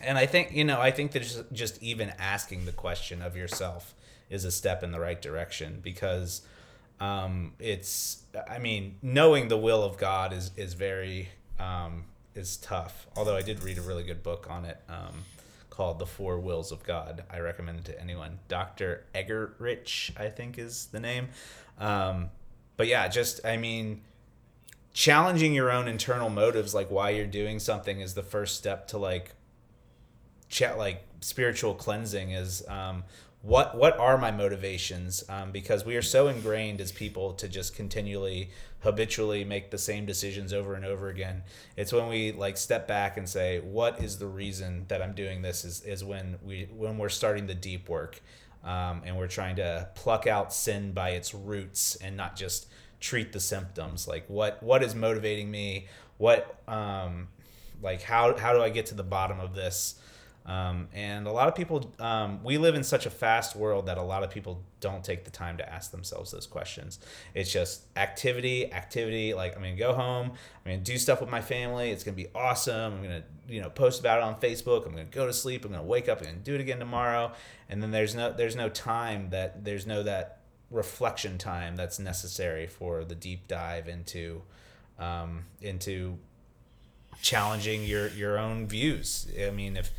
and 0.00 0.18
I 0.18 0.26
think 0.26 0.52
you 0.52 0.64
know 0.64 0.80
I 0.80 0.90
think 0.90 1.12
that 1.12 1.22
just, 1.22 1.52
just 1.52 1.82
even 1.82 2.12
asking 2.18 2.66
the 2.66 2.72
question 2.72 3.22
of 3.22 3.36
yourself 3.36 3.94
is 4.28 4.44
a 4.44 4.50
step 4.50 4.82
in 4.82 4.90
the 4.90 5.00
right 5.00 5.22
direction 5.22 5.80
because 5.82 6.42
um, 7.00 7.52
it's 7.58 8.22
I 8.50 8.58
mean 8.58 8.96
knowing 9.00 9.48
the 9.48 9.56
will 9.56 9.82
of 9.82 9.96
God 9.96 10.32
is 10.32 10.50
is 10.56 10.74
very 10.74 11.28
um, 11.58 12.04
is 12.34 12.56
tough. 12.58 13.06
Although 13.16 13.36
I 13.36 13.42
did 13.42 13.62
read 13.62 13.78
a 13.78 13.82
really 13.82 14.04
good 14.04 14.22
book 14.22 14.48
on 14.50 14.64
it 14.64 14.78
um, 14.88 15.24
called 15.70 15.98
The 15.98 16.06
Four 16.06 16.38
Wills 16.40 16.72
of 16.72 16.82
God. 16.84 17.24
I 17.30 17.38
recommend 17.38 17.78
it 17.78 17.84
to 17.86 18.00
anyone. 18.00 18.38
Dr. 18.48 19.04
Eggerichs, 19.14 20.18
I 20.18 20.28
think 20.28 20.58
is 20.58 20.86
the 20.86 21.00
name. 21.00 21.28
But 22.76 22.86
yeah, 22.86 23.08
just 23.08 23.44
I 23.44 23.56
mean, 23.56 24.02
challenging 24.92 25.54
your 25.54 25.70
own 25.70 25.88
internal 25.88 26.30
motives, 26.30 26.74
like 26.74 26.90
why 26.90 27.10
you're 27.10 27.26
doing 27.26 27.58
something, 27.58 28.00
is 28.00 28.14
the 28.14 28.22
first 28.22 28.56
step 28.56 28.88
to 28.88 28.98
like, 28.98 29.32
chat 30.48 30.78
like 30.78 31.06
spiritual 31.20 31.74
cleansing. 31.74 32.30
Is 32.30 32.66
um, 32.68 33.04
what 33.46 33.76
what 33.76 33.96
are 33.98 34.18
my 34.18 34.32
motivations 34.32 35.22
um, 35.28 35.52
because 35.52 35.84
we 35.84 35.94
are 35.94 36.02
so 36.02 36.26
ingrained 36.26 36.80
as 36.80 36.90
people 36.90 37.32
to 37.34 37.48
just 37.48 37.76
continually 37.76 38.50
habitually 38.80 39.44
make 39.44 39.70
the 39.70 39.78
same 39.78 40.04
decisions 40.04 40.52
over 40.52 40.74
and 40.74 40.84
over 40.84 41.08
again 41.08 41.42
it's 41.76 41.92
when 41.92 42.08
we 42.08 42.32
like 42.32 42.56
step 42.56 42.88
back 42.88 43.16
and 43.16 43.28
say 43.28 43.60
what 43.60 44.02
is 44.02 44.18
the 44.18 44.26
reason 44.26 44.84
that 44.88 45.00
i'm 45.00 45.14
doing 45.14 45.42
this 45.42 45.64
is, 45.64 45.80
is 45.82 46.02
when 46.02 46.36
we 46.44 46.68
when 46.76 46.98
we're 46.98 47.08
starting 47.08 47.46
the 47.46 47.54
deep 47.54 47.88
work 47.88 48.20
um, 48.66 49.02
and 49.06 49.16
we're 49.16 49.28
trying 49.28 49.56
to 49.56 49.88
pluck 49.94 50.26
out 50.26 50.52
sin 50.52 50.92
by 50.92 51.10
its 51.10 51.32
roots 51.32 51.96
and 51.96 52.16
not 52.16 52.36
just 52.36 52.66
treat 53.00 53.32
the 53.32 53.40
symptoms. 53.40 54.06
Like 54.06 54.28
what 54.28 54.62
what 54.62 54.82
is 54.82 54.94
motivating 54.94 55.50
me? 55.50 55.86
What 56.18 56.60
um 56.68 57.28
like 57.82 58.02
how 58.02 58.36
how 58.36 58.52
do 58.52 58.62
i 58.62 58.70
get 58.70 58.86
to 58.86 58.94
the 58.94 59.02
bottom 59.02 59.40
of 59.40 59.54
this 59.54 59.96
um, 60.46 60.86
and 60.94 61.26
a 61.26 61.32
lot 61.32 61.48
of 61.48 61.56
people, 61.56 61.92
um, 61.98 62.42
we 62.44 62.56
live 62.56 62.76
in 62.76 62.84
such 62.84 63.04
a 63.04 63.10
fast 63.10 63.56
world 63.56 63.86
that 63.86 63.98
a 63.98 64.02
lot 64.02 64.22
of 64.22 64.30
people 64.30 64.62
don't 64.78 65.02
take 65.02 65.24
the 65.24 65.30
time 65.30 65.56
to 65.56 65.68
ask 65.68 65.90
themselves 65.90 66.30
those 66.30 66.46
questions. 66.46 67.00
It's 67.34 67.52
just 67.52 67.82
activity, 67.96 68.72
activity. 68.72 69.34
Like 69.34 69.56
I'm 69.56 69.62
gonna 69.62 69.74
go 69.74 69.92
home, 69.92 70.30
I'm 70.30 70.72
gonna 70.72 70.78
do 70.78 70.98
stuff 70.98 71.20
with 71.20 71.30
my 71.30 71.40
family. 71.40 71.90
It's 71.90 72.04
gonna 72.04 72.16
be 72.16 72.28
awesome. 72.32 72.94
I'm 72.94 73.02
gonna, 73.02 73.24
you 73.48 73.60
know, 73.60 73.70
post 73.70 73.98
about 73.98 74.18
it 74.18 74.24
on 74.24 74.36
Facebook. 74.36 74.86
I'm 74.86 74.92
gonna 74.92 75.04
go 75.04 75.26
to 75.26 75.32
sleep. 75.32 75.64
I'm 75.64 75.72
gonna 75.72 75.82
wake 75.82 76.08
up 76.08 76.22
and 76.22 76.44
do 76.44 76.54
it 76.54 76.60
again 76.60 76.78
tomorrow. 76.78 77.32
And 77.68 77.82
then 77.82 77.90
there's 77.90 78.14
no, 78.14 78.32
there's 78.32 78.54
no 78.54 78.68
time 78.68 79.30
that 79.30 79.64
there's 79.64 79.84
no 79.84 80.04
that 80.04 80.38
reflection 80.70 81.38
time 81.38 81.74
that's 81.74 81.98
necessary 81.98 82.68
for 82.68 83.04
the 83.04 83.16
deep 83.16 83.48
dive 83.48 83.88
into, 83.88 84.42
um, 85.00 85.46
into 85.60 86.18
challenging 87.20 87.82
your 87.82 88.08
your 88.08 88.38
own 88.38 88.68
views. 88.68 89.26
I 89.44 89.50
mean, 89.50 89.76
if 89.76 89.90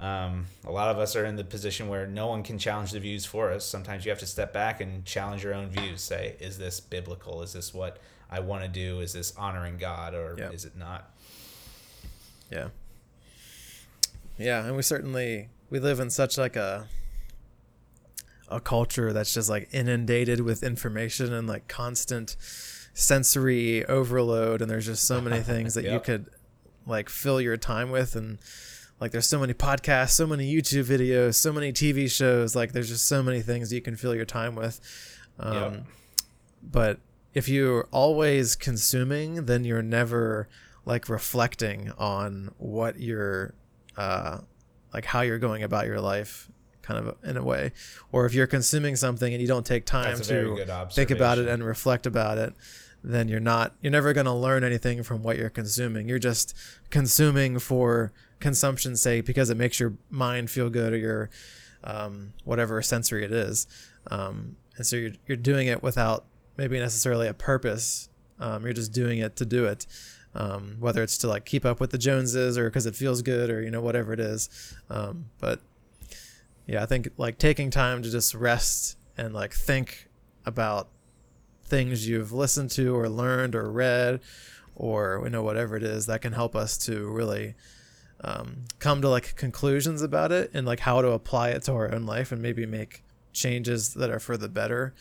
um, 0.00 0.46
a 0.64 0.70
lot 0.70 0.90
of 0.90 0.98
us 0.98 1.16
are 1.16 1.24
in 1.24 1.36
the 1.36 1.44
position 1.44 1.88
where 1.88 2.06
no 2.06 2.28
one 2.28 2.42
can 2.42 2.58
challenge 2.58 2.92
the 2.92 3.00
views 3.00 3.24
for 3.24 3.50
us. 3.50 3.64
Sometimes 3.64 4.04
you 4.04 4.10
have 4.10 4.20
to 4.20 4.26
step 4.26 4.52
back 4.52 4.80
and 4.80 5.04
challenge 5.04 5.42
your 5.42 5.54
own 5.54 5.68
views. 5.68 6.00
Say, 6.00 6.36
is 6.38 6.56
this 6.56 6.78
biblical? 6.78 7.42
Is 7.42 7.52
this 7.52 7.74
what 7.74 7.98
I 8.30 8.40
want 8.40 8.62
to 8.62 8.68
do? 8.68 9.00
Is 9.00 9.12
this 9.12 9.34
honoring 9.36 9.76
God 9.76 10.14
or 10.14 10.36
yeah. 10.38 10.50
is 10.50 10.64
it 10.64 10.76
not? 10.76 11.10
Yeah. 12.50 12.68
Yeah, 14.38 14.64
and 14.64 14.76
we 14.76 14.82
certainly 14.82 15.48
we 15.68 15.80
live 15.80 15.98
in 15.98 16.10
such 16.10 16.38
like 16.38 16.54
a 16.54 16.86
a 18.48 18.60
culture 18.60 19.12
that's 19.12 19.34
just 19.34 19.50
like 19.50 19.68
inundated 19.72 20.40
with 20.40 20.62
information 20.62 21.32
and 21.32 21.48
like 21.48 21.68
constant 21.68 22.36
sensory 22.94 23.84
overload 23.86 24.62
and 24.62 24.70
there's 24.70 24.86
just 24.86 25.04
so 25.04 25.20
many 25.20 25.40
things 25.40 25.74
that 25.74 25.84
yep. 25.84 25.92
you 25.92 26.00
could 26.00 26.26
like 26.86 27.10
fill 27.10 27.40
your 27.40 27.56
time 27.58 27.90
with 27.90 28.16
and 28.16 28.38
like 29.00 29.12
there's 29.12 29.28
so 29.28 29.38
many 29.38 29.54
podcasts 29.54 30.10
so 30.10 30.26
many 30.26 30.52
youtube 30.52 30.84
videos 30.84 31.34
so 31.34 31.52
many 31.52 31.72
tv 31.72 32.10
shows. 32.10 32.54
Like 32.56 32.72
there's 32.72 32.88
just 32.88 33.06
so 33.06 33.22
many 33.22 33.40
things 33.40 33.72
you 33.72 33.80
can 33.80 33.96
fill 33.96 34.14
your 34.14 34.24
time 34.24 34.54
with. 34.54 34.80
Um, 35.38 35.54
yep. 35.54 35.84
but 36.62 37.00
if 37.34 37.48
you're 37.48 37.86
always 37.92 38.56
consuming 38.56 39.46
then 39.46 39.64
you're 39.64 39.82
never 39.82 40.48
like 40.84 41.08
reflecting 41.08 41.92
on 41.98 42.52
what 42.58 42.98
you're 42.98 43.54
uh, 43.96 44.38
like 44.92 45.04
how 45.04 45.20
you're 45.20 45.38
going 45.38 45.62
about 45.62 45.86
your 45.86 46.00
life 46.00 46.50
kind 46.82 47.06
of 47.06 47.16
in 47.22 47.36
a 47.36 47.42
way. 47.44 47.72
Or 48.12 48.24
if 48.24 48.32
you're 48.32 48.46
consuming 48.46 48.96
something 48.96 49.32
and 49.32 49.42
you 49.42 49.46
don't 49.46 49.66
take 49.66 49.84
time 49.84 50.16
to 50.16 50.88
think 50.90 51.10
about 51.10 51.38
it 51.38 51.46
and 51.46 51.62
reflect 51.62 52.06
about 52.06 52.38
it 52.38 52.54
then 53.04 53.28
you're 53.28 53.40
not 53.40 53.74
you're 53.80 53.92
never 53.92 54.12
going 54.12 54.26
to 54.26 54.32
learn 54.32 54.64
anything 54.64 55.02
from 55.02 55.22
what 55.22 55.36
you're 55.36 55.50
consuming. 55.50 56.08
You're 56.08 56.18
just 56.18 56.54
consuming 56.90 57.58
for 57.58 58.12
consumption's 58.40 59.00
sake 59.00 59.24
because 59.24 59.50
it 59.50 59.56
makes 59.56 59.80
your 59.80 59.94
mind 60.10 60.50
feel 60.50 60.70
good 60.70 60.92
or 60.92 60.96
your 60.96 61.30
um, 61.84 62.32
whatever 62.44 62.80
sensory 62.82 63.24
it 63.24 63.32
is. 63.32 63.66
Um, 64.10 64.56
and 64.76 64.86
so 64.86 64.96
you're, 64.96 65.12
you're 65.26 65.36
doing 65.36 65.66
it 65.66 65.82
without 65.82 66.24
maybe 66.56 66.78
necessarily 66.78 67.28
a 67.28 67.34
purpose. 67.34 68.08
Um, 68.40 68.64
you're 68.64 68.72
just 68.72 68.92
doing 68.92 69.18
it 69.18 69.36
to 69.36 69.46
do 69.46 69.64
it. 69.64 69.86
Um, 70.34 70.76
whether 70.78 71.02
it's 71.02 71.18
to 71.18 71.28
like 71.28 71.44
keep 71.44 71.64
up 71.64 71.80
with 71.80 71.90
the 71.90 71.98
Joneses 71.98 72.58
or 72.58 72.68
because 72.68 72.86
it 72.86 72.94
feels 72.94 73.22
good 73.22 73.50
or, 73.50 73.62
you 73.62 73.70
know, 73.70 73.80
whatever 73.80 74.12
it 74.12 74.20
is. 74.20 74.48
Um, 74.90 75.26
but 75.40 75.60
yeah, 76.66 76.82
I 76.82 76.86
think 76.86 77.08
like 77.16 77.38
taking 77.38 77.70
time 77.70 78.02
to 78.02 78.10
just 78.10 78.34
rest 78.34 78.98
and 79.16 79.34
like 79.34 79.54
think 79.54 80.08
about 80.44 80.88
things 81.64 82.08
you've 82.08 82.32
listened 82.32 82.70
to 82.72 82.94
or 82.94 83.08
learned 83.08 83.54
or 83.54 83.70
read 83.70 84.20
or 84.74 85.20
you 85.24 85.30
know 85.30 85.42
whatever 85.42 85.76
it 85.76 85.82
is 85.82 86.06
that 86.06 86.22
can 86.22 86.32
help 86.32 86.56
us 86.56 86.78
to 86.78 87.08
really 87.08 87.54
um, 88.22 88.64
come 88.78 89.00
to 89.02 89.08
like 89.08 89.36
conclusions 89.36 90.02
about 90.02 90.32
it 90.32 90.50
and 90.52 90.66
like 90.66 90.80
how 90.80 91.00
to 91.02 91.10
apply 91.10 91.50
it 91.50 91.62
to 91.64 91.72
our 91.72 91.92
own 91.92 92.04
life 92.04 92.32
and 92.32 92.42
maybe 92.42 92.66
make 92.66 93.04
changes 93.32 93.94
that 93.94 94.10
are 94.10 94.18
for 94.18 94.36
the 94.36 94.48
better 94.48 94.94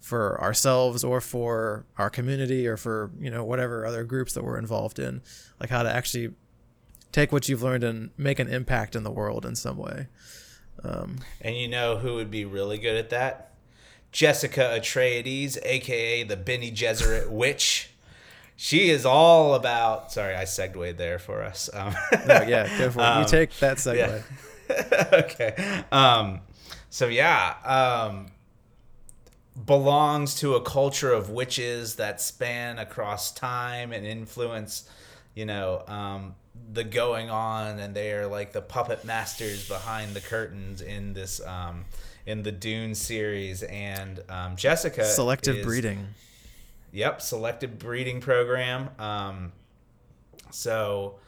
for 0.00 0.40
ourselves 0.40 1.04
or 1.04 1.20
for 1.20 1.86
our 1.96 2.10
community 2.10 2.66
or 2.66 2.76
for 2.76 3.12
you 3.20 3.30
know 3.30 3.44
whatever 3.44 3.86
other 3.86 4.04
groups 4.04 4.34
that 4.34 4.42
we're 4.42 4.58
involved 4.58 4.98
in. 4.98 5.22
Like 5.60 5.70
how 5.70 5.82
to 5.82 5.94
actually 5.94 6.34
take 7.12 7.30
what 7.30 7.48
you've 7.48 7.62
learned 7.62 7.84
and 7.84 8.10
make 8.16 8.38
an 8.38 8.48
impact 8.48 8.96
in 8.96 9.04
the 9.04 9.10
world 9.10 9.46
in 9.46 9.54
some 9.54 9.76
way. 9.76 10.08
Um, 10.82 11.18
and 11.40 11.56
you 11.56 11.68
know 11.68 11.98
who 11.98 12.14
would 12.14 12.30
be 12.30 12.44
really 12.44 12.78
good 12.78 12.96
at 12.96 13.10
that? 13.10 13.52
Jessica 14.10 14.78
atreides 14.78 15.56
aka 15.62 16.24
the 16.24 16.36
Bene 16.36 16.70
Gesserit 16.72 17.28
witch 17.30 17.91
she 18.62 18.90
is 18.90 19.04
all 19.04 19.56
about. 19.56 20.12
Sorry, 20.12 20.36
I 20.36 20.44
segued 20.44 20.96
there 20.96 21.18
for 21.18 21.42
us. 21.42 21.68
Um, 21.74 21.96
no, 22.28 22.42
yeah, 22.42 22.68
go 22.78 22.92
for 22.92 23.00
it. 23.00 23.02
Um, 23.02 23.22
you 23.22 23.28
take 23.28 23.58
that 23.58 23.78
segue. 23.78 24.22
Yeah. 24.70 25.08
okay. 25.12 25.84
Um, 25.90 26.42
so 26.88 27.08
yeah, 27.08 27.56
um, 27.64 28.30
belongs 29.66 30.36
to 30.36 30.54
a 30.54 30.60
culture 30.60 31.12
of 31.12 31.28
witches 31.28 31.96
that 31.96 32.20
span 32.20 32.78
across 32.78 33.32
time 33.32 33.92
and 33.92 34.06
influence. 34.06 34.88
You 35.34 35.46
know, 35.46 35.82
um, 35.88 36.36
the 36.72 36.84
going 36.84 37.30
on, 37.30 37.80
and 37.80 37.96
they 37.96 38.12
are 38.12 38.28
like 38.28 38.52
the 38.52 38.62
puppet 38.62 39.04
masters 39.04 39.66
behind 39.66 40.14
the 40.14 40.20
curtains 40.20 40.82
in 40.82 41.14
this 41.14 41.44
um, 41.44 41.84
in 42.26 42.44
the 42.44 42.52
Dune 42.52 42.94
series. 42.94 43.64
And 43.64 44.22
um, 44.28 44.54
Jessica 44.54 45.04
selective 45.04 45.56
is, 45.56 45.66
breeding 45.66 46.14
Yep, 46.92 47.22
selected 47.22 47.78
breeding 47.78 48.20
program. 48.20 48.90
Um, 48.98 49.52
so, 50.50 51.18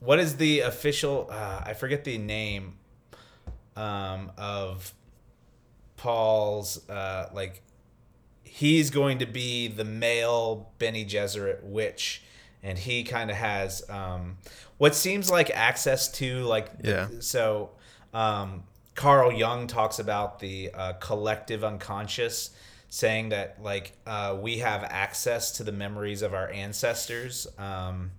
what 0.00 0.18
is 0.18 0.36
the 0.36 0.60
official? 0.60 1.28
Uh, 1.30 1.62
I 1.64 1.74
forget 1.74 2.02
the 2.04 2.18
name 2.18 2.74
um, 3.76 4.32
of 4.36 4.92
Paul's. 5.96 6.88
Uh, 6.88 7.30
like, 7.32 7.62
he's 8.42 8.90
going 8.90 9.20
to 9.20 9.26
be 9.26 9.68
the 9.68 9.84
male 9.84 10.72
Bene 10.78 11.04
Gesserit 11.04 11.62
witch, 11.62 12.24
and 12.62 12.76
he 12.76 13.04
kind 13.04 13.30
of 13.30 13.36
has 13.36 13.88
um, 13.88 14.38
what 14.78 14.96
seems 14.96 15.30
like 15.30 15.50
access 15.50 16.10
to 16.12 16.40
like. 16.42 16.68
Yeah. 16.82 17.06
So, 17.20 17.70
um, 18.12 18.64
Carl 18.96 19.32
Jung 19.32 19.68
talks 19.68 20.00
about 20.00 20.40
the 20.40 20.72
uh, 20.74 20.92
collective 20.94 21.62
unconscious 21.62 22.50
saying 22.90 23.30
that 23.30 23.56
like 23.62 23.92
uh, 24.06 24.36
we 24.38 24.58
have 24.58 24.84
access 24.84 25.52
to 25.52 25.64
the 25.64 25.72
memories 25.72 26.20
of 26.20 26.34
our 26.34 26.50
ancestors. 26.50 27.46
Um, 27.56 28.10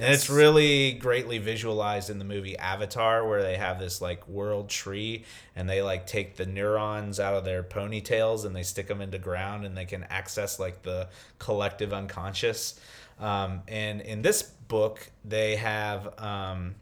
and 0.00 0.14
it's 0.14 0.30
really 0.30 0.92
greatly 0.92 1.38
visualized 1.38 2.08
in 2.08 2.20
the 2.20 2.24
movie 2.24 2.56
Avatar, 2.56 3.26
where 3.26 3.42
they 3.42 3.56
have 3.56 3.80
this 3.80 4.00
like 4.00 4.26
world 4.28 4.68
tree, 4.70 5.24
and 5.56 5.68
they 5.68 5.82
like 5.82 6.06
take 6.06 6.36
the 6.36 6.46
neurons 6.46 7.18
out 7.18 7.34
of 7.34 7.44
their 7.44 7.64
ponytails 7.64 8.44
and 8.44 8.54
they 8.54 8.62
stick 8.62 8.86
them 8.86 9.00
into 9.00 9.18
ground, 9.18 9.64
and 9.64 9.76
they 9.76 9.84
can 9.84 10.04
access 10.04 10.58
like 10.58 10.82
the 10.82 11.08
collective 11.38 11.92
unconscious. 11.92 12.80
Um, 13.18 13.62
and 13.66 14.00
in 14.00 14.22
this 14.22 14.42
book, 14.42 15.10
they 15.24 15.56
have 15.56 16.18
um, 16.20 16.76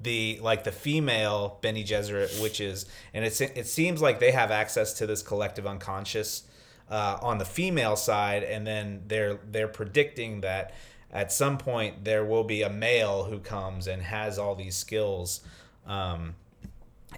the 0.00 0.38
like 0.42 0.64
the 0.64 0.72
female 0.72 1.58
Bene 1.60 1.82
Gesserit 1.82 2.40
witches, 2.40 2.86
and 3.12 3.24
it's 3.24 3.40
it 3.40 3.66
seems 3.66 4.00
like 4.00 4.20
they 4.20 4.30
have 4.30 4.50
access 4.50 4.92
to 4.94 5.06
this 5.06 5.22
collective 5.22 5.66
unconscious 5.66 6.44
uh, 6.90 7.18
on 7.22 7.38
the 7.38 7.44
female 7.44 7.96
side, 7.96 8.42
and 8.42 8.66
then 8.66 9.02
they're 9.06 9.38
they're 9.50 9.68
predicting 9.68 10.40
that 10.40 10.74
at 11.12 11.32
some 11.32 11.58
point 11.58 12.04
there 12.04 12.24
will 12.24 12.44
be 12.44 12.62
a 12.62 12.70
male 12.70 13.24
who 13.24 13.38
comes 13.38 13.86
and 13.86 14.02
has 14.02 14.38
all 14.38 14.54
these 14.54 14.76
skills, 14.76 15.40
um, 15.86 16.34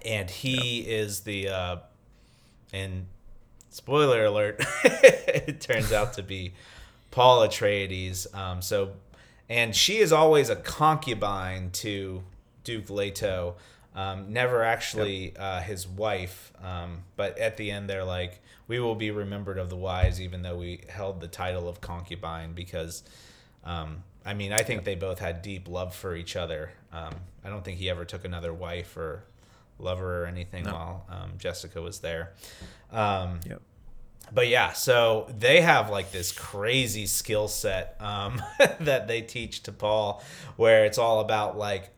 and 0.05 0.29
he 0.29 0.81
yep. 0.81 0.87
is 0.87 1.19
the 1.21 1.47
uh, 1.47 1.77
and 2.73 3.05
spoiler 3.69 4.25
alert, 4.25 4.63
it 4.83 5.61
turns 5.61 5.91
out 5.91 6.13
to 6.13 6.23
be 6.23 6.53
Paul 7.11 7.47
Atreides. 7.47 8.33
Um, 8.35 8.61
so 8.61 8.91
and 9.49 9.75
she 9.75 9.97
is 9.97 10.11
always 10.11 10.49
a 10.49 10.55
concubine 10.55 11.69
to 11.71 12.23
Duke 12.63 12.89
Leto. 12.89 13.55
Um, 13.95 14.33
never 14.33 14.63
actually 14.63 15.25
yep. 15.25 15.35
uh, 15.37 15.61
his 15.61 15.87
wife, 15.87 16.51
um, 16.63 17.03
but 17.15 17.37
at 17.37 17.57
the 17.57 17.69
end 17.69 17.87
they're 17.87 18.03
like, 18.03 18.41
we 18.67 18.79
will 18.79 18.95
be 18.95 19.11
remembered 19.11 19.59
of 19.59 19.69
the 19.69 19.75
wise, 19.75 20.19
even 20.19 20.41
though 20.41 20.57
we 20.57 20.81
held 20.89 21.21
the 21.21 21.27
title 21.27 21.69
of 21.69 21.79
concubine, 21.79 22.53
because, 22.53 23.03
um, 23.63 24.03
I 24.25 24.33
mean, 24.33 24.51
I 24.51 24.63
think 24.63 24.79
yep. 24.79 24.85
they 24.85 24.95
both 24.95 25.19
had 25.19 25.43
deep 25.43 25.67
love 25.67 25.93
for 25.93 26.15
each 26.15 26.35
other. 26.35 26.71
Um, 26.91 27.13
I 27.43 27.49
don't 27.49 27.63
think 27.63 27.77
he 27.77 27.87
ever 27.87 28.03
took 28.03 28.25
another 28.25 28.51
wife 28.51 28.97
or 28.97 29.25
lover 29.77 30.23
or 30.23 30.25
anything 30.25 30.63
no. 30.63 30.73
while 30.73 31.05
um, 31.09 31.33
Jessica 31.37 31.79
was 31.79 31.99
there. 31.99 32.33
Um, 32.91 33.41
yep 33.45 33.61
but 34.31 34.47
yeah, 34.47 34.73
so 34.73 35.27
they 35.37 35.61
have 35.61 35.89
like 35.89 36.11
this 36.11 36.31
crazy 36.31 37.05
skill 37.05 37.47
set 37.47 37.97
um, 37.99 38.41
that 38.79 39.07
they 39.07 39.21
teach 39.21 39.63
to 39.63 39.71
Paul, 39.71 40.23
where 40.55 40.85
it's 40.85 40.97
all 40.97 41.19
about 41.19 41.57
like 41.57 41.89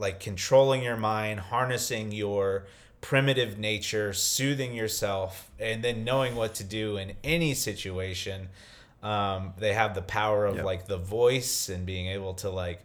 like 0.00 0.18
controlling 0.18 0.82
your 0.82 0.96
mind, 0.96 1.40
harnessing 1.40 2.10
your 2.12 2.66
primitive 3.00 3.58
nature, 3.58 4.12
soothing 4.12 4.74
yourself, 4.74 5.50
and 5.58 5.82
then 5.84 6.04
knowing 6.04 6.34
what 6.34 6.54
to 6.54 6.64
do 6.64 6.96
in 6.96 7.12
any 7.22 7.54
situation. 7.54 8.48
Um, 9.02 9.54
they 9.58 9.72
have 9.72 9.94
the 9.94 10.02
power 10.02 10.44
of 10.44 10.56
yep. 10.56 10.64
like 10.64 10.86
the 10.86 10.98
voice 10.98 11.68
and 11.68 11.86
being 11.86 12.08
able 12.08 12.34
to 12.34 12.50
like 12.50 12.84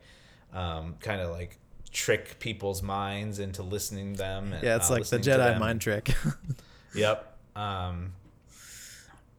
um, 0.54 0.96
kind 1.00 1.20
of 1.22 1.32
like 1.32 1.58
trick 1.92 2.40
people's 2.40 2.82
minds 2.82 3.40
into 3.40 3.64
listening 3.64 4.14
to 4.14 4.18
them. 4.18 4.54
And, 4.54 4.64
yeah, 4.64 4.76
it's 4.76 4.90
uh, 4.90 4.94
like 4.94 5.06
the 5.08 5.18
Jedi 5.18 5.60
mind 5.60 5.82
trick. 5.82 6.14
yep. 6.96 7.38
Um, 7.56 8.14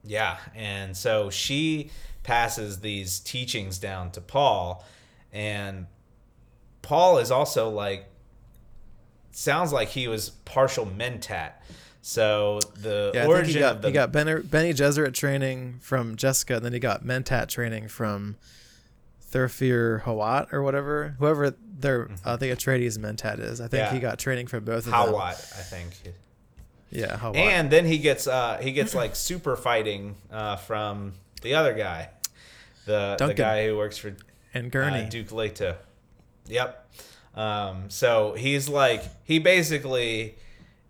yeah, 0.05 0.39
and 0.55 0.97
so 0.97 1.31
she 1.31 1.91
passes 2.23 2.81
these 2.81 3.21
teachings 3.21 3.79
down 3.79 4.11
to 4.13 4.21
Paul, 4.21 4.85
and 5.33 5.87
Paul 6.87 7.19
is 7.19 7.33
also 7.33 7.69
like 7.69 8.07
sounds 9.33 9.73
like 9.73 9.89
he 9.89 10.07
was 10.07 10.31
partial 10.31 10.87
mentat. 10.87 11.55
So 12.01 12.61
the 12.77 13.11
yeah, 13.13 13.27
origin 13.27 13.55
he 13.55 13.59
got, 13.59 13.77
of 13.77 13.83
the 13.83 13.89
he 13.89 13.93
got 13.93 14.13
Bene, 14.13 14.45
Gesserit 14.73 15.13
training 15.13 15.81
from 15.81 16.15
Jessica, 16.15 16.55
and 16.55 16.65
then 16.65 16.73
he 16.73 16.79
got 16.79 17.03
mentat 17.05 17.49
training 17.49 17.89
from 17.89 18.37
Thufir 19.33 20.05
Hawat 20.05 20.53
or 20.53 20.63
whatever, 20.63 21.17
whoever 21.19 21.57
their 21.77 22.05
mm-hmm. 22.05 22.29
I 22.29 22.37
think 22.37 22.57
Atreides 22.57 22.99
mentat 22.99 23.41
is. 23.41 23.61
I 23.61 23.67
think 23.67 23.81
yeah. 23.81 23.93
he 23.93 23.99
got 23.99 24.21
training 24.21 24.47
from 24.47 24.65
both 24.65 24.87
of 24.87 24.93
Hawat, 24.93 25.07
them. 25.07 25.15
Hawat, 25.15 25.59
I 25.59 25.63
think. 25.63 26.15
Yeah, 26.93 27.19
Hawat. 27.19 27.35
And 27.35 27.69
then 27.69 27.85
he 27.85 27.99
gets 27.99 28.29
uh 28.29 28.59
he 28.63 28.71
gets 28.71 28.95
like 28.95 29.17
super 29.17 29.57
fighting 29.57 30.15
uh 30.31 30.55
from 30.55 31.15
the 31.43 31.55
other 31.55 31.75
guy, 31.75 32.11
the 32.85 33.17
Duncan. 33.19 33.27
the 33.27 33.35
guy 33.35 33.67
who 33.67 33.77
works 33.77 33.99
for 33.99 34.15
and 34.55 34.71
Gurney 34.71 35.03
uh, 35.03 35.09
Duke 35.09 35.33
Leto. 35.33 35.77
Yep. 36.49 36.91
Um, 37.35 37.91
so 37.91 38.33
he's 38.33 38.69
like 38.69 39.03
he 39.25 39.39
basically 39.39 40.37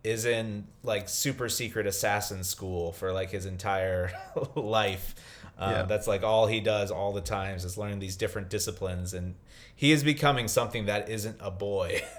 is 0.05 0.25
in 0.25 0.65
like 0.85 1.09
super 1.09 1.49
secret 1.49 1.87
assassin 1.87 2.45
school 2.45 2.93
for 2.93 3.13
like 3.13 3.31
his 3.31 3.45
entire 3.45 4.13
life. 4.55 5.15
Um, 5.59 5.73
yeah. 5.73 5.83
That's 5.83 6.07
like 6.07 6.23
all 6.23 6.47
he 6.47 6.61
does 6.61 6.91
all 6.91 7.13
the 7.13 7.21
times 7.21 7.65
is 7.65 7.77
learning 7.77 7.99
these 7.99 8.17
different 8.17 8.49
disciplines, 8.49 9.15
and 9.15 9.35
he 9.75 9.91
is 9.91 10.05
becoming 10.05 10.49
something 10.49 10.87
that 10.87 11.09
isn't 11.09 11.39
a 11.41 11.51
boy. 11.51 12.03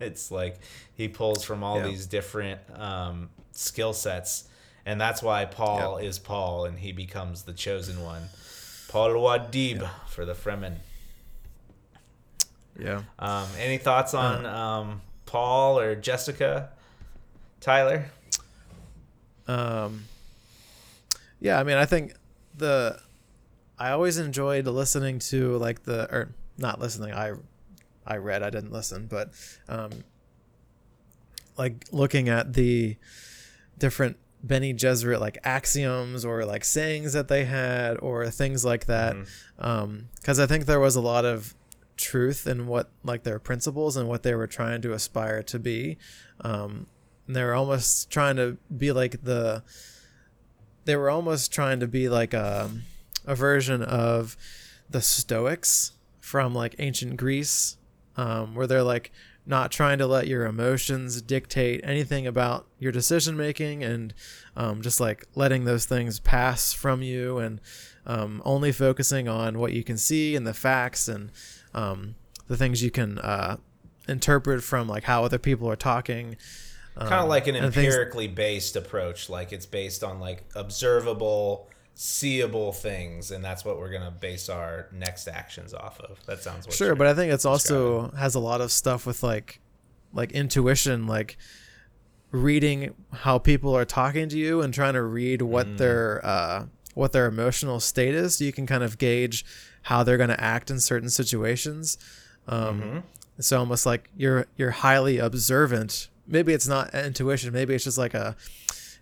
it's 0.00 0.30
like 0.30 0.58
he 0.94 1.06
pulls 1.08 1.44
from 1.44 1.62
all 1.62 1.78
yeah. 1.78 1.86
these 1.88 2.06
different 2.06 2.60
um, 2.74 3.28
skill 3.52 3.92
sets, 3.92 4.48
and 4.84 5.00
that's 5.00 5.22
why 5.22 5.44
Paul 5.44 6.00
yeah. 6.00 6.08
is 6.08 6.18
Paul, 6.18 6.64
and 6.64 6.78
he 6.78 6.92
becomes 6.92 7.42
the 7.42 7.52
chosen 7.52 8.02
one. 8.02 8.22
Paul 8.88 9.10
Muad'Dib 9.10 9.88
for 10.08 10.24
the 10.24 10.34
Fremen. 10.34 10.76
Yeah. 12.78 13.02
Um, 13.18 13.46
any 13.58 13.78
thoughts 13.78 14.14
on 14.14 14.46
um, 14.46 15.02
Paul 15.26 15.78
or 15.78 15.94
Jessica, 15.94 16.70
Tyler? 17.60 18.06
Um. 19.46 20.04
Yeah, 21.40 21.60
I 21.60 21.62
mean, 21.64 21.76
I 21.76 21.84
think 21.84 22.14
the 22.56 22.98
I 23.78 23.90
always 23.90 24.18
enjoyed 24.18 24.66
listening 24.66 25.18
to 25.20 25.56
like 25.58 25.82
the 25.82 26.04
or 26.14 26.30
not 26.56 26.80
listening. 26.80 27.12
I 27.12 27.32
I 28.06 28.16
read. 28.16 28.42
I 28.42 28.50
didn't 28.50 28.72
listen, 28.72 29.06
but 29.06 29.30
um, 29.68 29.90
like 31.56 31.86
looking 31.92 32.28
at 32.28 32.52
the 32.52 32.96
different 33.78 34.16
Bene 34.46 34.74
Gesserit 34.74 35.20
like 35.20 35.38
axioms 35.44 36.24
or 36.24 36.44
like 36.44 36.64
sayings 36.64 37.14
that 37.14 37.28
they 37.28 37.44
had 37.44 37.98
or 38.00 38.28
things 38.30 38.64
like 38.64 38.86
that. 38.86 39.16
Mm-hmm. 39.16 39.66
Um, 39.66 40.08
because 40.16 40.38
I 40.38 40.46
think 40.46 40.66
there 40.66 40.80
was 40.80 40.96
a 40.96 41.00
lot 41.00 41.24
of 41.24 41.54
truth 41.96 42.46
in 42.46 42.66
what 42.66 42.90
like 43.02 43.22
their 43.22 43.38
principles 43.38 43.96
and 43.96 44.08
what 44.08 44.22
they 44.22 44.34
were 44.34 44.46
trying 44.46 44.82
to 44.82 44.92
aspire 44.92 45.42
to 45.44 45.58
be. 45.58 45.98
Um, 46.40 46.86
they 47.26 47.42
were 47.42 47.54
almost 47.54 48.10
trying 48.10 48.36
to 48.36 48.58
be 48.76 48.92
like 48.92 49.22
the. 49.22 49.62
They 50.84 50.96
were 50.96 51.08
almost 51.08 51.50
trying 51.50 51.80
to 51.80 51.86
be 51.86 52.10
like 52.10 52.34
a, 52.34 52.64
um, 52.64 52.82
a 53.24 53.34
version 53.34 53.82
of 53.82 54.36
the 54.90 55.00
Stoics 55.00 55.92
from 56.20 56.54
like 56.54 56.74
ancient 56.78 57.16
Greece, 57.16 57.78
um, 58.16 58.54
where 58.54 58.66
they're 58.66 58.82
like 58.82 59.10
not 59.46 59.70
trying 59.70 59.98
to 59.98 60.06
let 60.06 60.26
your 60.26 60.46
emotions 60.46 61.20
dictate 61.20 61.80
anything 61.84 62.26
about 62.26 62.66
your 62.78 62.92
decision 62.92 63.36
making 63.36 63.82
and 63.82 64.14
um, 64.56 64.80
just 64.80 65.00
like 65.00 65.26
letting 65.34 65.64
those 65.64 65.84
things 65.84 66.18
pass 66.20 66.72
from 66.72 67.02
you 67.02 67.38
and 67.38 67.60
um, 68.06 68.40
only 68.44 68.72
focusing 68.72 69.28
on 69.28 69.58
what 69.58 69.72
you 69.72 69.84
can 69.84 69.98
see 69.98 70.34
and 70.34 70.46
the 70.46 70.54
facts 70.54 71.08
and 71.08 71.30
um, 71.74 72.14
the 72.46 72.56
things 72.56 72.82
you 72.82 72.90
can 72.90 73.18
uh, 73.18 73.56
interpret 74.08 74.62
from 74.62 74.88
like 74.88 75.04
how 75.04 75.24
other 75.24 75.38
people 75.38 75.70
are 75.70 75.76
talking 75.76 76.36
kind 76.96 77.14
of 77.14 77.28
like 77.28 77.48
an 77.48 77.56
empirically 77.56 78.26
things, 78.26 78.36
based 78.36 78.76
approach 78.76 79.28
like 79.28 79.52
it's 79.52 79.66
based 79.66 80.04
on 80.04 80.20
like 80.20 80.44
observable 80.54 81.68
seeable 81.96 82.72
things 82.72 83.30
and 83.30 83.44
that's 83.44 83.64
what 83.64 83.78
we're 83.78 83.90
going 83.90 84.02
to 84.02 84.10
base 84.10 84.48
our 84.48 84.88
next 84.92 85.26
actions 85.26 85.74
off 85.74 85.98
of. 86.00 86.24
That 86.26 86.42
sounds 86.42 86.72
sure 86.74 86.94
but 86.94 87.06
i 87.06 87.14
think 87.14 87.32
it's 87.32 87.44
also 87.44 88.10
has 88.10 88.34
a 88.34 88.40
lot 88.40 88.60
of 88.60 88.70
stuff 88.70 89.06
with 89.06 89.22
like 89.22 89.60
like 90.12 90.32
intuition 90.32 91.06
like 91.06 91.36
reading 92.30 92.94
how 93.12 93.38
people 93.38 93.76
are 93.76 93.84
talking 93.84 94.28
to 94.28 94.38
you 94.38 94.60
and 94.60 94.74
trying 94.74 94.94
to 94.94 95.02
read 95.02 95.42
what 95.42 95.66
mm. 95.66 95.78
their 95.78 96.24
uh 96.24 96.66
what 96.94 97.12
their 97.12 97.26
emotional 97.26 97.80
state 97.80 98.14
is. 98.14 98.36
So 98.36 98.44
you 98.44 98.52
can 98.52 98.66
kind 98.66 98.82
of 98.82 98.98
gauge 98.98 99.44
how 99.84 100.02
they're 100.02 100.18
going 100.18 100.28
to 100.28 100.40
act 100.42 100.70
in 100.70 100.78
certain 100.78 101.08
situations 101.08 101.96
um 102.46 102.80
mm-hmm. 102.80 102.98
so 103.40 103.58
almost 103.58 103.86
like 103.86 104.10
you're 104.16 104.46
you're 104.56 104.72
highly 104.72 105.18
observant 105.18 106.08
maybe 106.26 106.52
it's 106.52 106.68
not 106.68 106.94
intuition. 106.94 107.52
Maybe 107.52 107.74
it's 107.74 107.84
just 107.84 107.98
like 107.98 108.14
a. 108.14 108.36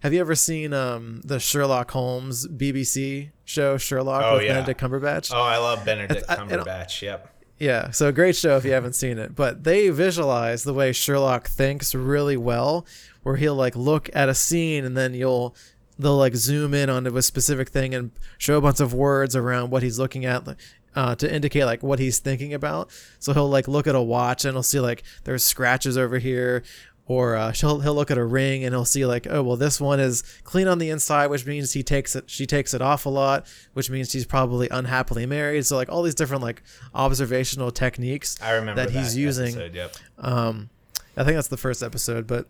Have 0.00 0.12
you 0.12 0.20
ever 0.20 0.34
seen 0.34 0.72
um, 0.72 1.20
the 1.24 1.38
Sherlock 1.38 1.92
Holmes 1.92 2.48
BBC 2.48 3.30
show 3.44 3.76
Sherlock 3.76 4.24
oh, 4.24 4.34
with 4.34 4.44
yeah. 4.44 4.54
Benedict 4.54 4.80
Cumberbatch? 4.80 5.32
Oh, 5.32 5.40
I 5.40 5.58
love 5.58 5.84
Benedict 5.84 6.26
Cumberbatch. 6.26 7.02
yep. 7.02 7.28
Yeah, 7.58 7.92
so 7.92 8.08
a 8.08 8.12
great 8.12 8.34
show 8.34 8.56
if 8.56 8.64
you 8.64 8.72
haven't 8.72 8.94
seen 8.94 9.18
it. 9.18 9.36
But 9.36 9.62
they 9.62 9.88
visualize 9.90 10.64
the 10.64 10.74
way 10.74 10.90
Sherlock 10.90 11.46
thinks 11.46 11.94
really 11.94 12.36
well, 12.36 12.84
where 13.22 13.36
he'll 13.36 13.54
like 13.54 13.76
look 13.76 14.10
at 14.12 14.28
a 14.28 14.34
scene 14.34 14.84
and 14.84 14.96
then 14.96 15.14
you'll 15.14 15.54
they'll 16.02 16.16
like 16.16 16.34
zoom 16.34 16.74
in 16.74 16.90
onto 16.90 17.16
a 17.16 17.22
specific 17.22 17.68
thing 17.68 17.94
and 17.94 18.10
show 18.38 18.58
a 18.58 18.60
bunch 18.60 18.80
of 18.80 18.92
words 18.92 19.34
around 19.34 19.70
what 19.70 19.82
he's 19.82 19.98
looking 19.98 20.24
at 20.24 20.46
uh, 20.94 21.14
to 21.14 21.32
indicate 21.32 21.64
like 21.64 21.82
what 21.82 21.98
he's 21.98 22.18
thinking 22.18 22.52
about. 22.52 22.90
So 23.18 23.32
he'll 23.32 23.48
like 23.48 23.68
look 23.68 23.86
at 23.86 23.94
a 23.94 24.02
watch 24.02 24.44
and 24.44 24.54
he'll 24.54 24.62
see 24.62 24.80
like 24.80 25.02
there's 25.24 25.42
scratches 25.42 25.96
over 25.96 26.18
here, 26.18 26.62
or 27.06 27.34
uh, 27.34 27.52
he'll 27.52 27.80
he'll 27.80 27.94
look 27.94 28.10
at 28.10 28.18
a 28.18 28.24
ring 28.24 28.64
and 28.64 28.74
he'll 28.74 28.84
see 28.84 29.04
like 29.04 29.26
oh 29.28 29.42
well 29.42 29.56
this 29.56 29.80
one 29.80 29.98
is 29.98 30.22
clean 30.44 30.68
on 30.68 30.78
the 30.78 30.90
inside 30.90 31.26
which 31.26 31.44
means 31.46 31.72
he 31.72 31.82
takes 31.82 32.14
it 32.14 32.30
she 32.30 32.46
takes 32.46 32.74
it 32.74 32.80
off 32.80 33.06
a 33.06 33.08
lot 33.08 33.46
which 33.72 33.90
means 33.90 34.10
she's 34.10 34.24
probably 34.24 34.68
unhappily 34.70 35.26
married 35.26 35.66
so 35.66 35.76
like 35.76 35.88
all 35.88 36.02
these 36.02 36.14
different 36.14 36.42
like 36.42 36.62
observational 36.94 37.70
techniques 37.70 38.40
I 38.40 38.52
remember 38.52 38.82
that, 38.82 38.92
that 38.92 38.98
he's 38.98 39.16
using 39.16 39.48
episode, 39.48 39.74
yep. 39.74 39.96
um 40.18 40.70
I 41.16 41.24
think 41.24 41.36
that's 41.36 41.48
the 41.48 41.56
first 41.56 41.82
episode 41.82 42.26
but 42.26 42.46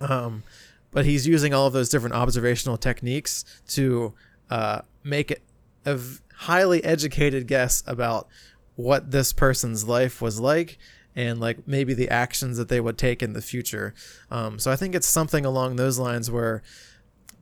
um 0.00 0.42
but 0.90 1.04
he's 1.04 1.26
using 1.26 1.54
all 1.54 1.66
of 1.66 1.72
those 1.72 1.88
different 1.88 2.14
observational 2.14 2.76
techniques 2.76 3.44
to 3.68 4.12
uh 4.50 4.80
make 5.04 5.30
it 5.30 5.42
a 5.86 5.98
highly 6.34 6.82
educated 6.84 7.46
guess 7.46 7.82
about 7.86 8.28
what 8.76 9.10
this 9.10 9.32
person's 9.32 9.86
life 9.86 10.22
was 10.22 10.40
like 10.40 10.78
and 11.14 11.40
like 11.40 11.66
maybe 11.66 11.92
the 11.92 12.08
actions 12.08 12.56
that 12.56 12.68
they 12.68 12.80
would 12.80 12.96
take 12.96 13.22
in 13.22 13.32
the 13.32 13.42
future. 13.42 13.94
Um, 14.30 14.58
so 14.58 14.70
I 14.70 14.76
think 14.76 14.94
it's 14.94 15.06
something 15.06 15.44
along 15.44 15.76
those 15.76 15.98
lines 15.98 16.30
where 16.30 16.62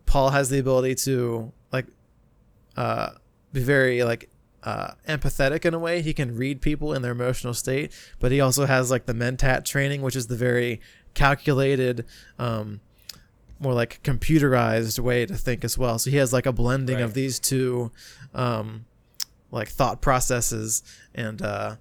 Paul 0.06 0.30
has 0.30 0.48
the 0.48 0.58
ability 0.58 0.94
to 0.96 1.52
like 1.70 1.86
uh, 2.76 3.10
be 3.52 3.60
very 3.60 4.02
like 4.02 4.30
uh, 4.64 4.92
empathetic 5.06 5.64
in 5.64 5.74
a 5.74 5.78
way. 5.78 6.02
He 6.02 6.12
can 6.12 6.36
read 6.36 6.60
people 6.60 6.92
in 6.92 7.02
their 7.02 7.12
emotional 7.12 7.54
state, 7.54 7.92
but 8.18 8.32
he 8.32 8.40
also 8.40 8.66
has 8.66 8.90
like 8.90 9.06
the 9.06 9.14
mentat 9.14 9.64
training, 9.64 10.02
which 10.02 10.16
is 10.16 10.26
the 10.26 10.36
very 10.36 10.80
calculated, 11.14 12.04
um, 12.38 12.80
more 13.60 13.74
like 13.74 14.02
computerized 14.02 14.98
way 14.98 15.26
to 15.26 15.34
think 15.34 15.64
as 15.64 15.76
well. 15.76 15.98
So 15.98 16.10
he 16.10 16.16
has 16.16 16.32
like 16.32 16.46
a 16.46 16.52
blending 16.52 16.96
right. 16.96 17.04
of 17.04 17.14
these 17.14 17.38
two, 17.38 17.90
um, 18.34 18.84
like 19.50 19.68
thought 19.68 20.00
processes 20.00 20.82
and 21.14 21.40
uh, 21.42 21.76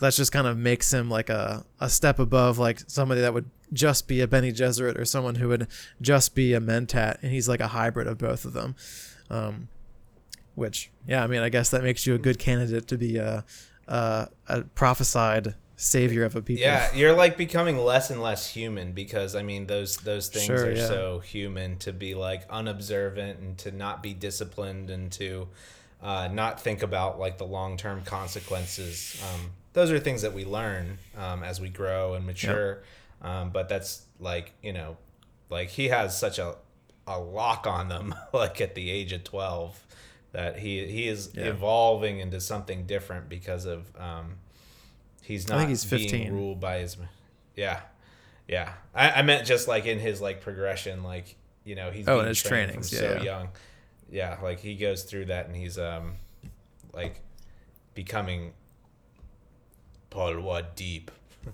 that 0.00 0.14
just 0.14 0.32
kind 0.32 0.46
of 0.46 0.58
makes 0.58 0.92
him 0.92 1.08
like 1.08 1.28
a, 1.28 1.64
a 1.80 1.88
step 1.88 2.18
above 2.18 2.58
like 2.58 2.80
somebody 2.88 3.20
that 3.20 3.32
would 3.32 3.48
just 3.72 4.08
be 4.08 4.20
a 4.20 4.26
Bene 4.26 4.52
Gesserit 4.52 4.98
or 4.98 5.04
someone 5.04 5.36
who 5.36 5.48
would 5.48 5.68
just 6.00 6.34
be 6.34 6.52
a 6.54 6.60
Mentat, 6.60 7.22
and 7.22 7.32
he's 7.32 7.48
like 7.48 7.60
a 7.60 7.68
hybrid 7.68 8.06
of 8.06 8.18
both 8.18 8.44
of 8.44 8.52
them. 8.52 8.74
Um, 9.30 9.68
which, 10.54 10.90
yeah, 11.06 11.24
I 11.24 11.26
mean, 11.26 11.40
I 11.40 11.48
guess 11.48 11.70
that 11.70 11.82
makes 11.82 12.06
you 12.06 12.14
a 12.14 12.18
good 12.18 12.38
candidate 12.38 12.86
to 12.88 12.98
be 12.98 13.16
a, 13.16 13.44
a, 13.88 14.28
a 14.48 14.62
prophesied 14.74 15.54
savior 15.82 16.24
of 16.24 16.36
a 16.36 16.42
people. 16.42 16.62
Yeah, 16.62 16.94
you're 16.94 17.14
like 17.14 17.36
becoming 17.36 17.76
less 17.76 18.10
and 18.10 18.22
less 18.22 18.48
human 18.48 18.92
because 18.92 19.34
I 19.34 19.42
mean 19.42 19.66
those 19.66 19.96
those 19.98 20.28
things 20.28 20.46
sure, 20.46 20.66
are 20.66 20.72
yeah. 20.72 20.86
so 20.86 21.18
human 21.18 21.76
to 21.78 21.92
be 21.92 22.14
like 22.14 22.44
unobservant 22.48 23.40
and 23.40 23.58
to 23.58 23.72
not 23.72 24.02
be 24.02 24.14
disciplined 24.14 24.90
and 24.90 25.10
to 25.12 25.48
uh, 26.00 26.28
not 26.32 26.60
think 26.60 26.82
about 26.82 27.18
like 27.18 27.38
the 27.38 27.46
long 27.46 27.76
term 27.76 28.02
consequences. 28.02 29.20
Um, 29.32 29.50
those 29.72 29.90
are 29.90 29.98
things 29.98 30.22
that 30.22 30.32
we 30.32 30.44
learn 30.44 30.98
um, 31.18 31.42
as 31.42 31.60
we 31.60 31.68
grow 31.68 32.14
and 32.14 32.24
mature. 32.24 32.82
Yep. 33.22 33.30
Um, 33.30 33.50
but 33.50 33.68
that's 33.68 34.06
like 34.20 34.52
you 34.62 34.72
know, 34.72 34.96
like 35.50 35.68
he 35.68 35.88
has 35.88 36.18
such 36.18 36.38
a 36.38 36.54
a 37.08 37.18
lock 37.18 37.66
on 37.66 37.88
them 37.88 38.14
like 38.32 38.60
at 38.60 38.76
the 38.76 38.88
age 38.88 39.12
of 39.12 39.24
twelve 39.24 39.84
that 40.30 40.60
he 40.60 40.86
he 40.86 41.08
is 41.08 41.30
yeah. 41.34 41.46
evolving 41.46 42.20
into 42.20 42.40
something 42.40 42.86
different 42.86 43.28
because 43.28 43.66
of 43.66 43.84
um, 43.98 44.36
he's 45.22 45.48
not 45.48 45.68
he's 45.68 45.84
being 45.84 46.32
ruled 46.32 46.60
by 46.60 46.78
his 46.78 46.96
yeah 47.56 47.80
yeah 48.48 48.72
I, 48.94 49.10
I 49.10 49.22
meant 49.22 49.46
just 49.46 49.68
like 49.68 49.86
in 49.86 49.98
his 49.98 50.20
like 50.20 50.40
progression 50.40 51.02
like 51.02 51.36
you 51.64 51.74
know 51.74 51.90
he's 51.90 52.08
oh 52.08 52.20
in 52.20 52.26
his 52.26 52.42
trainings 52.42 52.92
yeah, 52.92 52.98
so 52.98 53.04
yeah. 53.04 53.22
young 53.22 53.48
yeah 54.10 54.38
like 54.42 54.60
he 54.60 54.74
goes 54.76 55.04
through 55.04 55.26
that 55.26 55.46
and 55.46 55.56
he's 55.56 55.78
um 55.78 56.14
like 56.92 57.20
becoming 57.94 58.52
Paul 60.12 60.62
deep. 60.76 61.10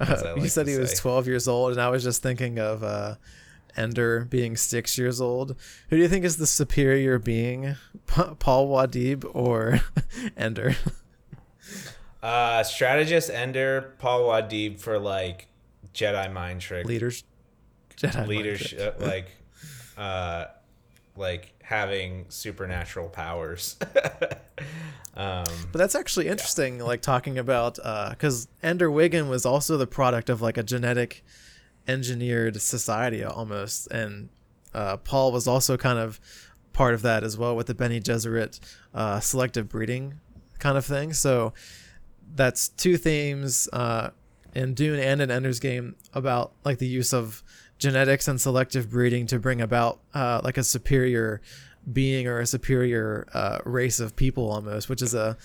uh, 0.00 0.34
like 0.36 0.48
said 0.48 0.66
he 0.66 0.74
say. 0.74 0.80
was 0.80 0.98
12 0.98 1.26
years 1.26 1.46
old, 1.46 1.72
and 1.72 1.80
I 1.80 1.90
was 1.90 2.02
just 2.02 2.22
thinking 2.22 2.58
of 2.58 2.82
uh, 2.82 3.16
Ender 3.76 4.24
being 4.24 4.56
six 4.56 4.96
years 4.96 5.20
old. 5.20 5.56
Who 5.90 5.96
do 5.96 6.02
you 6.02 6.08
think 6.08 6.24
is 6.24 6.38
the 6.38 6.46
superior 6.46 7.18
being, 7.18 7.76
Paul 8.06 8.68
Muad'Dib 8.68 9.30
or 9.34 9.80
Ender? 10.38 10.74
Uh, 12.22 12.62
strategist 12.62 13.30
Ender, 13.30 13.94
Paul 13.98 14.22
Muad'Dib 14.22 14.78
for 14.78 14.98
like 14.98 15.48
Jedi 15.94 16.30
mind 16.32 16.60
trick 16.60 16.86
leaders, 16.86 17.24
Jedi 17.96 18.26
leadership, 18.26 18.96
like, 19.00 19.30
uh, 19.96 20.46
like 21.16 21.54
having 21.62 22.26
supernatural 22.28 23.08
powers. 23.08 23.76
um, 25.14 25.46
but 25.72 25.78
that's 25.78 25.94
actually 25.94 26.28
interesting, 26.28 26.78
yeah. 26.78 26.84
like 26.84 27.00
talking 27.00 27.38
about 27.38 27.76
because 27.76 28.46
uh, 28.46 28.66
Ender 28.66 28.90
Wiggin 28.90 29.30
was 29.30 29.46
also 29.46 29.78
the 29.78 29.86
product 29.86 30.28
of 30.28 30.42
like 30.42 30.58
a 30.58 30.62
genetic 30.62 31.24
engineered 31.88 32.60
society 32.60 33.24
almost, 33.24 33.86
and 33.90 34.28
uh, 34.74 34.98
Paul 34.98 35.32
was 35.32 35.48
also 35.48 35.78
kind 35.78 35.98
of 35.98 36.20
part 36.72 36.92
of 36.94 37.02
that 37.02 37.24
as 37.24 37.36
well 37.36 37.56
with 37.56 37.66
the 37.66 37.74
Bene 37.74 38.00
Gesserit 38.00 38.60
uh, 38.94 39.20
selective 39.20 39.68
breeding 39.68 40.20
kind 40.60 40.78
of 40.78 40.84
thing. 40.84 41.12
So 41.12 41.52
that's 42.34 42.68
two 42.68 42.96
themes 42.96 43.68
uh, 43.72 44.10
in 44.54 44.74
Dune 44.74 45.00
and 45.00 45.20
in 45.20 45.30
Ender's 45.30 45.60
Game 45.60 45.96
about 46.14 46.52
like 46.64 46.78
the 46.78 46.86
use 46.86 47.12
of 47.12 47.42
genetics 47.78 48.28
and 48.28 48.40
selective 48.40 48.90
breeding 48.90 49.26
to 49.26 49.38
bring 49.38 49.60
about 49.60 50.00
uh, 50.14 50.40
like 50.44 50.58
a 50.58 50.62
superior 50.62 51.40
being 51.90 52.26
or 52.26 52.40
a 52.40 52.46
superior 52.46 53.26
uh, 53.32 53.58
race 53.64 54.00
of 54.00 54.14
people 54.14 54.50
almost, 54.50 54.88
which 54.88 55.02
is 55.02 55.14
a 55.14 55.36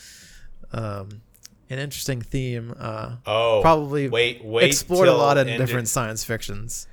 um, 0.72 1.22
an 1.70 1.80
interesting 1.80 2.22
theme. 2.22 2.76
Uh, 2.78 3.16
oh, 3.26 3.59
probably 3.61 4.09
wait, 4.09 4.43
wait, 4.43 4.66
explored 4.66 5.07
a 5.07 5.13
lot 5.13 5.38
of 5.38 5.47
Ender, 5.47 5.66
different 5.66 5.88
science 5.88 6.24
fictions. 6.24 6.88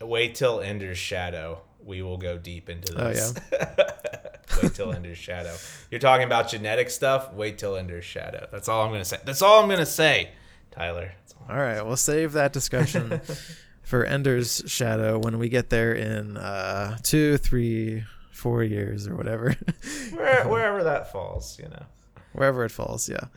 Wait 0.00 0.34
till 0.34 0.60
Ender's 0.60 0.98
Shadow. 0.98 1.62
We 1.86 2.02
will 2.02 2.18
go 2.18 2.36
deep 2.36 2.68
into 2.68 2.92
this. 2.92 3.32
Oh 3.36 3.56
yeah. 3.56 3.92
wait 4.62 4.74
till 4.74 4.92
Ender's 4.92 5.18
Shadow. 5.18 5.54
You're 5.90 6.00
talking 6.00 6.26
about 6.26 6.48
genetic 6.48 6.90
stuff. 6.90 7.32
Wait 7.32 7.58
till 7.58 7.76
Ender's 7.76 8.04
Shadow. 8.04 8.48
That's 8.50 8.68
all 8.68 8.84
I'm 8.84 8.90
gonna 8.90 9.04
say. 9.04 9.18
That's 9.24 9.40
all 9.40 9.62
I'm 9.62 9.68
gonna 9.68 9.86
say, 9.86 10.30
Tyler. 10.72 11.12
All, 11.48 11.56
all 11.56 11.62
right, 11.62 11.80
we'll 11.86 11.96
save 11.96 12.32
that 12.32 12.52
discussion 12.52 13.20
for 13.82 14.04
Ender's 14.04 14.64
Shadow 14.66 15.18
when 15.18 15.38
we 15.38 15.48
get 15.48 15.70
there 15.70 15.92
in 15.92 16.36
uh, 16.36 16.98
two, 17.04 17.38
three, 17.38 18.02
four 18.32 18.64
years 18.64 19.06
or 19.06 19.14
whatever. 19.14 19.54
Where, 20.12 20.48
wherever 20.48 20.82
that 20.82 21.12
falls, 21.12 21.58
you 21.58 21.68
know. 21.68 21.84
Wherever 22.32 22.64
it 22.64 22.70
falls, 22.70 23.08
yeah. 23.08 23.28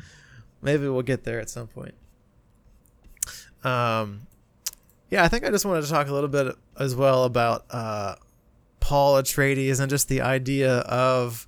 Maybe 0.61 0.89
we'll 0.89 1.03
get 1.03 1.23
there 1.23 1.39
at 1.39 1.49
some 1.49 1.67
point. 1.67 1.93
Um, 3.63 4.23
yeah, 5.09 5.23
I 5.23 5.27
think 5.27 5.45
I 5.45 5.51
just 5.51 5.65
wanted 5.65 5.83
to 5.83 5.89
talk 5.89 6.07
a 6.07 6.13
little 6.13 6.29
bit 6.29 6.55
as 6.77 6.95
well 6.95 7.23
about 7.23 7.65
uh, 7.69 8.15
Paul 8.79 9.21
Atreides 9.21 9.79
and 9.79 9.89
just 9.89 10.07
the 10.07 10.21
idea 10.21 10.79
of 10.79 11.47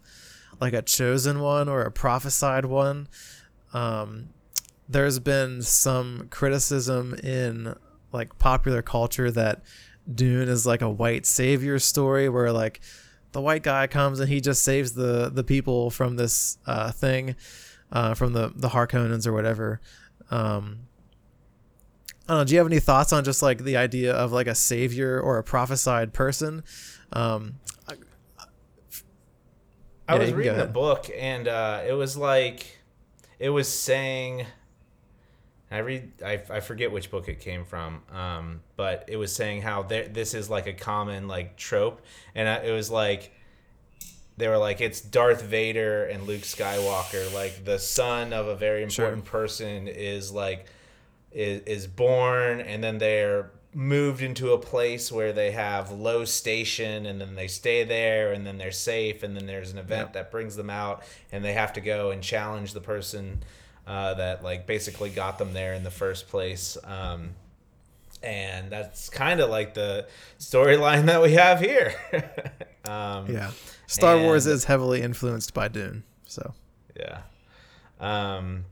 like 0.60 0.74
a 0.74 0.82
chosen 0.82 1.40
one 1.40 1.68
or 1.68 1.82
a 1.82 1.92
prophesied 1.92 2.66
one. 2.66 3.08
Um, 3.74 4.30
there's 4.88 5.20
been 5.20 5.62
some 5.62 6.28
criticism 6.30 7.14
in 7.16 7.76
like 8.12 8.38
popular 8.38 8.82
culture 8.82 9.32
that 9.32 9.64
Dune 10.14 10.50
is 10.50 10.66
like 10.66 10.82
a 10.82 10.90
white 10.90 11.26
savior 11.26 11.80
story 11.80 12.28
where 12.30 12.52
like 12.52 12.82
the 13.32 13.42
white 13.42 13.64
guy 13.64 13.88
comes 13.88 14.20
and 14.20 14.30
he 14.30 14.42
just 14.42 14.64
saves 14.64 14.94
the 14.94 15.30
the 15.34 15.44
people 15.44 15.90
from 15.90 16.18
this 16.18 16.58
uh, 16.66 16.92
thing, 16.92 17.36
uh, 17.92 18.14
from 18.14 18.34
the 18.34 18.52
the 18.56 18.70
Harkonnens 18.70 19.26
or 19.26 19.34
whatever. 19.34 19.80
Um, 20.30 20.88
know. 22.38 22.44
Do 22.44 22.54
you 22.54 22.60
have 22.60 22.68
any 22.68 22.80
thoughts 22.80 23.14
on 23.14 23.24
just 23.24 23.42
like 23.42 23.64
the 23.64 23.78
idea 23.78 24.14
of 24.14 24.32
like 24.32 24.48
a 24.48 24.56
savior 24.56 25.20
or 25.20 25.38
a 25.38 25.44
prophesied 25.44 26.14
person? 26.14 26.64
Um, 27.14 27.56
I, 27.88 27.94
I 30.08 30.16
yeah, 30.16 30.20
was 30.20 30.34
reading 30.34 30.58
the 30.58 30.66
book 30.66 31.10
and 31.16 31.48
uh, 31.48 31.82
it 31.88 31.94
was 31.94 32.18
like 32.18 32.80
it 33.40 33.50
was 33.50 33.68
saying. 33.68 34.46
I 35.74 35.78
read. 35.78 36.12
I, 36.24 36.42
I 36.50 36.60
forget 36.60 36.92
which 36.92 37.10
book 37.10 37.30
it 37.30 37.40
came 37.40 37.64
from, 37.64 38.02
um, 38.12 38.62
but 38.76 39.06
it 39.08 39.16
was 39.16 39.34
saying 39.34 39.62
how 39.62 39.84
there, 39.84 40.06
this 40.06 40.34
is 40.34 40.50
like 40.50 40.68
a 40.68 40.74
common 40.74 41.30
like 41.30 41.56
trope, 41.56 42.02
and 42.36 42.50
I, 42.50 42.58
it 42.58 42.72
was 42.74 42.92
like 42.92 43.32
they 44.36 44.48
were 44.48 44.58
like 44.58 44.82
it's 44.82 45.00
Darth 45.00 45.44
Vader 45.44 46.06
and 46.06 46.28
Luke 46.28 46.42
Skywalker, 46.42 47.34
like 47.34 47.64
the 47.64 47.80
son 47.80 48.34
of 48.34 48.48
a 48.48 48.56
very 48.56 48.84
important 48.84 49.24
sure. 49.24 49.32
person 49.32 49.88
is 49.88 50.32
like 50.32 50.66
is, 51.32 51.62
is 51.64 51.88
born 51.88 52.62
and 52.62 52.84
then 52.84 52.98
they're 52.98 53.52
moved 53.74 54.22
into 54.22 54.52
a 54.52 54.58
place 54.58 55.12
where 55.12 55.32
they 55.32 55.52
have 55.52 55.92
low 55.92 56.26
station 56.26 57.06
and 57.06 57.22
then 57.22 57.36
they 57.36 57.48
stay 57.48 57.84
there 57.84 58.34
and 58.34 58.46
then 58.46 58.58
they're 58.58 58.72
safe 58.72 59.24
and 59.24 59.36
then 59.36 59.46
there's 59.46 59.72
an 59.72 59.78
event 59.78 60.08
yep. 60.08 60.14
that 60.14 60.32
brings 60.32 60.56
them 60.56 60.70
out 60.70 61.04
and 61.32 61.44
they 61.44 61.54
have 61.54 61.72
to 61.74 61.82
go 61.82 62.12
and 62.12 62.22
challenge 62.22 62.74
the 62.74 62.82
person 62.82 63.42
uh, 63.88 64.14
that 64.16 64.44
like 64.44 64.68
basically 64.68 65.10
got 65.10 65.38
them 65.38 65.54
there 65.54 65.74
in 65.74 65.84
the 65.84 65.92
first 65.92 66.28
place. 66.28 66.78
Um, 66.84 67.30
and 68.22 68.70
that's 68.70 69.10
kind 69.10 69.40
of 69.40 69.50
like 69.50 69.74
the 69.74 70.08
storyline 70.38 71.06
that 71.08 71.22
we 71.22 71.34
have 71.34 71.60
here. 71.60 71.94
Um, 72.84 73.32
yeah. 73.32 73.52
Star 73.86 74.16
and, 74.16 74.24
wars 74.24 74.48
is 74.48 74.64
heavily 74.64 75.04
influenced 75.04 75.54
by 75.54 75.68
dune 75.68 76.04
so. 76.32 76.54
Yeah. 76.96 77.22
Um, 78.00 78.66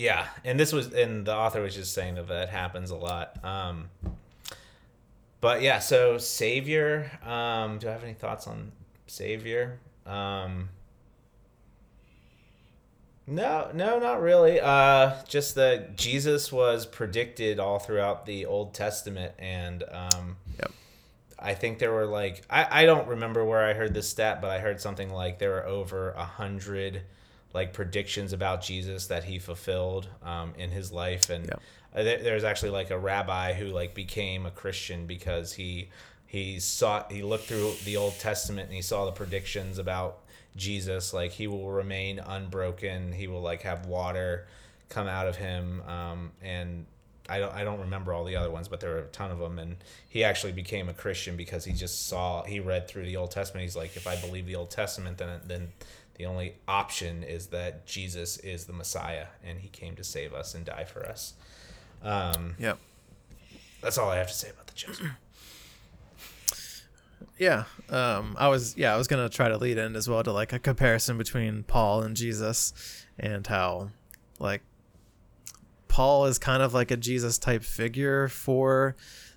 yeah, 0.00 0.28
and 0.46 0.58
this 0.58 0.72
was, 0.72 0.94
and 0.94 1.26
the 1.26 1.36
author 1.36 1.60
was 1.60 1.74
just 1.74 1.92
saying 1.92 2.14
that 2.14 2.26
that 2.28 2.48
happens 2.48 2.90
a 2.90 2.96
lot. 2.96 3.36
Um, 3.44 3.90
but 5.42 5.60
yeah, 5.60 5.78
so 5.78 6.16
Savior. 6.16 7.10
Um, 7.22 7.78
do 7.78 7.86
I 7.86 7.92
have 7.92 8.02
any 8.02 8.14
thoughts 8.14 8.46
on 8.46 8.72
Savior? 9.06 9.78
Um, 10.06 10.70
no, 13.26 13.70
no, 13.74 13.98
not 13.98 14.22
really. 14.22 14.58
Uh, 14.58 15.22
just 15.28 15.56
that 15.56 15.98
Jesus 15.98 16.50
was 16.50 16.86
predicted 16.86 17.60
all 17.60 17.78
throughout 17.78 18.24
the 18.24 18.46
Old 18.46 18.72
Testament, 18.72 19.34
and 19.38 19.84
um, 19.92 20.38
yep. 20.58 20.72
I 21.38 21.52
think 21.52 21.78
there 21.78 21.92
were 21.92 22.06
like 22.06 22.42
I, 22.48 22.84
I 22.84 22.86
don't 22.86 23.06
remember 23.06 23.44
where 23.44 23.62
I 23.66 23.74
heard 23.74 23.92
this 23.92 24.08
stat, 24.08 24.40
but 24.40 24.50
I 24.50 24.60
heard 24.60 24.80
something 24.80 25.10
like 25.10 25.38
there 25.38 25.50
were 25.50 25.66
over 25.66 26.12
a 26.12 26.24
hundred 26.24 27.02
like 27.52 27.72
predictions 27.72 28.32
about 28.32 28.62
Jesus 28.62 29.06
that 29.08 29.24
he 29.24 29.38
fulfilled 29.38 30.08
um, 30.22 30.52
in 30.56 30.70
his 30.70 30.92
life, 30.92 31.30
and 31.30 31.46
yeah. 31.46 32.02
there's 32.02 32.44
actually 32.44 32.70
like 32.70 32.90
a 32.90 32.98
rabbi 32.98 33.52
who 33.52 33.66
like 33.66 33.94
became 33.94 34.46
a 34.46 34.50
Christian 34.50 35.06
because 35.06 35.52
he 35.52 35.88
he 36.26 36.60
saw 36.60 37.04
he 37.08 37.22
looked 37.22 37.44
through 37.44 37.72
the 37.84 37.96
Old 37.96 38.18
Testament 38.18 38.66
and 38.66 38.74
he 38.74 38.82
saw 38.82 39.04
the 39.04 39.12
predictions 39.12 39.78
about 39.78 40.18
Jesus, 40.56 41.12
like 41.12 41.32
he 41.32 41.46
will 41.46 41.70
remain 41.70 42.18
unbroken, 42.18 43.12
he 43.12 43.26
will 43.26 43.42
like 43.42 43.62
have 43.62 43.86
water 43.86 44.46
come 44.88 45.06
out 45.06 45.26
of 45.26 45.36
him, 45.36 45.82
um, 45.88 46.32
and 46.42 46.86
I 47.30 47.38
don't 47.38 47.54
I 47.54 47.64
don't 47.64 47.80
remember 47.80 48.12
all 48.12 48.24
the 48.24 48.36
other 48.36 48.50
ones, 48.50 48.66
but 48.68 48.80
there 48.80 48.90
were 48.90 48.98
a 48.98 49.06
ton 49.06 49.30
of 49.30 49.38
them. 49.38 49.58
And 49.58 49.76
he 50.08 50.24
actually 50.24 50.52
became 50.52 50.88
a 50.88 50.92
Christian 50.92 51.36
because 51.36 51.64
he 51.64 51.72
just 51.72 52.08
saw 52.08 52.42
he 52.42 52.58
read 52.58 52.88
through 52.88 53.04
the 53.04 53.16
Old 53.16 53.30
Testament. 53.30 53.62
He's 53.62 53.76
like, 53.76 53.96
if 53.96 54.06
I 54.06 54.16
believe 54.16 54.46
the 54.46 54.56
Old 54.56 54.70
Testament, 54.70 55.18
then 55.18 55.40
then 55.46 55.68
the 56.20 56.26
only 56.26 56.52
option 56.68 57.22
is 57.22 57.46
that 57.46 57.86
Jesus 57.86 58.36
is 58.36 58.66
the 58.66 58.74
Messiah 58.74 59.28
and 59.42 59.58
he 59.58 59.68
came 59.68 59.96
to 59.96 60.04
save 60.04 60.34
us 60.34 60.54
and 60.54 60.66
die 60.66 60.84
for 60.84 61.06
us. 61.06 61.32
Um, 62.02 62.56
yep. 62.58 62.78
That's 63.80 63.96
all 63.96 64.10
I 64.10 64.18
have 64.18 64.26
to 64.26 64.34
say 64.34 64.50
about 64.50 64.66
the 64.66 64.74
chosen. 64.74 65.12
Yeah, 67.38 67.64
um, 67.88 68.36
I 68.38 68.48
was 68.48 68.76
yeah 68.76 68.92
I 68.92 68.98
was 68.98 69.08
gonna 69.08 69.30
try 69.30 69.48
to 69.48 69.56
lead 69.56 69.78
in 69.78 69.96
as 69.96 70.06
well 70.10 70.22
to 70.22 70.30
like 70.30 70.52
a 70.52 70.58
comparison 70.58 71.16
between 71.16 71.62
Paul 71.62 72.02
and 72.02 72.14
Jesus, 72.14 73.06
and 73.18 73.46
how 73.46 73.92
like 74.38 74.60
Paul 75.88 76.26
is 76.26 76.38
kind 76.38 76.62
of 76.62 76.74
like 76.74 76.90
a 76.90 76.98
Jesus 76.98 77.38
type 77.38 77.62
figure 77.62 78.28
for 78.28 78.94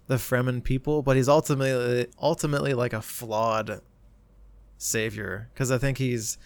the 0.08 0.16
Fremen 0.16 0.62
people, 0.62 1.02
but 1.02 1.16
he's 1.16 1.30
ultimately 1.30 2.08
ultimately 2.22 2.74
like 2.74 2.92
a 2.92 3.02
flawed 3.02 3.80
savior 4.78 5.50
because 5.54 5.72
I 5.72 5.78
think 5.78 5.98
he's 5.98 6.38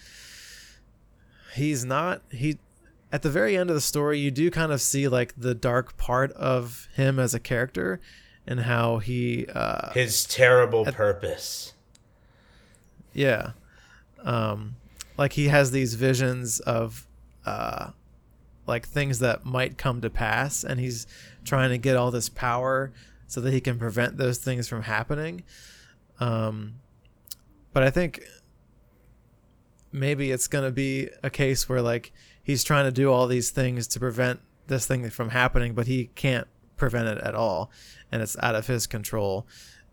he's 1.54 1.84
not 1.84 2.22
he 2.30 2.58
at 3.12 3.22
the 3.22 3.30
very 3.30 3.56
end 3.56 3.70
of 3.70 3.74
the 3.74 3.80
story 3.80 4.18
you 4.18 4.30
do 4.30 4.50
kind 4.50 4.72
of 4.72 4.80
see 4.80 5.08
like 5.08 5.34
the 5.36 5.54
dark 5.54 5.96
part 5.96 6.30
of 6.32 6.88
him 6.94 7.18
as 7.18 7.34
a 7.34 7.40
character 7.40 8.00
and 8.46 8.60
how 8.60 8.98
he 8.98 9.46
uh 9.54 9.90
his 9.92 10.24
terrible 10.24 10.86
at, 10.86 10.94
purpose. 10.94 11.74
Yeah. 13.12 13.52
Um 14.22 14.76
like 15.16 15.32
he 15.32 15.48
has 15.48 15.70
these 15.70 15.94
visions 15.94 16.60
of 16.60 17.06
uh 17.46 17.90
like 18.66 18.86
things 18.86 19.20
that 19.20 19.46
might 19.46 19.78
come 19.78 20.00
to 20.02 20.10
pass 20.10 20.62
and 20.62 20.78
he's 20.78 21.06
trying 21.44 21.70
to 21.70 21.78
get 21.78 21.96
all 21.96 22.10
this 22.10 22.28
power 22.28 22.92
so 23.26 23.40
that 23.40 23.52
he 23.52 23.60
can 23.60 23.78
prevent 23.78 24.16
those 24.18 24.38
things 24.38 24.68
from 24.68 24.82
happening. 24.82 25.42
Um 26.20 26.74
but 27.72 27.82
i 27.82 27.90
think 27.90 28.22
maybe 29.92 30.30
it's 30.30 30.48
going 30.48 30.64
to 30.64 30.70
be 30.70 31.08
a 31.22 31.30
case 31.30 31.68
where 31.68 31.82
like 31.82 32.12
he's 32.42 32.64
trying 32.64 32.84
to 32.84 32.92
do 32.92 33.12
all 33.12 33.26
these 33.26 33.50
things 33.50 33.86
to 33.88 34.00
prevent 34.00 34.40
this 34.66 34.86
thing 34.86 35.08
from 35.10 35.30
happening 35.30 35.74
but 35.74 35.86
he 35.86 36.10
can't 36.14 36.46
prevent 36.76 37.08
it 37.08 37.18
at 37.18 37.34
all 37.34 37.70
and 38.12 38.22
it's 38.22 38.36
out 38.40 38.54
of 38.54 38.66
his 38.66 38.86
control. 38.86 39.46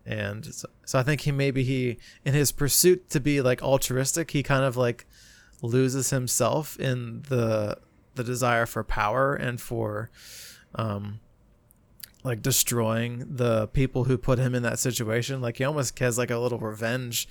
And 0.04 0.46
so, 0.46 0.68
so 0.84 0.98
i 1.00 1.02
think 1.02 1.22
he 1.22 1.32
maybe 1.32 1.64
he 1.64 1.98
in 2.24 2.32
his 2.32 2.52
pursuit 2.52 3.10
to 3.10 3.18
be 3.18 3.40
like 3.40 3.60
altruistic 3.60 4.30
he 4.30 4.42
kind 4.44 4.64
of 4.64 4.76
like 4.76 5.04
loses 5.62 6.10
himself 6.10 6.78
in 6.78 7.22
the 7.28 7.76
the 8.14 8.22
desire 8.24 8.66
for 8.66 8.84
power 8.84 9.34
and 9.34 9.60
for 9.60 10.10
um 10.76 11.20
like 12.26 12.42
destroying 12.42 13.24
the 13.28 13.68
people 13.68 14.04
who 14.04 14.18
put 14.18 14.38
him 14.38 14.52
in 14.52 14.64
that 14.64 14.80
situation. 14.80 15.40
Like 15.40 15.58
he 15.58 15.64
almost 15.64 15.96
has 16.00 16.18
like 16.18 16.30
a 16.30 16.38
little 16.38 16.58
revenge 16.58 17.28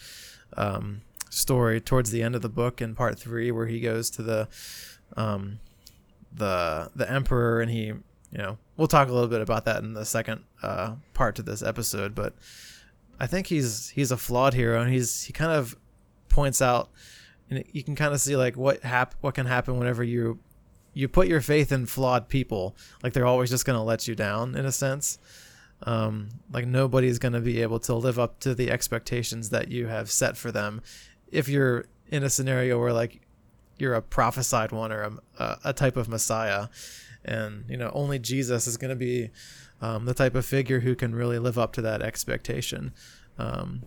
um 0.55 1.01
story 1.35 1.81
towards 1.81 2.11
the 2.11 2.23
end 2.23 2.33
of 2.33 2.41
the 2.41 2.49
book 2.49 2.81
in 2.81 2.95
part 2.95 3.19
three, 3.19 3.51
where 3.51 3.67
he 3.67 3.79
goes 3.79 4.09
to 4.11 4.23
the 4.23 4.47
um, 5.17 5.59
the 6.33 6.89
the 6.95 7.09
emperor, 7.09 7.61
and 7.61 7.69
he 7.69 7.85
you 7.85 8.03
know 8.37 8.57
we'll 8.77 8.87
talk 8.87 9.09
a 9.09 9.13
little 9.13 9.27
bit 9.27 9.41
about 9.41 9.65
that 9.65 9.83
in 9.83 9.93
the 9.93 10.05
second 10.05 10.43
uh, 10.63 10.95
part 11.13 11.35
to 11.35 11.43
this 11.43 11.61
episode, 11.61 12.15
but 12.15 12.33
I 13.19 13.27
think 13.27 13.47
he's 13.47 13.89
he's 13.89 14.11
a 14.11 14.17
flawed 14.17 14.53
hero, 14.53 14.81
and 14.81 14.91
he's 14.91 15.23
he 15.23 15.33
kind 15.33 15.51
of 15.51 15.75
points 16.29 16.61
out, 16.61 16.89
and 17.49 17.63
you 17.71 17.83
can 17.83 17.95
kind 17.95 18.13
of 18.13 18.21
see 18.21 18.35
like 18.35 18.55
what 18.55 18.81
hap- 18.83 19.15
what 19.21 19.35
can 19.35 19.45
happen 19.45 19.77
whenever 19.77 20.03
you 20.03 20.39
you 20.93 21.09
put 21.09 21.27
your 21.27 21.41
faith 21.41 21.71
in 21.71 21.85
flawed 21.85 22.29
people, 22.29 22.75
like 23.03 23.13
they're 23.13 23.25
always 23.25 23.49
just 23.49 23.65
gonna 23.65 23.83
let 23.83 24.07
you 24.07 24.15
down 24.15 24.55
in 24.55 24.65
a 24.65 24.71
sense. 24.71 25.17
Um, 25.83 26.29
like 26.51 26.65
nobody's 26.65 27.19
going 27.19 27.33
to 27.33 27.41
be 27.41 27.61
able 27.61 27.79
to 27.79 27.93
live 27.93 28.17
up 28.17 28.39
to 28.39 28.55
the 28.55 28.71
expectations 28.71 29.49
that 29.49 29.67
you 29.67 29.87
have 29.87 30.09
set 30.09 30.37
for 30.37 30.49
them 30.49 30.81
if 31.35 31.49
you're 31.49 31.85
in 32.07 32.23
a 32.23 32.29
scenario 32.29 32.79
where 32.79 32.93
like 32.93 33.21
you're 33.77 33.93
a 33.93 34.01
prophesied 34.01 34.71
one 34.71 34.91
or 34.91 35.11
a, 35.37 35.57
a 35.65 35.73
type 35.73 35.97
of 35.97 36.07
messiah 36.07 36.67
and 37.25 37.65
you 37.69 37.75
know 37.75 37.91
only 37.93 38.17
jesus 38.17 38.67
is 38.67 38.77
going 38.77 38.89
to 38.89 38.95
be 38.95 39.29
um, 39.81 40.05
the 40.05 40.13
type 40.13 40.35
of 40.35 40.45
figure 40.45 40.79
who 40.79 40.95
can 40.95 41.13
really 41.13 41.37
live 41.37 41.59
up 41.59 41.73
to 41.73 41.81
that 41.81 42.01
expectation 42.01 42.93
um, 43.37 43.83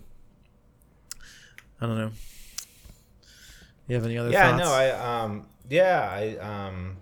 i 1.81 1.87
don't 1.87 1.97
know 1.97 2.11
you 3.87 3.95
have 3.95 4.05
any 4.05 4.19
other 4.19 4.31
yeah 4.31 4.51
thoughts? 4.51 4.69
no 4.69 4.73
i 4.73 4.91
um 4.91 5.47
yeah 5.71 6.09
i 6.13 6.37
um 6.37 6.97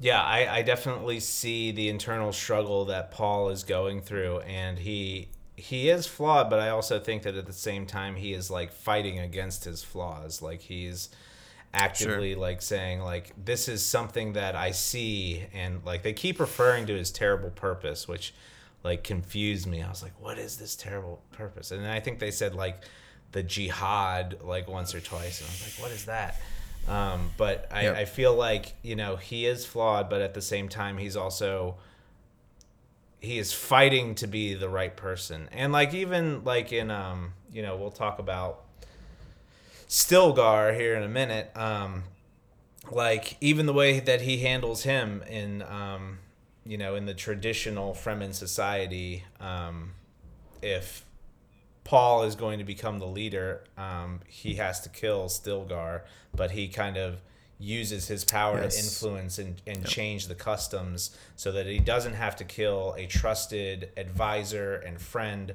yeah 0.00 0.22
I, 0.22 0.56
I 0.56 0.62
definitely 0.62 1.20
see 1.20 1.72
the 1.72 1.90
internal 1.90 2.32
struggle 2.32 2.86
that 2.86 3.10
paul 3.10 3.50
is 3.50 3.64
going 3.64 4.00
through 4.00 4.40
and 4.40 4.78
he 4.78 5.28
he 5.56 5.90
is 5.90 6.06
flawed, 6.06 6.48
but 6.48 6.58
I 6.58 6.70
also 6.70 6.98
think 6.98 7.22
that 7.22 7.34
at 7.34 7.46
the 7.46 7.52
same 7.52 7.86
time 7.86 8.16
he 8.16 8.32
is 8.32 8.50
like 8.50 8.72
fighting 8.72 9.18
against 9.18 9.64
his 9.64 9.84
flaws. 9.84 10.40
Like 10.40 10.60
he's 10.60 11.10
actively 11.74 12.32
sure. 12.32 12.40
like 12.40 12.60
saying 12.60 13.00
like 13.00 13.32
this 13.42 13.68
is 13.68 13.84
something 13.84 14.34
that 14.34 14.54
I 14.54 14.72
see 14.72 15.44
and 15.54 15.80
like 15.84 16.02
they 16.02 16.12
keep 16.12 16.38
referring 16.40 16.86
to 16.86 16.94
his 16.94 17.10
terrible 17.10 17.50
purpose, 17.50 18.08
which 18.08 18.34
like 18.82 19.04
confused 19.04 19.66
me. 19.66 19.82
I 19.82 19.88
was 19.88 20.02
like, 20.02 20.18
what 20.20 20.38
is 20.38 20.56
this 20.56 20.74
terrible 20.74 21.22
purpose? 21.32 21.70
And 21.70 21.86
I 21.86 22.00
think 22.00 22.18
they 22.18 22.30
said 22.30 22.54
like 22.54 22.82
the 23.32 23.42
jihad 23.42 24.38
like 24.42 24.68
once 24.68 24.94
or 24.94 25.00
twice, 25.00 25.40
and 25.40 25.48
I 25.48 25.52
was 25.52 25.78
like, 25.78 25.82
what 25.84 25.92
is 25.92 26.06
that? 26.06 26.40
Um, 26.88 27.30
but 27.36 27.68
I, 27.70 27.82
yep. 27.82 27.96
I 27.96 28.04
feel 28.06 28.34
like 28.34 28.74
you 28.82 28.96
know 28.96 29.16
he 29.16 29.46
is 29.46 29.66
flawed, 29.66 30.08
but 30.08 30.20
at 30.22 30.34
the 30.34 30.42
same 30.42 30.68
time 30.68 30.98
he's 30.98 31.16
also 31.16 31.76
he 33.22 33.38
is 33.38 33.52
fighting 33.52 34.14
to 34.16 34.26
be 34.26 34.52
the 34.52 34.68
right 34.68 34.94
person, 34.94 35.48
and 35.52 35.72
like 35.72 35.94
even 35.94 36.44
like 36.44 36.72
in 36.72 36.90
um 36.90 37.32
you 37.50 37.62
know 37.62 37.76
we'll 37.76 37.90
talk 37.90 38.18
about 38.18 38.64
Stilgar 39.88 40.76
here 40.76 40.94
in 40.94 41.02
a 41.02 41.08
minute. 41.08 41.50
Um, 41.56 42.04
like 42.90 43.36
even 43.40 43.66
the 43.66 43.72
way 43.72 44.00
that 44.00 44.22
he 44.22 44.38
handles 44.38 44.82
him 44.82 45.22
in 45.28 45.62
um 45.62 46.18
you 46.64 46.78
know, 46.78 46.94
in 46.94 47.06
the 47.06 47.14
traditional 47.14 47.92
Fremen 47.92 48.34
society, 48.34 49.24
um, 49.40 49.92
if 50.62 51.04
Paul 51.84 52.22
is 52.22 52.36
going 52.36 52.58
to 52.58 52.64
become 52.64 52.98
the 52.98 53.06
leader, 53.06 53.64
um, 53.76 54.20
he 54.28 54.54
has 54.54 54.80
to 54.80 54.88
kill 54.88 55.28
Stilgar, 55.28 56.02
but 56.34 56.52
he 56.52 56.68
kind 56.68 56.96
of 56.96 57.20
uses 57.62 58.08
his 58.08 58.24
power 58.24 58.60
yes. 58.60 58.74
to 58.74 58.82
influence 58.82 59.38
and, 59.38 59.62
and 59.66 59.78
yep. 59.78 59.86
change 59.86 60.26
the 60.26 60.34
customs 60.34 61.16
so 61.36 61.52
that 61.52 61.66
he 61.66 61.78
doesn't 61.78 62.14
have 62.14 62.34
to 62.36 62.44
kill 62.44 62.94
a 62.98 63.06
trusted 63.06 63.90
advisor 63.96 64.74
and 64.74 65.00
friend 65.00 65.54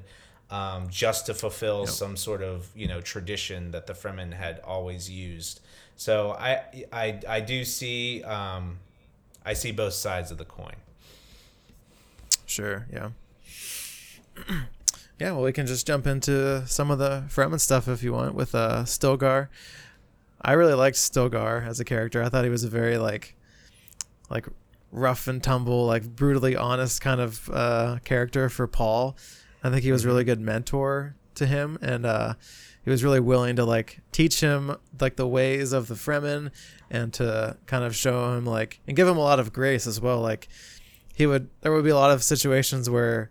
um, 0.50 0.88
just 0.88 1.26
to 1.26 1.34
fulfill 1.34 1.80
yep. 1.80 1.90
some 1.90 2.16
sort 2.16 2.42
of 2.42 2.68
you 2.74 2.88
know 2.88 3.00
tradition 3.00 3.70
that 3.72 3.86
the 3.86 3.92
Fremen 3.92 4.32
had 4.32 4.60
always 4.64 5.10
used. 5.10 5.60
So 5.96 6.32
I 6.32 6.62
I, 6.90 7.20
I 7.28 7.40
do 7.40 7.64
see 7.64 8.22
um, 8.24 8.78
I 9.44 9.52
see 9.52 9.72
both 9.72 9.92
sides 9.92 10.30
of 10.30 10.38
the 10.38 10.46
coin. 10.46 10.76
Sure. 12.46 12.86
Yeah. 12.90 13.10
yeah. 15.18 15.32
Well, 15.32 15.42
we 15.42 15.52
can 15.52 15.66
just 15.66 15.86
jump 15.86 16.06
into 16.06 16.66
some 16.66 16.90
of 16.90 16.98
the 16.98 17.24
Fremen 17.28 17.60
stuff 17.60 17.86
if 17.86 18.02
you 18.02 18.14
want 18.14 18.34
with 18.34 18.54
uh, 18.54 18.84
Stilgar. 18.84 19.48
I 20.40 20.52
really 20.52 20.74
liked 20.74 20.96
Stilgar 20.96 21.66
as 21.66 21.80
a 21.80 21.84
character. 21.84 22.22
I 22.22 22.28
thought 22.28 22.44
he 22.44 22.50
was 22.50 22.64
a 22.64 22.68
very 22.68 22.98
like, 22.98 23.34
like 24.30 24.46
rough 24.92 25.28
and 25.28 25.42
tumble, 25.42 25.86
like 25.86 26.04
brutally 26.04 26.56
honest 26.56 27.00
kind 27.00 27.20
of 27.20 27.48
uh, 27.50 27.98
character 28.04 28.48
for 28.48 28.66
Paul. 28.66 29.16
I 29.62 29.70
think 29.70 29.82
he 29.82 29.92
was 29.92 30.06
really 30.06 30.22
mm-hmm. 30.22 30.30
good 30.30 30.40
mentor 30.40 31.16
to 31.34 31.46
him, 31.46 31.78
and 31.82 32.06
uh, 32.06 32.34
he 32.84 32.90
was 32.90 33.02
really 33.02 33.20
willing 33.20 33.56
to 33.56 33.64
like 33.64 34.00
teach 34.12 34.40
him 34.40 34.76
like 35.00 35.16
the 35.16 35.26
ways 35.26 35.72
of 35.72 35.88
the 35.88 35.94
Fremen, 35.94 36.50
and 36.90 37.12
to 37.14 37.56
kind 37.66 37.84
of 37.84 37.94
show 37.94 38.34
him 38.34 38.44
like 38.46 38.80
and 38.86 38.96
give 38.96 39.08
him 39.08 39.16
a 39.16 39.22
lot 39.22 39.40
of 39.40 39.52
grace 39.52 39.86
as 39.86 40.00
well. 40.00 40.20
Like 40.20 40.48
he 41.14 41.26
would 41.26 41.50
there 41.62 41.72
would 41.72 41.84
be 41.84 41.90
a 41.90 41.96
lot 41.96 42.10
of 42.10 42.22
situations 42.22 42.88
where 42.88 43.30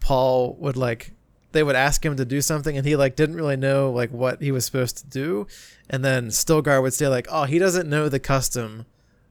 Paul 0.00 0.56
would 0.58 0.76
like 0.76 1.12
they 1.54 1.62
would 1.62 1.76
ask 1.76 2.04
him 2.04 2.16
to 2.16 2.24
do 2.24 2.42
something 2.42 2.76
and 2.76 2.86
he 2.86 2.96
like 2.96 3.16
didn't 3.16 3.36
really 3.36 3.56
know 3.56 3.90
like 3.90 4.10
what 4.10 4.42
he 4.42 4.52
was 4.52 4.66
supposed 4.66 4.98
to 4.98 5.06
do. 5.06 5.46
And 5.88 6.04
then 6.04 6.28
Stilgar 6.28 6.82
would 6.82 6.92
say 6.92 7.08
like 7.08 7.26
oh 7.30 7.44
he 7.44 7.58
doesn't 7.58 7.88
know 7.88 8.10
the 8.10 8.20
custom. 8.20 8.84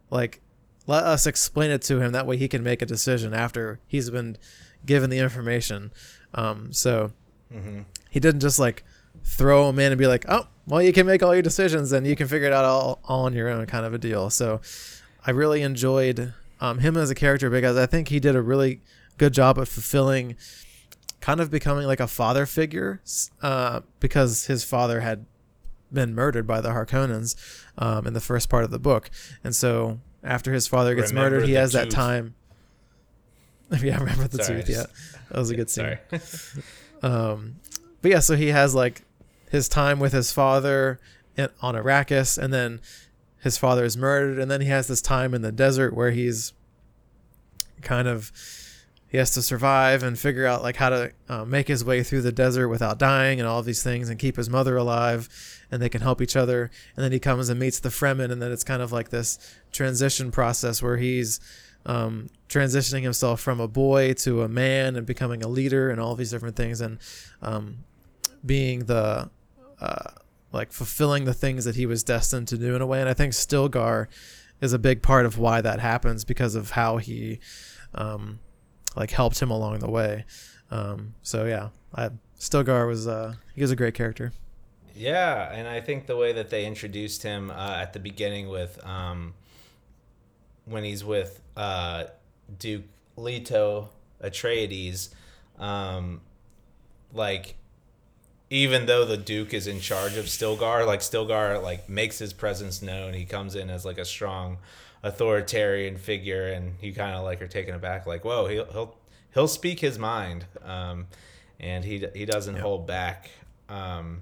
Like 0.09 0.41
let 0.87 1.03
us 1.03 1.27
explain 1.27 1.69
it 1.69 1.81
to 1.83 1.99
him. 1.99 2.11
That 2.11 2.25
way 2.25 2.37
he 2.37 2.47
can 2.47 2.63
make 2.63 2.81
a 2.81 2.87
decision 2.87 3.33
after 3.33 3.79
he's 3.85 4.09
been 4.09 4.37
given 4.85 5.11
the 5.11 5.19
information. 5.19 5.91
Um 6.33 6.73
so 6.73 7.11
mm-hmm. 7.53 7.81
he 8.09 8.19
didn't 8.19 8.41
just 8.41 8.57
like 8.57 8.83
throw 9.23 9.69
him 9.69 9.77
in 9.77 9.91
and 9.91 9.99
be 9.99 10.07
like 10.07 10.25
oh 10.27 10.47
well 10.65 10.81
you 10.81 10.93
can 10.93 11.05
make 11.05 11.21
all 11.21 11.35
your 11.35 11.43
decisions 11.43 11.91
and 11.91 12.07
you 12.07 12.15
can 12.15 12.27
figure 12.27 12.47
it 12.47 12.53
out 12.53 12.65
all, 12.65 12.99
all 13.05 13.25
on 13.25 13.33
your 13.33 13.49
own 13.49 13.65
kind 13.67 13.85
of 13.85 13.93
a 13.93 13.99
deal. 13.99 14.31
So 14.31 14.61
I 15.25 15.31
really 15.31 15.61
enjoyed 15.61 16.33
um, 16.59 16.79
him 16.79 16.95
as 16.95 17.09
a 17.09 17.15
character 17.15 17.49
because 17.49 17.77
I 17.77 17.85
think 17.85 18.07
he 18.07 18.19
did 18.19 18.35
a 18.35 18.41
really 18.41 18.81
good 19.17 19.33
job 19.33 19.57
of 19.57 19.67
fulfilling 19.67 20.35
kind 21.23 21.39
of 21.39 21.49
becoming 21.49 21.87
like 21.87 22.01
a 22.01 22.07
father 22.07 22.45
figure 22.45 23.01
uh, 23.41 23.79
because 24.01 24.47
his 24.47 24.65
father 24.65 24.99
had 24.99 25.25
been 25.89 26.13
murdered 26.13 26.45
by 26.45 26.59
the 26.59 26.67
Harkonnens 26.67 27.37
um, 27.77 28.05
in 28.05 28.11
the 28.11 28.19
first 28.19 28.49
part 28.49 28.65
of 28.65 28.71
the 28.71 28.79
book. 28.79 29.09
And 29.41 29.55
so 29.55 30.01
after 30.21 30.51
his 30.51 30.67
father 30.67 30.93
gets 30.95 31.11
remember 31.11 31.37
murdered, 31.37 31.47
he 31.47 31.53
has 31.53 31.71
tooth. 31.71 31.81
that 31.81 31.91
time. 31.91 32.35
yeah, 33.81 33.99
remember 33.99 34.27
the 34.27 34.43
Sorry, 34.43 34.63
tooth. 34.63 34.69
Yeah, 34.69 34.85
that 35.29 35.39
was 35.39 35.49
a 35.49 35.55
good 35.55 35.69
scene. 35.69 35.97
um, 37.01 37.55
but 38.01 38.11
yeah, 38.11 38.19
so 38.19 38.35
he 38.35 38.49
has 38.49 38.75
like 38.75 39.03
his 39.49 39.69
time 39.69 39.99
with 39.99 40.11
his 40.11 40.33
father 40.33 40.99
in, 41.37 41.47
on 41.61 41.73
Arrakis, 41.73 42.37
and 42.37 42.53
then 42.53 42.81
his 43.39 43.57
father 43.57 43.85
is 43.85 43.95
murdered, 43.95 44.39
and 44.39 44.51
then 44.51 44.59
he 44.59 44.67
has 44.67 44.87
this 44.87 45.01
time 45.01 45.33
in 45.33 45.41
the 45.41 45.53
desert 45.53 45.95
where 45.95 46.11
he's 46.11 46.51
kind 47.81 48.09
of 48.09 48.33
he 49.13 49.19
has 49.19 49.29
to 49.29 49.43
survive 49.43 50.01
and 50.01 50.17
figure 50.17 50.47
out 50.47 50.63
like 50.63 50.75
how 50.75 50.89
to 50.89 51.11
uh, 51.29 51.45
make 51.45 51.67
his 51.67 51.85
way 51.85 52.01
through 52.01 52.23
the 52.23 52.31
desert 52.31 52.67
without 52.67 52.97
dying 52.97 53.39
and 53.39 53.47
all 53.47 53.61
these 53.61 53.83
things 53.83 54.09
and 54.09 54.17
keep 54.17 54.35
his 54.35 54.49
mother 54.49 54.75
alive 54.75 55.29
and 55.69 55.79
they 55.79 55.87
can 55.87 56.01
help 56.01 56.19
each 56.19 56.35
other 56.35 56.71
and 56.95 57.03
then 57.03 57.11
he 57.11 57.19
comes 57.19 57.47
and 57.47 57.59
meets 57.59 57.79
the 57.79 57.89
fremen 57.89 58.31
and 58.31 58.41
then 58.41 58.51
it's 58.51 58.63
kind 58.63 58.81
of 58.81 58.91
like 58.91 59.09
this 59.09 59.37
transition 59.71 60.31
process 60.31 60.81
where 60.81 60.97
he's 60.97 61.39
um, 61.85 62.27
transitioning 62.49 63.03
himself 63.03 63.39
from 63.39 63.59
a 63.59 63.67
boy 63.67 64.13
to 64.13 64.41
a 64.41 64.49
man 64.49 64.95
and 64.95 65.05
becoming 65.05 65.43
a 65.43 65.47
leader 65.47 65.91
and 65.91 66.01
all 66.01 66.15
these 66.15 66.31
different 66.31 66.55
things 66.55 66.81
and 66.81 66.97
um, 67.43 67.83
being 68.43 68.85
the 68.85 69.29
uh, 69.79 70.09
like 70.51 70.71
fulfilling 70.71 71.25
the 71.25 71.35
things 71.35 71.65
that 71.65 71.75
he 71.75 71.85
was 71.85 72.03
destined 72.03 72.47
to 72.47 72.57
do 72.57 72.75
in 72.75 72.81
a 72.81 72.87
way. 72.87 72.99
And 72.99 73.09
I 73.09 73.13
think 73.13 73.33
Stilgar 73.33 74.07
is 74.59 74.73
a 74.73 74.79
big 74.79 75.03
part 75.03 75.27
of 75.27 75.37
why 75.37 75.61
that 75.61 75.79
happens 75.79 76.25
because 76.25 76.55
of 76.55 76.71
how 76.71 76.97
he 76.97 77.39
um, 77.93 78.39
like 78.95 79.11
helped 79.11 79.41
him 79.41 79.51
along 79.51 79.79
the 79.79 79.89
way. 79.89 80.25
Um, 80.71 81.15
so 81.21 81.45
yeah, 81.45 81.69
I, 81.95 82.09
Stilgar 82.39 82.87
was 82.87 83.07
uh, 83.07 83.35
he 83.55 83.61
was 83.61 83.71
a 83.71 83.75
great 83.75 83.93
character. 83.93 84.33
Yeah, 84.95 85.51
and 85.51 85.67
I 85.67 85.81
think 85.81 86.05
the 86.05 86.17
way 86.17 86.33
that 86.33 86.49
they 86.49 86.65
introduced 86.65 87.23
him 87.23 87.49
uh, 87.49 87.77
at 87.81 87.93
the 87.93 87.99
beginning 87.99 88.49
with 88.49 88.83
um, 88.85 89.33
when 90.65 90.83
he's 90.83 91.03
with 91.03 91.41
uh, 91.57 92.05
Duke 92.59 92.83
Leto 93.15 93.89
Atreides, 94.21 95.09
um, 95.59 96.21
like 97.13 97.55
even 98.49 98.85
though 98.85 99.03
the 99.03 99.17
Duke 99.17 99.53
is 99.53 99.65
in 99.65 99.79
charge 99.79 100.15
of 100.15 100.25
Stilgar, 100.25 100.85
like 100.85 100.99
Stilgar 100.99 101.61
like 101.61 101.89
makes 101.89 102.19
his 102.19 102.33
presence 102.33 102.81
known. 102.81 103.13
He 103.13 103.25
comes 103.25 103.55
in 103.55 103.69
as 103.69 103.83
like 103.83 103.97
a 103.97 104.05
strong 104.05 104.57
authoritarian 105.03 105.97
figure, 105.97 106.47
and 106.47 106.75
you 106.81 106.93
kind 106.93 107.15
of 107.15 107.23
like 107.23 107.41
are 107.41 107.47
taken 107.47 107.75
aback, 107.75 108.05
like 108.07 108.25
whoa, 108.25 108.47
he'll 108.47 108.65
he'll 108.71 108.95
he'll 109.33 109.47
speak 109.47 109.79
his 109.79 109.99
mind, 109.99 110.45
um, 110.63 111.07
and 111.59 111.83
he 111.83 112.05
he 112.15 112.25
doesn't 112.25 112.55
yep. 112.55 112.63
hold 112.63 112.87
back. 112.87 113.29
Um, 113.69 114.21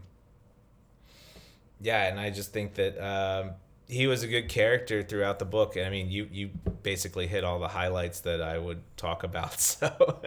yeah, 1.79 2.07
and 2.07 2.19
I 2.19 2.29
just 2.29 2.53
think 2.53 2.75
that 2.75 2.99
um, 3.03 3.51
he 3.87 4.07
was 4.07 4.23
a 4.23 4.27
good 4.27 4.49
character 4.49 5.03
throughout 5.03 5.39
the 5.39 5.45
book. 5.45 5.77
I 5.77 5.89
mean, 5.89 6.09
you 6.09 6.27
you 6.31 6.49
basically 6.83 7.27
hit 7.27 7.43
all 7.43 7.59
the 7.59 7.67
highlights 7.67 8.21
that 8.21 8.41
I 8.41 8.57
would 8.57 8.81
talk 8.97 9.23
about. 9.23 9.59
So, 9.61 10.21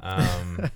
um, 0.00 0.70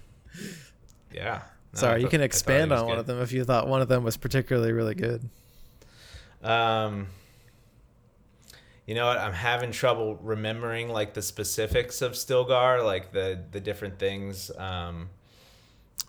yeah. 1.13 1.43
Sorry, 1.73 2.01
you 2.01 2.09
can 2.09 2.21
expand 2.21 2.73
on 2.73 2.87
one 2.87 2.99
of 2.99 3.07
them 3.07 3.21
if 3.21 3.33
you 3.33 3.45
thought 3.45 3.69
one 3.69 3.81
of 3.81 3.89
them 3.89 4.03
was 4.03 4.17
particularly 4.17 4.73
really 4.73 4.95
good. 4.95 5.29
Um, 6.43 7.07
you 8.91 8.97
know 8.97 9.07
what? 9.07 9.19
I'm 9.19 9.33
having 9.33 9.71
trouble 9.71 10.19
remembering 10.21 10.89
like 10.89 11.15
the 11.15 11.23
specifics 11.23 12.03
of 12.03 12.15
Stilgar, 12.15 12.85
like 12.85 13.13
the 13.13 13.41
the 13.53 13.61
different 13.61 14.01
things. 14.01 14.51
Um, 14.59 15.11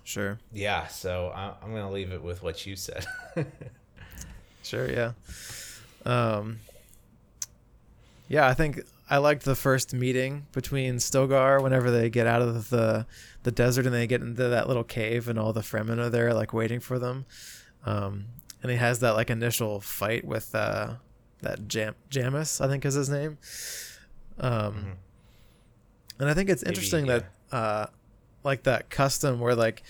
sure. 0.03 0.39
Yeah. 0.51 0.87
So 0.87 1.27
I, 1.27 1.53
I'm 1.61 1.75
gonna 1.75 1.91
leave 1.91 2.11
it 2.11 2.23
with 2.23 2.41
what 2.41 2.65
you 2.65 2.75
said. 2.75 3.05
sure. 4.63 4.89
Yeah. 4.89 5.11
Um. 6.07 6.57
Yeah, 8.27 8.47
I 8.47 8.55
think 8.55 8.81
I 9.07 9.17
liked 9.17 9.45
the 9.45 9.55
first 9.55 9.93
meeting 9.93 10.47
between 10.51 10.95
Stilgar 10.95 11.61
whenever 11.61 11.91
they 11.91 12.09
get 12.09 12.25
out 12.25 12.41
of 12.41 12.71
the 12.71 13.05
the 13.43 13.51
desert 13.51 13.85
and 13.85 13.93
they 13.93 14.07
get 14.07 14.21
into 14.21 14.47
that 14.47 14.67
little 14.67 14.83
cave 14.83 15.27
and 15.27 15.37
all 15.37 15.53
the 15.53 15.61
Fremen 15.61 15.99
are 15.99 16.09
there 16.09 16.33
like 16.33 16.51
waiting 16.51 16.79
for 16.79 16.97
them. 16.97 17.27
Um, 17.85 18.25
and 18.63 18.71
he 18.71 18.77
has 18.79 19.01
that 19.01 19.11
like 19.11 19.29
initial 19.29 19.81
fight 19.81 20.25
with 20.25 20.55
uh, 20.55 20.95
that 21.41 21.67
Jam- 21.67 21.95
Jamis, 22.09 22.63
I 22.63 22.67
think 22.67 22.85
is 22.85 22.93
his 22.93 23.09
name. 23.09 23.37
Um, 24.39 24.51
mm-hmm. 24.51 24.89
and 26.19 26.29
I 26.29 26.33
think 26.33 26.49
it's 26.49 26.63
interesting 26.63 27.05
Maybe, 27.05 27.23
yeah. 27.23 27.29
that 27.49 27.55
uh, 27.55 27.85
like 28.43 28.63
that 28.63 28.89
custom 28.89 29.39
where 29.39 29.55
like 29.55 29.83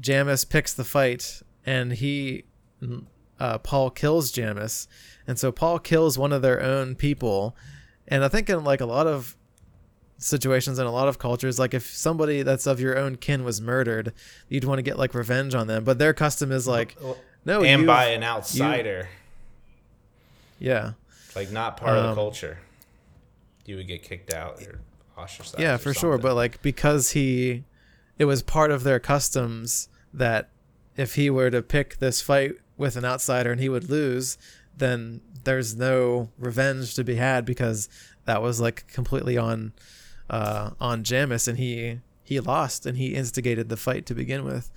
Jamis 0.00 0.48
picks 0.48 0.72
the 0.72 0.84
fight 0.84 1.42
and 1.64 1.92
he 1.92 2.44
uh, 3.40 3.58
Paul 3.58 3.90
kills 3.90 4.32
Jamis, 4.32 4.86
and 5.26 5.38
so 5.38 5.52
Paul 5.52 5.78
kills 5.78 6.18
one 6.18 6.32
of 6.32 6.42
their 6.42 6.62
own 6.62 6.94
people 6.94 7.56
and 8.08 8.24
I 8.24 8.28
think 8.28 8.48
in 8.48 8.62
like 8.64 8.80
a 8.80 8.86
lot 8.86 9.06
of 9.06 9.36
situations 10.18 10.78
in 10.78 10.86
a 10.86 10.92
lot 10.92 11.08
of 11.08 11.18
cultures, 11.18 11.58
like 11.58 11.74
if 11.74 11.86
somebody 11.86 12.42
that's 12.42 12.66
of 12.66 12.80
your 12.80 12.96
own 12.98 13.16
kin 13.16 13.44
was 13.44 13.60
murdered, 13.60 14.12
you'd 14.48 14.64
want 14.64 14.78
to 14.78 14.82
get 14.82 14.98
like 14.98 15.14
revenge 15.14 15.54
on 15.54 15.66
them. 15.66 15.84
But 15.84 15.98
their 15.98 16.14
custom 16.14 16.52
is 16.52 16.66
like, 16.68 16.96
no, 17.44 17.62
and 17.62 17.86
by 17.86 18.06
an 18.06 18.22
outsider. 18.22 19.08
Yeah, 20.58 20.92
like 21.34 21.50
not 21.50 21.76
part 21.76 21.92
um, 21.92 21.96
of 21.98 22.02
the 22.02 22.08
um, 22.10 22.14
culture. 22.14 22.58
You 23.64 23.76
would 23.76 23.86
get 23.88 24.02
kicked 24.02 24.32
out 24.32 24.62
or 24.62 24.80
ostracized. 25.16 25.60
yeah 25.60 25.74
or 25.74 25.78
for 25.78 25.94
sure 25.94 26.18
but 26.18 26.34
like 26.34 26.60
because 26.62 27.12
he 27.12 27.64
it 28.18 28.24
was 28.26 28.42
part 28.42 28.70
of 28.70 28.82
their 28.84 29.00
customs 29.00 29.88
that 30.12 30.50
if 30.96 31.14
he 31.14 31.30
were 31.30 31.50
to 31.50 31.62
pick 31.62 31.98
this 31.98 32.20
fight 32.20 32.52
with 32.76 32.96
an 32.96 33.04
outsider 33.04 33.50
and 33.52 33.60
he 33.60 33.68
would 33.68 33.88
lose 33.90 34.38
then 34.76 35.20
there's 35.44 35.76
no 35.76 36.28
revenge 36.38 36.94
to 36.94 37.04
be 37.04 37.16
had 37.16 37.44
because 37.44 37.88
that 38.24 38.42
was 38.42 38.60
like 38.60 38.86
completely 38.88 39.38
on 39.38 39.72
uh 40.28 40.70
on 40.80 41.02
Jamis 41.02 41.48
and 41.48 41.58
he 41.58 42.00
he 42.22 42.40
lost 42.40 42.86
and 42.86 42.98
he 42.98 43.14
instigated 43.14 43.68
the 43.68 43.76
fight 43.76 44.04
to 44.06 44.14
begin 44.14 44.44
with 44.44 44.70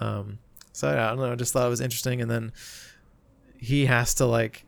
um 0.00 0.38
so 0.72 0.88
i 0.88 1.08
don't 1.08 1.18
know 1.18 1.32
I 1.32 1.34
just 1.34 1.52
thought 1.52 1.66
it 1.66 1.70
was 1.70 1.80
interesting 1.80 2.20
and 2.20 2.30
then 2.30 2.52
he 3.58 3.86
has 3.86 4.14
to 4.14 4.26
like 4.26 4.64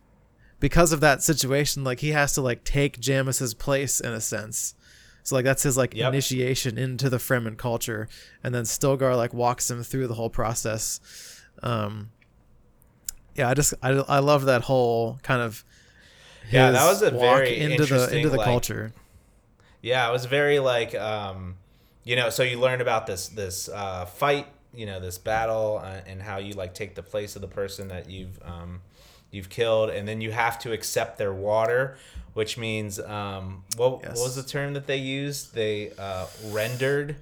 because 0.60 0.92
of 0.92 1.00
that 1.00 1.22
situation 1.22 1.82
like 1.82 2.00
he 2.00 2.10
has 2.10 2.34
to 2.34 2.40
like 2.40 2.62
take 2.64 3.00
Jamis's 3.00 3.54
place 3.54 4.00
in 4.00 4.12
a 4.12 4.20
sense 4.20 4.74
so 5.22 5.36
like 5.36 5.44
that's 5.44 5.62
his 5.62 5.76
like 5.76 5.94
Yep. 5.94 6.08
initiation 6.08 6.78
into 6.78 7.10
the 7.10 7.18
Fremen 7.18 7.56
culture, 7.56 8.08
and 8.42 8.54
then 8.54 8.64
Stilgar 8.64 9.16
like 9.16 9.34
walks 9.34 9.70
him 9.70 9.82
through 9.82 10.06
the 10.06 10.14
whole 10.14 10.30
process. 10.30 11.00
Um, 11.62 12.10
yeah, 13.34 13.48
I 13.48 13.54
just 13.54 13.74
I, 13.82 13.90
I 13.90 14.18
love 14.20 14.46
that 14.46 14.62
whole 14.62 15.18
kind 15.22 15.42
of 15.42 15.64
Yeah, 16.50 16.70
that 16.70 16.86
was 16.86 17.02
a 17.02 17.10
very 17.10 17.60
into 17.60 17.86
the 17.86 18.16
into 18.16 18.30
the 18.30 18.38
like, 18.38 18.44
culture. 18.44 18.92
Yeah, 19.82 20.08
it 20.08 20.12
was 20.12 20.24
very 20.24 20.58
like 20.58 20.94
um, 20.94 21.56
you 22.04 22.16
know, 22.16 22.30
so 22.30 22.42
you 22.42 22.58
learn 22.58 22.80
about 22.80 23.06
this 23.06 23.28
this 23.28 23.68
uh, 23.68 24.06
fight, 24.06 24.46
you 24.74 24.86
know, 24.86 25.00
this 25.00 25.18
battle, 25.18 25.80
uh, 25.84 26.00
and 26.06 26.22
how 26.22 26.38
you 26.38 26.54
like 26.54 26.74
take 26.74 26.94
the 26.94 27.02
place 27.02 27.36
of 27.36 27.42
the 27.42 27.48
person 27.48 27.88
that 27.88 28.08
you've 28.08 28.40
um, 28.42 28.80
you've 29.30 29.48
killed, 29.48 29.90
and 29.90 30.06
then 30.08 30.20
you 30.20 30.32
have 30.32 30.58
to 30.60 30.72
accept 30.72 31.18
their 31.18 31.32
water, 31.32 31.96
which 32.34 32.56
means 32.58 32.98
um, 33.00 33.64
what, 33.76 34.00
Yes. 34.02 34.16
what 34.18 34.24
was 34.24 34.36
the 34.36 34.42
term 34.42 34.74
that 34.74 34.86
they 34.86 34.96
used? 34.96 35.54
They 35.54 35.92
uh, 35.98 36.26
rendered 36.46 37.16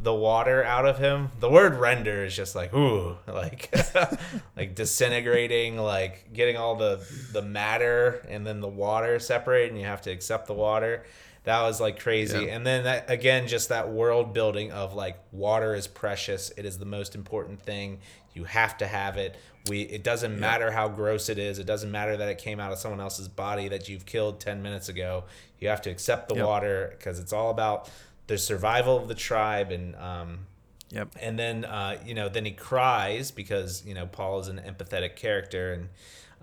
the 0.00 0.12
water 0.14 0.62
out 0.64 0.84
of 0.86 0.98
him. 0.98 1.30
The 1.40 1.48
word 1.48 1.74
render 1.76 2.24
is 2.24 2.34
just 2.36 2.54
like 2.54 2.74
ooh, 2.74 3.16
like 3.26 3.72
like 4.56 4.74
disintegrating, 4.74 5.76
like 5.78 6.32
getting 6.32 6.56
all 6.56 6.76
the 6.76 7.00
the 7.32 7.42
matter 7.42 8.24
and 8.28 8.46
then 8.46 8.60
the 8.60 8.68
water 8.68 9.18
separated, 9.18 9.70
and 9.70 9.80
you 9.80 9.86
have 9.86 10.02
to 10.02 10.10
accept 10.10 10.46
the 10.46 10.54
water. 10.54 11.04
That 11.44 11.62
was 11.62 11.78
like 11.80 12.00
crazy. 12.00 12.46
Yeah. 12.46 12.54
And 12.54 12.66
then 12.66 12.84
that 12.84 13.08
again, 13.10 13.46
just 13.48 13.68
that 13.68 13.90
world 13.90 14.32
building 14.34 14.72
of 14.72 14.94
like 14.94 15.18
water 15.30 15.74
is 15.74 15.86
precious. 15.86 16.50
It 16.56 16.64
is 16.64 16.78
the 16.78 16.86
most 16.86 17.14
important 17.14 17.60
thing. 17.62 18.00
You 18.34 18.44
have 18.44 18.76
to 18.78 18.86
have 18.86 19.16
it. 19.16 19.36
We 19.68 19.82
it 19.82 20.02
doesn't 20.04 20.38
matter 20.38 20.70
how 20.70 20.88
gross 20.88 21.28
it 21.28 21.38
is. 21.38 21.58
It 21.58 21.64
doesn't 21.66 21.90
matter 21.90 22.16
that 22.18 22.28
it 22.28 22.38
came 22.38 22.60
out 22.60 22.72
of 22.72 22.78
someone 22.78 23.00
else's 23.00 23.28
body 23.28 23.68
that 23.68 23.88
you've 23.88 24.04
killed 24.04 24.40
10 24.40 24.60
minutes 24.62 24.88
ago. 24.90 25.24
You 25.58 25.68
have 25.68 25.80
to 25.82 25.90
accept 25.90 26.28
the 26.28 26.34
Yep. 26.34 26.46
water 26.46 26.94
because 26.98 27.18
it's 27.18 27.32
all 27.32 27.50
about 27.50 27.88
the 28.26 28.36
survival 28.36 28.96
of 28.98 29.08
the 29.08 29.14
tribe 29.14 29.70
and 29.70 29.94
um 29.96 30.46
Yep. 30.90 31.08
and 31.20 31.38
then 31.38 31.64
uh, 31.64 31.98
you 32.04 32.14
know 32.14 32.28
then 32.28 32.44
he 32.44 32.52
cries 32.52 33.30
because 33.30 33.84
you 33.86 33.94
know 33.94 34.06
Paul 34.06 34.38
is 34.40 34.48
an 34.48 34.58
empathetic 34.64 35.16
character 35.16 35.72
and 35.72 35.88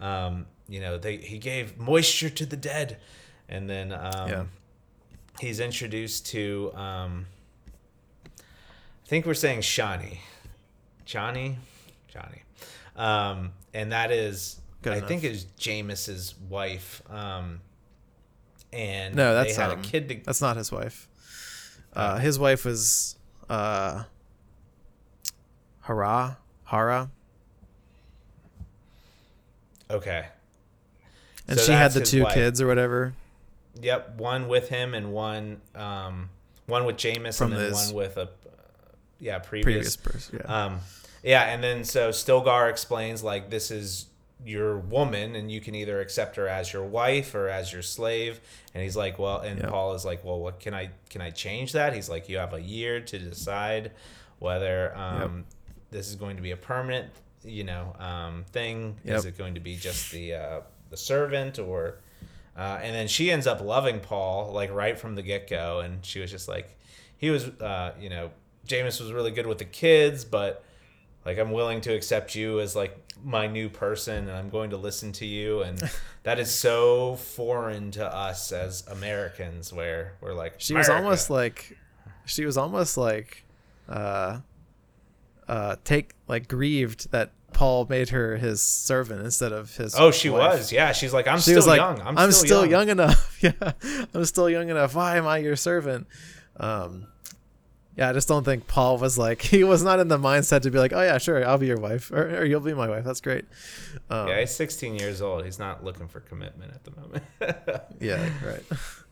um, 0.05 0.45
you 0.67 0.79
know 0.81 0.97
they 0.97 1.17
he 1.17 1.37
gave 1.37 1.77
moisture 1.77 2.29
to 2.29 2.45
the 2.45 2.57
dead 2.57 2.97
and 3.47 3.69
then 3.69 3.91
um, 3.93 4.29
Yeah. 4.29 4.43
he's 5.39 5.59
introduced 5.59 6.25
to 6.27 6.71
um, 6.75 7.27
I 8.37 9.07
think 9.07 9.25
we're 9.25 9.33
saying 9.35 9.61
Shani 9.61 10.17
Johnny 11.05 11.57
Johnny 12.11 12.43
um, 12.95 13.51
and 13.73 13.91
that 13.91 14.11
is 14.11 14.59
Good 14.83 14.93
I 14.93 14.97
enough. 14.97 15.07
think 15.07 15.23
is 15.23 15.45
Jamis's 15.59 16.35
wife 16.49 17.01
um, 17.09 17.61
and 18.73 19.15
No, 19.15 19.33
that's 19.33 19.55
they 19.55 19.61
had 19.61 19.71
um, 19.71 19.79
a 19.79 19.83
kid 19.83 20.09
to, 20.09 20.15
That's 20.25 20.41
not 20.41 20.57
his 20.57 20.71
wife. 20.71 21.07
Uh, 21.93 22.17
his 22.19 22.39
wife 22.39 22.65
was 22.65 23.15
uh, 23.49 24.03
Harah. 25.85 26.37
Harah. 26.67 27.09
okay 29.89 30.25
And 31.47 31.59
So 31.59 31.65
she 31.65 31.71
had 31.73 31.91
the 31.91 32.01
two 32.01 32.23
wife. 32.23 32.33
kids 32.33 32.61
or 32.61 32.67
whatever. 32.67 33.13
Yep, 33.81 34.17
one 34.17 34.47
with 34.47 34.69
him 34.69 34.93
and 34.93 35.11
one 35.13 35.61
um 35.75 36.29
one 36.67 36.85
with 36.85 36.97
Jamis 36.97 37.37
From 37.37 37.51
and 37.53 37.61
then 37.61 37.73
one 37.73 37.93
with 37.93 38.17
a 38.17 38.29
yeah 39.19 39.39
Previous 39.39 39.95
previous. 39.95 39.97
person. 39.97 40.41
Yeah. 40.45 40.65
Um 40.65 40.79
yeah, 41.23 41.43
and 41.43 41.63
then 41.63 41.83
so 41.83 42.09
Stilgar 42.09 42.69
explains 42.69 43.23
like 43.23 43.49
this 43.49 43.71
is 43.71 44.07
your 44.43 44.79
woman 44.79 45.35
and 45.35 45.51
you 45.51 45.61
can 45.61 45.75
either 45.75 46.01
accept 46.01 46.35
her 46.35 46.47
as 46.47 46.73
your 46.73 46.83
wife 46.83 47.35
or 47.35 47.47
as 47.47 47.71
your 47.71 47.83
slave. 47.83 48.39
And 48.73 48.81
he's 48.83 48.95
like 48.95 49.19
well 49.19 49.39
and 49.39 49.59
Yep. 49.59 49.69
Paul 49.69 49.93
is 49.93 50.03
like 50.03 50.23
well 50.25 50.39
what 50.39 50.59
can 50.59 50.73
I 50.73 50.89
can 51.09 51.21
I 51.21 51.29
change 51.29 51.73
that? 51.73 51.93
He's 51.93 52.09
like 52.09 52.27
you 52.27 52.37
have 52.37 52.53
a 52.53 52.61
year 52.61 52.99
to 53.01 53.19
decide 53.19 53.91
whether 54.39 54.95
um 54.97 55.45
this 55.91 56.07
is 56.09 56.15
going 56.15 56.37
to 56.37 56.41
be 56.41 56.51
a 56.51 56.57
permanent 56.57 57.09
you 57.43 57.63
know 57.63 57.95
um 57.99 58.45
thing. 58.51 58.97
Is 59.05 59.25
it 59.25 59.37
going 59.37 59.53
to 59.53 59.59
be 59.59 59.75
just 59.75 60.11
the 60.11 60.33
uh 60.33 60.61
the 60.89 60.97
servant 60.97 61.59
or 61.59 61.99
uh, 62.57 62.79
and 62.83 62.93
then 62.93 63.07
she 63.07 63.31
ends 63.31 63.47
up 63.47 63.61
loving 63.61 63.99
Paul 64.01 64.51
like 64.51 64.73
right 64.73 64.97
from 64.99 65.15
the 65.15 65.21
get 65.21 65.49
go, 65.49 65.79
and 65.79 66.05
she 66.05 66.19
was 66.19 66.29
just 66.29 66.49
like, 66.49 66.77
he 67.17 67.29
was, 67.29 67.45
uh, 67.45 67.93
you 67.97 68.09
know, 68.09 68.29
Jamis 68.67 68.99
was 68.99 69.13
really 69.13 69.31
good 69.31 69.47
with 69.47 69.57
the 69.57 69.65
kids, 69.65 70.25
but 70.25 70.61
like 71.25 71.37
I'm 71.37 71.51
willing 71.51 71.81
to 71.81 71.93
accept 71.93 72.35
you 72.35 72.59
as 72.59 72.75
like 72.75 72.97
my 73.23 73.47
new 73.47 73.69
person, 73.69 74.27
and 74.27 74.31
I'm 74.31 74.49
going 74.49 74.71
to 74.71 74.77
listen 74.77 75.11
to 75.13 75.25
you, 75.25 75.61
and 75.61 75.81
that 76.23 76.39
is 76.39 76.53
so 76.53 77.15
foreign 77.15 77.91
to 77.91 78.05
us 78.05 78.51
as 78.51 78.85
Americans, 78.87 79.71
where 79.71 80.15
we're 80.21 80.33
like, 80.33 80.55
she 80.57 80.73
was 80.73 80.89
almost 80.89 81.29
like 81.29 81.77
she 82.25 82.45
was 82.45 82.57
almost 82.57 82.97
like 82.97 83.45
uh 83.89 84.39
uh 85.47 85.75
take 85.83 86.13
like 86.27 86.47
grieved 86.47 87.11
that 87.11 87.31
Paul 87.53 87.85
made 87.89 88.09
her 88.09 88.37
his 88.37 88.61
servant 88.61 89.21
instead 89.23 89.51
of 89.51 89.75
his 89.75 89.93
oh, 89.95 90.11
she 90.11 90.29
wife. 90.29 90.59
was, 90.59 90.71
yeah, 90.71 90.93
she's 90.93 91.13
like, 91.13 91.27
I'm 91.27 91.37
she 91.37 91.51
still 91.51 91.65
like 91.67 91.77
young, 91.77 92.01
I'm, 92.01 92.17
I'm, 92.17 92.31
still, 92.31 92.61
young. 92.61 92.87
young 92.87 92.89
enough. 92.89 93.27
Yeah. 93.41 93.71
I'm 94.13 94.25
still 94.25 94.49
young 94.49 94.69
enough. 94.69 94.93
Why 94.93 95.17
am 95.17 95.25
I 95.25 95.39
your 95.39 95.55
servant? 95.55 96.07
Um 96.57 97.07
yeah 97.97 98.09
I 98.09 98.13
just 98.13 98.27
don't 98.27 98.43
think 98.43 98.67
Paul 98.67 98.97
was 98.97 99.17
like 99.17 99.41
he 99.53 99.63
was 99.63 99.83
not 99.83 99.99
in 99.99 100.07
the 100.07 100.17
mindset 100.17 100.61
to 100.61 100.71
be 100.71 100.79
like 100.79 100.93
oh 100.93 101.01
yeah 101.01 101.17
sure 101.17 101.45
I'll 101.45 101.57
be 101.57 101.67
your 101.67 101.79
wife 101.79 102.11
or, 102.11 102.39
or 102.39 102.45
you'll 102.45 102.59
be 102.61 102.73
my 102.73 102.87
wife 102.89 103.03
that's 103.03 103.21
great 103.21 103.45
um, 104.09 104.27
Yeah, 104.27 104.39
he's 104.39 104.51
16 104.51 104.95
years 104.95 105.21
old. 105.21 105.45
He's 105.45 105.59
not 105.59 105.83
looking 105.83 106.07
for 106.07 106.19
commitment 106.21 106.71
at 106.73 106.83
the 106.83 106.91
moment. 106.99 107.23
Yeah, 107.99 108.27
right. 108.45 108.63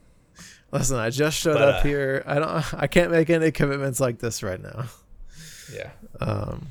Listen, 0.72 0.98
I 0.98 1.10
just 1.10 1.38
showed 1.38 1.54
But, 1.56 1.62
up 1.68 1.76
uh, 1.80 1.88
here. 1.88 2.24
I 2.28 2.36
don't. 2.36 2.74
I 2.76 2.88
can't 2.88 3.10
make 3.12 3.30
any 3.30 3.52
commitments 3.52 4.00
like 4.00 4.20
this 4.20 4.44
right 4.44 4.62
now. 4.62 4.86
yeah. 5.74 5.90
Um, 6.20 6.68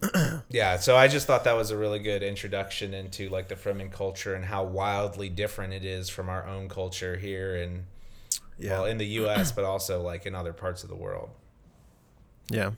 Yeah, 0.48 0.78
so 0.78 0.96
I 0.96 1.08
just 1.08 1.26
thought 1.26 1.44
that 1.44 1.56
was 1.56 1.70
a 1.70 1.76
really 1.76 1.98
good 1.98 2.22
introduction 2.22 2.94
into 2.94 3.28
like 3.28 3.48
the 3.48 3.56
Fremen 3.56 3.90
culture 3.92 4.34
and 4.34 4.44
how 4.44 4.64
wildly 4.64 5.28
different 5.28 5.72
it 5.74 5.84
is 5.84 6.08
from 6.08 6.28
our 6.28 6.46
own 6.46 6.68
culture 6.68 7.16
here 7.16 7.56
and 7.56 7.84
yeah, 8.58 8.72
well 8.78 8.84
in 8.86 8.98
the 8.98 9.06
U.S. 9.22 9.52
but 9.52 9.64
also 9.64 10.02
like 10.02 10.26
in 10.26 10.34
other 10.34 10.52
parts 10.52 10.82
of 10.82 10.88
the 10.88 10.96
world. 10.96 11.30
yeah, 12.50 12.72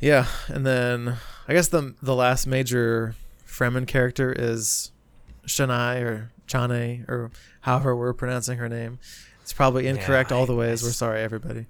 yeah. 0.00 0.26
And 0.48 0.66
then 0.66 1.16
I 1.48 1.52
guess 1.54 1.68
the 1.68 1.94
the 2.02 2.14
last 2.14 2.46
major 2.46 3.14
Fremen 3.46 3.86
character 3.86 4.32
is 4.36 4.90
Shania 5.46 6.02
or 6.02 6.30
Chane 6.46 7.04
or 7.08 7.30
however 7.62 7.96
we're 7.96 8.12
pronouncing 8.12 8.58
her 8.58 8.68
name. 8.68 8.98
It's 9.42 9.52
probably 9.52 9.86
incorrect 9.86 10.32
all 10.32 10.42
I- 10.44 10.46
the 10.46 10.54
ways. 10.54 10.82
We're 10.82 10.90
sorry, 10.90 11.22
everybody. 11.22 11.66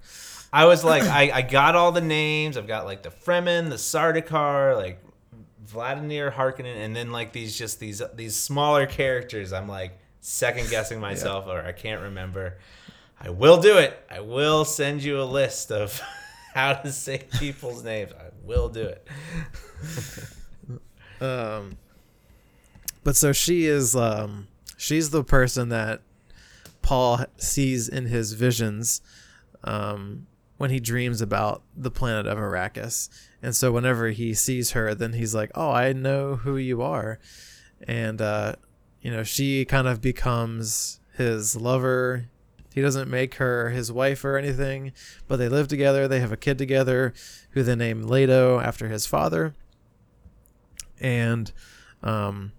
I 0.53 0.65
was 0.65 0.85
like, 0.85 1.03
I, 1.03 1.31
I 1.33 1.41
got 1.41 1.75
all 1.75 1.91
the 1.91 1.99
names. 1.99 2.55
I've 2.55 2.67
got 2.67 2.85
like 2.85 3.03
the 3.03 3.09
Fremen, 3.09 3.67
the 3.69 3.75
Sardaukar, 3.75 4.77
like 4.77 5.01
Vladimir 5.65 6.31
Harkonnen, 6.31 6.77
and 6.77 6.95
then 6.95 7.11
like 7.11 7.33
these 7.33 7.57
just 7.57 7.79
these 7.81 8.01
these 8.15 8.37
smaller 8.37 8.85
characters. 8.85 9.51
I'm 9.51 9.67
like 9.67 9.99
second 10.25 10.69
guessing 10.69 10.99
myself, 11.09 11.47
or 11.47 11.61
I 11.61 11.71
can't 11.71 12.01
remember. 12.01 12.57
I 13.19 13.29
will 13.29 13.61
do 13.61 13.77
it. 13.77 13.97
I 14.09 14.19
will 14.19 14.65
send 14.65 15.03
you 15.03 15.21
a 15.21 15.23
list 15.23 15.71
of 15.71 16.01
how 16.53 16.73
to 16.73 16.91
say 16.91 17.23
people's 17.39 17.83
names. 17.83 18.11
I 18.11 18.29
will 18.43 18.69
do 18.69 18.83
it. 18.83 19.07
Um, 21.21 21.77
but 23.05 23.15
so 23.15 23.31
she 23.31 23.67
is. 23.67 23.95
Um, 23.95 24.49
she's 24.75 25.11
the 25.11 25.23
person 25.23 25.69
that 25.69 26.01
Paul 26.81 27.21
sees 27.37 27.87
in 27.87 28.07
his 28.07 28.33
visions. 28.33 29.01
Um, 29.63 30.27
when 30.57 30.71
he 30.71 30.81
dreams 30.81 31.21
about 31.21 31.63
the 31.73 31.89
planet 31.89 32.27
of 32.27 32.37
Arrakis, 32.37 33.07
and 33.41 33.55
so 33.55 33.71
whenever 33.71 34.09
he 34.09 34.33
sees 34.33 34.71
her, 34.71 34.93
then 34.93 35.13
he's 35.13 35.33
like, 35.33 35.51
"Oh, 35.55 35.71
I 35.71 35.93
know 35.93 36.35
who 36.35 36.57
you 36.57 36.81
are," 36.81 37.17
and 37.87 38.21
uh, 38.21 38.55
you 39.05 39.11
know, 39.11 39.21
she 39.21 39.65
kind 39.65 39.87
of 39.87 40.01
becomes 40.01 40.99
his 41.13 41.55
lover. 41.55 42.25
He 42.73 42.81
doesn't 42.81 43.07
make 43.07 43.35
her 43.35 43.69
his 43.69 43.91
wife 43.91 44.25
or 44.25 44.35
anything, 44.35 44.93
but 45.27 45.37
they 45.37 45.47
live 45.47 45.67
together. 45.67 46.07
They 46.07 46.21
have 46.21 46.31
a 46.31 46.37
kid 46.37 46.57
together, 46.57 47.13
who 47.51 47.61
they 47.61 47.75
name 47.75 48.01
Leto 48.01 48.59
after 48.59 48.87
his 48.87 49.05
father 49.05 49.53
and 50.99 51.51
um 52.03 52.51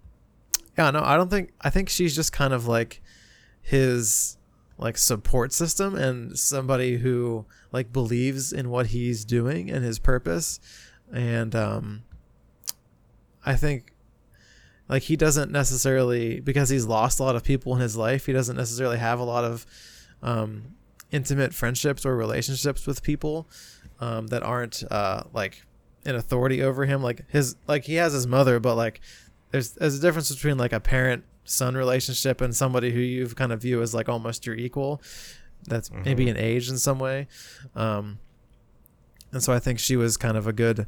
yeah 0.76 0.90
no 0.90 1.00
i 1.02 1.16
don't 1.16 1.30
think 1.30 1.52
i 1.62 1.70
think 1.70 1.88
she's 1.88 2.14
just 2.14 2.32
kind 2.32 2.52
of 2.52 2.66
like 2.66 3.02
his 3.62 4.36
like 4.78 4.98
support 4.98 5.52
system 5.52 5.94
and 5.94 6.38
somebody 6.38 6.98
who 6.98 7.44
like 7.72 7.92
believes 7.92 8.52
in 8.52 8.68
what 8.68 8.88
he's 8.88 9.24
doing 9.24 9.70
and 9.70 9.84
his 9.84 9.98
purpose 9.98 10.60
and 11.12 11.54
um 11.54 12.02
i 13.44 13.54
think 13.54 13.95
like 14.88 15.02
he 15.02 15.16
doesn't 15.16 15.50
necessarily 15.50 16.40
because 16.40 16.68
he's 16.68 16.86
lost 16.86 17.20
a 17.20 17.22
lot 17.22 17.36
of 17.36 17.42
people 17.44 17.74
in 17.74 17.80
his 17.80 17.96
life 17.96 18.26
he 18.26 18.32
doesn't 18.32 18.56
necessarily 18.56 18.98
have 18.98 19.18
a 19.18 19.24
lot 19.24 19.44
of 19.44 19.66
um 20.22 20.74
intimate 21.10 21.54
friendships 21.54 22.04
or 22.04 22.16
relationships 22.16 22.86
with 22.86 23.02
people 23.02 23.48
um 24.00 24.26
that 24.28 24.42
aren't 24.42 24.82
uh 24.90 25.22
like 25.32 25.62
an 26.06 26.14
authority 26.14 26.62
over 26.62 26.86
him. 26.86 27.02
Like 27.02 27.24
his 27.28 27.56
like 27.66 27.84
he 27.84 27.94
has 27.94 28.12
his 28.12 28.26
mother 28.26 28.60
but 28.60 28.76
like 28.76 29.00
there's 29.50 29.72
there's 29.72 29.98
a 29.98 30.00
difference 30.00 30.32
between 30.32 30.56
like 30.56 30.72
a 30.72 30.80
parent 30.80 31.24
son 31.44 31.76
relationship 31.76 32.40
and 32.40 32.54
somebody 32.54 32.92
who 32.92 33.00
you 33.00 33.26
kind 33.28 33.52
of 33.52 33.62
view 33.62 33.82
as 33.82 33.94
like 33.94 34.08
almost 34.08 34.46
your 34.46 34.56
equal. 34.56 35.02
That's 35.64 35.88
mm-hmm. 35.88 36.02
maybe 36.04 36.28
an 36.28 36.36
age 36.36 36.68
in 36.68 36.78
some 36.78 36.98
way. 36.98 37.28
Um 37.74 38.18
and 39.32 39.42
so 39.42 39.52
i 39.52 39.58
think 39.58 39.78
she 39.80 39.96
was 39.96 40.16
kind 40.16 40.36
of 40.36 40.46
a 40.46 40.52
good 40.52 40.86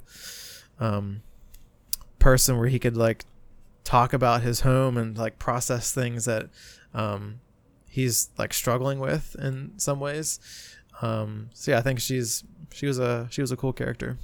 um 0.79 1.23
person 2.21 2.57
where 2.57 2.69
he 2.69 2.79
could 2.79 2.97
like 2.97 3.25
talk 3.89 4.13
about 4.13 4.43
his 4.43 4.61
home 4.61 4.99
and 4.99 5.17
like 5.17 5.39
process 5.39 5.93
things 5.95 6.27
that 6.27 6.51
um 6.93 7.41
he's 7.89 8.29
like 8.37 8.53
struggling 8.53 8.99
with 8.99 9.35
in 9.37 9.73
some 9.79 9.99
ways. 9.99 10.39
Um 11.01 11.49
so 11.55 11.71
yeah 11.71 11.79
i 11.79 11.81
think 11.81 11.99
she's 11.99 12.45
she 12.71 12.85
was 12.85 12.99
a 12.99 13.29
she 13.31 13.41
was 13.41 13.51
a 13.51 13.57
cool 13.57 13.73
character. 13.73 14.19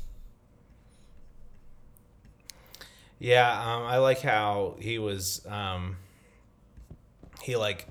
Yeah 3.18 3.50
um 3.50 3.84
i 3.84 3.96
like 3.96 4.20
how 4.20 4.76
he 4.78 4.98
was 4.98 5.46
um 5.46 5.96
he 7.40 7.56
like 7.56 7.86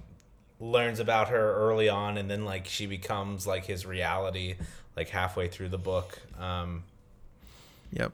learns 0.59 0.99
about 0.99 1.29
her 1.29 1.55
early 1.55 1.89
on 1.89 2.19
and 2.19 2.29
then 2.29 2.45
like 2.45 2.67
she 2.67 2.85
becomes 2.85 3.47
like 3.47 3.65
his 3.65 3.83
reality 3.83 4.57
like 4.95 5.09
halfway 5.09 5.47
through 5.47 5.69
the 5.69 5.79
book. 5.79 6.19
Um 6.39 6.83
yep 7.91 8.11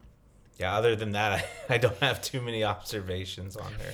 yeah 0.59 0.75
other 0.75 0.95
than 0.95 1.13
that 1.13 1.45
I, 1.69 1.75
I 1.75 1.77
don't 1.77 1.97
have 1.97 2.21
too 2.21 2.41
many 2.41 2.63
observations 2.63 3.55
on 3.55 3.71
her. 3.73 3.93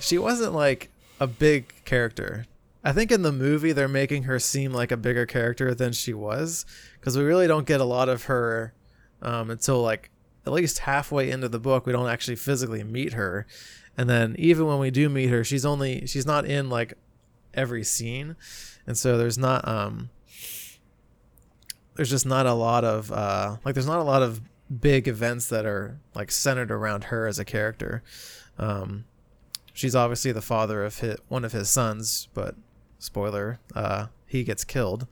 She 0.00 0.18
wasn't 0.18 0.54
like 0.54 0.90
a 1.18 1.26
big 1.26 1.72
character. 1.84 2.46
I 2.82 2.92
think 2.92 3.12
in 3.12 3.22
the 3.22 3.32
movie 3.32 3.72
they're 3.72 3.88
making 3.88 4.22
her 4.24 4.38
seem 4.38 4.72
like 4.72 4.90
a 4.90 4.96
bigger 4.96 5.26
character 5.26 5.74
than 5.74 5.92
she 5.92 6.14
was 6.14 6.64
because 6.98 7.16
we 7.16 7.24
really 7.24 7.46
don't 7.46 7.66
get 7.66 7.80
a 7.80 7.84
lot 7.84 8.08
of 8.08 8.24
her 8.24 8.72
um, 9.22 9.50
until 9.50 9.82
like 9.82 10.10
at 10.46 10.52
least 10.52 10.80
halfway 10.80 11.30
into 11.30 11.48
the 11.48 11.60
book 11.60 11.84
we 11.86 11.92
don't 11.92 12.08
actually 12.08 12.36
physically 12.36 12.82
meet 12.82 13.12
her. 13.12 13.46
And 13.98 14.08
then 14.08 14.34
even 14.38 14.66
when 14.66 14.78
we 14.78 14.90
do 14.90 15.08
meet 15.08 15.28
her 15.28 15.44
she's 15.44 15.66
only 15.66 16.06
she's 16.06 16.26
not 16.26 16.46
in 16.46 16.70
like 16.70 16.94
every 17.52 17.84
scene. 17.84 18.36
And 18.86 18.96
so 18.96 19.18
there's 19.18 19.38
not 19.38 19.68
um 19.68 20.08
there's 21.96 22.10
just 22.10 22.24
not 22.24 22.46
a 22.46 22.54
lot 22.54 22.82
of 22.82 23.12
uh 23.12 23.56
like 23.64 23.74
there's 23.74 23.86
not 23.86 23.98
a 23.98 24.04
lot 24.04 24.22
of 24.22 24.40
big 24.78 25.08
events 25.08 25.48
that 25.48 25.66
are 25.66 25.98
like 26.14 26.30
centered 26.30 26.70
around 26.70 27.04
her 27.04 27.26
as 27.26 27.38
a 27.38 27.44
character 27.44 28.02
um 28.58 29.04
she's 29.72 29.94
obviously 29.96 30.30
the 30.30 30.42
father 30.42 30.84
of 30.84 30.98
his, 30.98 31.16
one 31.28 31.44
of 31.44 31.52
his 31.52 31.68
sons 31.68 32.28
but 32.34 32.54
spoiler 32.98 33.58
uh 33.74 34.06
he 34.26 34.44
gets 34.44 34.64
killed 34.64 35.06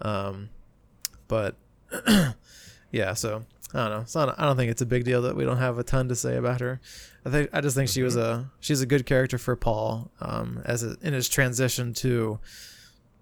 um 0.00 0.48
but 1.26 1.56
yeah 2.92 3.12
so 3.14 3.44
I 3.74 3.78
don't 3.78 3.90
know. 3.90 4.00
It's 4.02 4.14
not. 4.14 4.38
I 4.38 4.44
don't 4.44 4.56
think 4.56 4.70
it's 4.70 4.82
a 4.82 4.86
big 4.86 5.04
deal 5.04 5.22
that 5.22 5.34
we 5.34 5.44
don't 5.44 5.58
have 5.58 5.78
a 5.78 5.82
ton 5.82 6.08
to 6.08 6.14
say 6.14 6.36
about 6.36 6.60
her. 6.60 6.80
I 7.26 7.30
think 7.30 7.50
I 7.52 7.60
just 7.60 7.74
think 7.74 7.88
she 7.88 8.04
was 8.04 8.14
a 8.14 8.48
she's 8.60 8.80
a 8.80 8.86
good 8.86 9.04
character 9.04 9.36
for 9.36 9.56
Paul 9.56 10.12
um, 10.20 10.62
as 10.64 10.84
a, 10.84 10.96
in 11.02 11.12
his 11.12 11.28
transition 11.28 11.92
to 11.94 12.38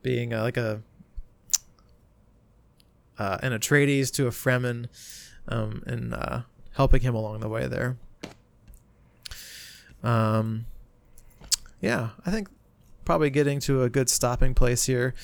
being 0.02 0.34
a, 0.34 0.42
like 0.42 0.58
a 0.58 0.82
uh, 3.18 3.38
an 3.42 3.52
Atreides 3.52 4.12
to 4.12 4.26
a 4.26 4.30
Fremen, 4.30 4.88
um, 5.52 5.82
and 5.86 6.14
uh, 6.14 6.42
helping 6.74 7.02
him 7.02 7.14
along 7.14 7.40
the 7.40 7.48
way 7.48 7.66
there. 7.66 7.96
Um, 10.02 10.66
yeah, 11.80 12.10
I 12.24 12.30
think 12.30 12.48
probably 13.04 13.30
getting 13.30 13.60
to 13.60 13.82
a 13.82 13.90
good 13.90 14.08
stopping 14.08 14.54
place 14.54 14.86
here. 14.86 15.14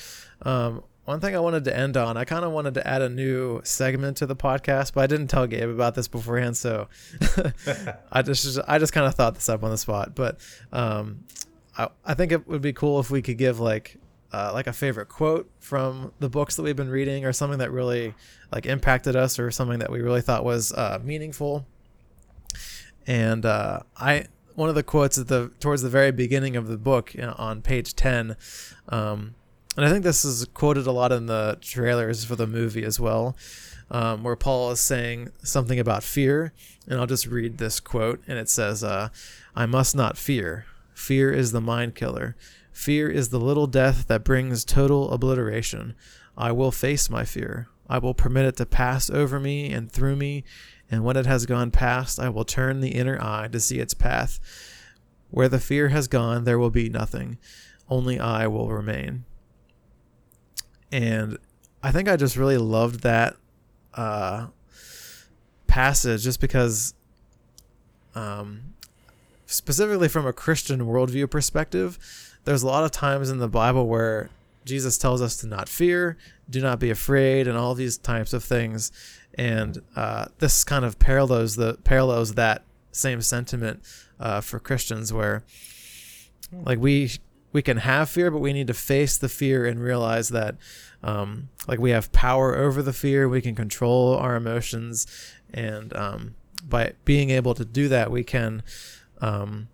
Um, 0.43 0.83
one 1.05 1.19
thing 1.19 1.35
I 1.35 1.39
wanted 1.39 1.63
to 1.63 1.75
end 1.75 1.97
on, 1.97 2.17
I 2.17 2.23
kind 2.23 2.45
of 2.45 2.51
wanted 2.51 2.75
to 2.75 2.87
add 2.87 3.01
a 3.01 3.09
new 3.09 3.61
segment 3.63 4.17
to 4.17 4.27
the 4.27 4.35
podcast, 4.35 4.93
but 4.93 5.01
I 5.01 5.07
didn't 5.07 5.27
tell 5.27 5.47
Gabe 5.47 5.69
about 5.69 5.95
this 5.95 6.07
beforehand, 6.07 6.55
so 6.55 6.87
I 8.11 8.21
just 8.21 8.59
I 8.67 8.77
just 8.77 8.93
kind 8.93 9.07
of 9.07 9.15
thought 9.15 9.33
this 9.33 9.49
up 9.49 9.63
on 9.63 9.71
the 9.71 9.77
spot. 9.77 10.13
But 10.13 10.39
um, 10.71 11.23
I 11.77 11.89
I 12.05 12.13
think 12.13 12.31
it 12.31 12.47
would 12.47 12.61
be 12.61 12.73
cool 12.73 12.99
if 12.99 13.09
we 13.09 13.23
could 13.23 13.39
give 13.39 13.59
like 13.59 13.97
uh, 14.31 14.51
like 14.53 14.67
a 14.67 14.73
favorite 14.73 15.09
quote 15.09 15.49
from 15.59 16.11
the 16.19 16.29
books 16.29 16.55
that 16.55 16.63
we've 16.63 16.75
been 16.75 16.89
reading, 16.89 17.25
or 17.25 17.33
something 17.33 17.59
that 17.59 17.71
really 17.71 18.13
like 18.51 18.65
impacted 18.65 19.15
us, 19.15 19.39
or 19.39 19.51
something 19.51 19.79
that 19.79 19.91
we 19.91 20.01
really 20.01 20.21
thought 20.21 20.43
was 20.43 20.73
uh, 20.73 20.99
meaningful. 21.03 21.65
And 23.07 23.45
uh, 23.45 23.81
I 23.97 24.25
one 24.55 24.69
of 24.69 24.75
the 24.75 24.83
quotes 24.83 25.17
at 25.17 25.27
the 25.27 25.51
towards 25.59 25.81
the 25.81 25.89
very 25.89 26.11
beginning 26.11 26.55
of 26.55 26.67
the 26.67 26.77
book 26.77 27.13
you 27.13 27.21
know, 27.21 27.35
on 27.37 27.61
page 27.61 27.95
ten. 27.95 28.35
Um, 28.89 29.35
and 29.77 29.85
I 29.85 29.89
think 29.89 30.03
this 30.03 30.25
is 30.25 30.45
quoted 30.53 30.85
a 30.87 30.91
lot 30.91 31.11
in 31.11 31.27
the 31.27 31.57
trailers 31.61 32.25
for 32.25 32.35
the 32.35 32.47
movie 32.47 32.83
as 32.83 32.99
well, 32.99 33.37
um, 33.89 34.23
where 34.23 34.35
Paul 34.35 34.71
is 34.71 34.81
saying 34.81 35.29
something 35.43 35.79
about 35.79 36.03
fear. 36.03 36.53
And 36.87 36.99
I'll 36.99 37.07
just 37.07 37.27
read 37.27 37.59
this 37.59 37.79
quote, 37.79 38.21
and 38.27 38.37
it 38.37 38.49
says, 38.49 38.83
uh, 38.83 39.09
I 39.55 39.65
must 39.67 39.95
not 39.95 40.17
fear. 40.17 40.65
Fear 40.93 41.31
is 41.31 41.51
the 41.51 41.61
mind 41.61 41.95
killer. 41.95 42.35
Fear 42.79 43.09
is 43.09 43.29
the 43.29 43.39
little 43.39 43.67
death 43.67 44.07
that 44.07 44.23
brings 44.23 44.63
total 44.63 45.11
obliteration. 45.11 45.95
I 46.37 46.51
will 46.51 46.71
face 46.71 47.09
my 47.09 47.25
fear. 47.25 47.67
I 47.89 47.97
will 47.97 48.13
permit 48.13 48.45
it 48.45 48.57
to 48.57 48.65
pass 48.65 49.09
over 49.09 49.39
me 49.39 49.73
and 49.73 49.91
through 49.91 50.15
me, 50.15 50.43
and 50.89 51.03
when 51.03 51.17
it 51.17 51.25
has 51.25 51.45
gone 51.45 51.71
past, 51.71 52.19
I 52.19 52.29
will 52.29 52.45
turn 52.45 52.79
the 52.79 52.95
inner 52.95 53.19
eye 53.21 53.49
to 53.51 53.59
see 53.59 53.79
its 53.79 53.93
path. 53.93 54.39
Where 55.29 55.49
the 55.49 55.59
fear 55.59 55.89
has 55.89 56.07
gone, 56.07 56.43
there 56.43 56.57
will 56.57 56.69
be 56.69 56.89
nothing. 56.89 57.37
Only 57.89 58.19
I 58.19 58.47
will 58.47 58.69
remain 58.69 59.25
and 60.91 61.37
I 61.81 61.91
think 61.91 62.09
I 62.09 62.15
just 62.15 62.35
really 62.35 62.57
loved 62.57 63.01
that 63.01 63.35
uh, 63.93 64.47
passage 65.67 66.23
just 66.23 66.41
because, 66.41 66.93
um, 68.15 68.73
specifically 69.45 70.07
from 70.07 70.25
a 70.25 70.33
Christian 70.33 70.81
worldview 70.81 71.29
perspective, 71.29 72.28
there's 72.49 72.63
a 72.63 72.67
lot 72.67 72.83
of 72.83 72.89
times 72.89 73.29
in 73.29 73.37
the 73.37 73.47
Bible 73.47 73.85
where 73.85 74.31
Jesus 74.65 74.97
tells 74.97 75.21
us 75.21 75.37
to 75.37 75.45
not 75.45 75.69
fear, 75.69 76.17
do 76.49 76.59
not 76.61 76.79
be 76.79 76.89
afraid, 76.89 77.47
and 77.47 77.55
all 77.55 77.75
these 77.75 77.95
types 77.95 78.33
of 78.33 78.43
things. 78.43 78.91
And 79.35 79.83
uh, 79.95 80.29
this 80.39 80.63
kind 80.63 80.83
of 80.83 80.97
parallels 80.97 81.57
the 81.57 81.75
parallels 81.83 82.33
that 82.33 82.63
same 82.91 83.21
sentiment 83.21 83.83
uh, 84.19 84.41
for 84.41 84.59
Christians, 84.59 85.13
where 85.13 85.43
like 86.51 86.79
we 86.79 87.11
we 87.53 87.61
can 87.61 87.77
have 87.77 88.09
fear, 88.09 88.31
but 88.31 88.39
we 88.39 88.51
need 88.51 88.65
to 88.65 88.73
face 88.73 89.15
the 89.15 89.29
fear 89.29 89.67
and 89.67 89.79
realize 89.79 90.29
that, 90.29 90.55
um, 91.03 91.49
like 91.67 91.77
we 91.77 91.91
have 91.91 92.11
power 92.11 92.57
over 92.57 92.81
the 92.81 92.93
fear. 92.93 93.29
We 93.29 93.41
can 93.43 93.53
control 93.53 94.15
our 94.15 94.35
emotions, 94.35 95.05
and 95.53 95.95
um, 95.95 96.33
by 96.67 96.93
being 97.05 97.29
able 97.29 97.53
to 97.53 97.63
do 97.63 97.89
that, 97.89 98.09
we 98.09 98.23
can 98.23 98.63
um, 99.21 99.67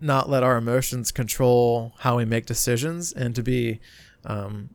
not 0.00 0.28
let 0.28 0.42
our 0.42 0.56
emotions 0.56 1.12
control 1.12 1.94
how 1.98 2.16
we 2.16 2.24
make 2.24 2.46
decisions, 2.46 3.12
and 3.12 3.34
to 3.34 3.42
be, 3.42 3.80
um, 4.24 4.70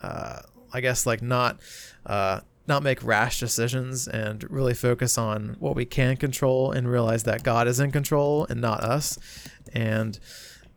uh, 0.00 0.40
I 0.72 0.80
guess, 0.80 1.06
like 1.06 1.22
not. 1.22 1.60
Uh, 2.04 2.40
not 2.68 2.82
make 2.82 3.02
rash 3.02 3.40
decisions 3.40 4.06
and 4.06 4.48
really 4.48 4.72
focus 4.72 5.18
on 5.18 5.56
what 5.58 5.74
we 5.74 5.84
can 5.84 6.16
control 6.16 6.70
and 6.70 6.88
realize 6.88 7.24
that 7.24 7.42
God 7.42 7.66
is 7.66 7.80
in 7.80 7.90
control 7.90 8.46
and 8.48 8.60
not 8.60 8.84
us 8.84 9.18
and 9.74 10.18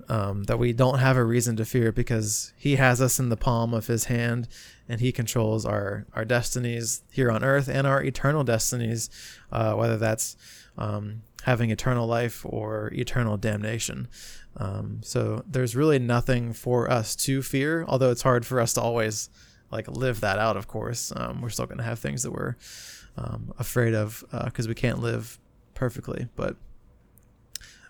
um, 0.09 0.43
that 0.43 0.59
we 0.59 0.73
don't 0.73 0.99
have 0.99 1.17
a 1.17 1.23
reason 1.23 1.55
to 1.57 1.65
fear 1.65 1.91
because 1.91 2.53
he 2.57 2.75
has 2.75 3.01
us 3.01 3.19
in 3.19 3.29
the 3.29 3.37
palm 3.37 3.73
of 3.73 3.87
his 3.87 4.05
hand 4.05 4.47
and 4.87 5.01
he 5.01 5.11
controls 5.11 5.65
our, 5.65 6.05
our 6.13 6.25
destinies 6.25 7.03
here 7.11 7.31
on 7.31 7.43
earth 7.43 7.67
and 7.67 7.87
our 7.87 8.03
eternal 8.03 8.43
destinies, 8.43 9.09
uh, 9.51 9.73
whether 9.73 9.97
that's 9.97 10.37
um, 10.77 11.23
having 11.45 11.69
eternal 11.69 12.07
life 12.07 12.43
or 12.43 12.91
eternal 12.93 13.37
damnation. 13.37 14.07
Um, 14.57 15.01
so 15.03 15.43
there's 15.45 15.75
really 15.75 15.99
nothing 15.99 16.53
for 16.53 16.89
us 16.89 17.15
to 17.17 17.43
fear, 17.43 17.85
although 17.87 18.09
it's 18.09 18.23
hard 18.23 18.47
for 18.47 18.59
us 18.59 18.73
to 18.73 18.81
always 18.81 19.29
like 19.71 19.87
live 19.87 20.21
that 20.21 20.39
out. 20.39 20.57
Of 20.57 20.67
course, 20.67 21.13
um, 21.15 21.41
we're 21.41 21.49
still 21.49 21.67
going 21.67 21.77
to 21.77 21.83
have 21.83 21.99
things 21.99 22.23
that 22.23 22.31
we're 22.31 22.55
um, 23.15 23.53
afraid 23.59 23.93
of 23.93 24.23
because 24.31 24.65
uh, 24.65 24.69
we 24.69 24.73
can't 24.73 24.99
live 24.99 25.37
perfectly. 25.75 26.29
But 26.35 26.55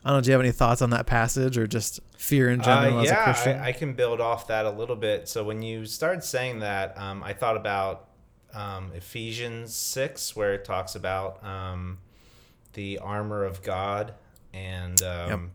I 0.03 0.09
don't 0.09 0.17
know. 0.17 0.21
Do 0.21 0.27
you 0.27 0.33
have 0.33 0.41
any 0.41 0.51
thoughts 0.51 0.81
on 0.81 0.89
that 0.89 1.05
passage 1.05 1.57
or 1.57 1.65
just 1.65 2.01
fear 2.17 2.49
in 2.49 2.61
general 2.61 2.99
uh, 2.99 3.03
yeah, 3.03 3.11
as 3.11 3.11
a 3.11 3.23
Christian? 3.23 3.61
I, 3.61 3.67
I 3.67 3.71
can 3.71 3.93
build 3.93 4.19
off 4.19 4.47
that 4.47 4.65
a 4.65 4.69
little 4.69 4.97
bit. 4.97 5.29
So 5.29 5.45
when 5.45 5.61
you 5.61 5.85
started 5.85 6.25
saying 6.25 6.59
that, 6.59 6.97
um, 6.97 7.23
I 7.23 7.31
thought 7.31 7.55
about 7.55 8.09
um, 8.53 8.91
Ephesians 8.93 9.73
six, 9.73 10.35
where 10.35 10.53
it 10.53 10.65
talks 10.65 10.95
about 10.95 11.41
um, 11.41 11.99
the 12.75 12.99
armor 12.99 13.43
of 13.43 13.63
God, 13.63 14.13
and 14.53 15.01
um, 15.01 15.51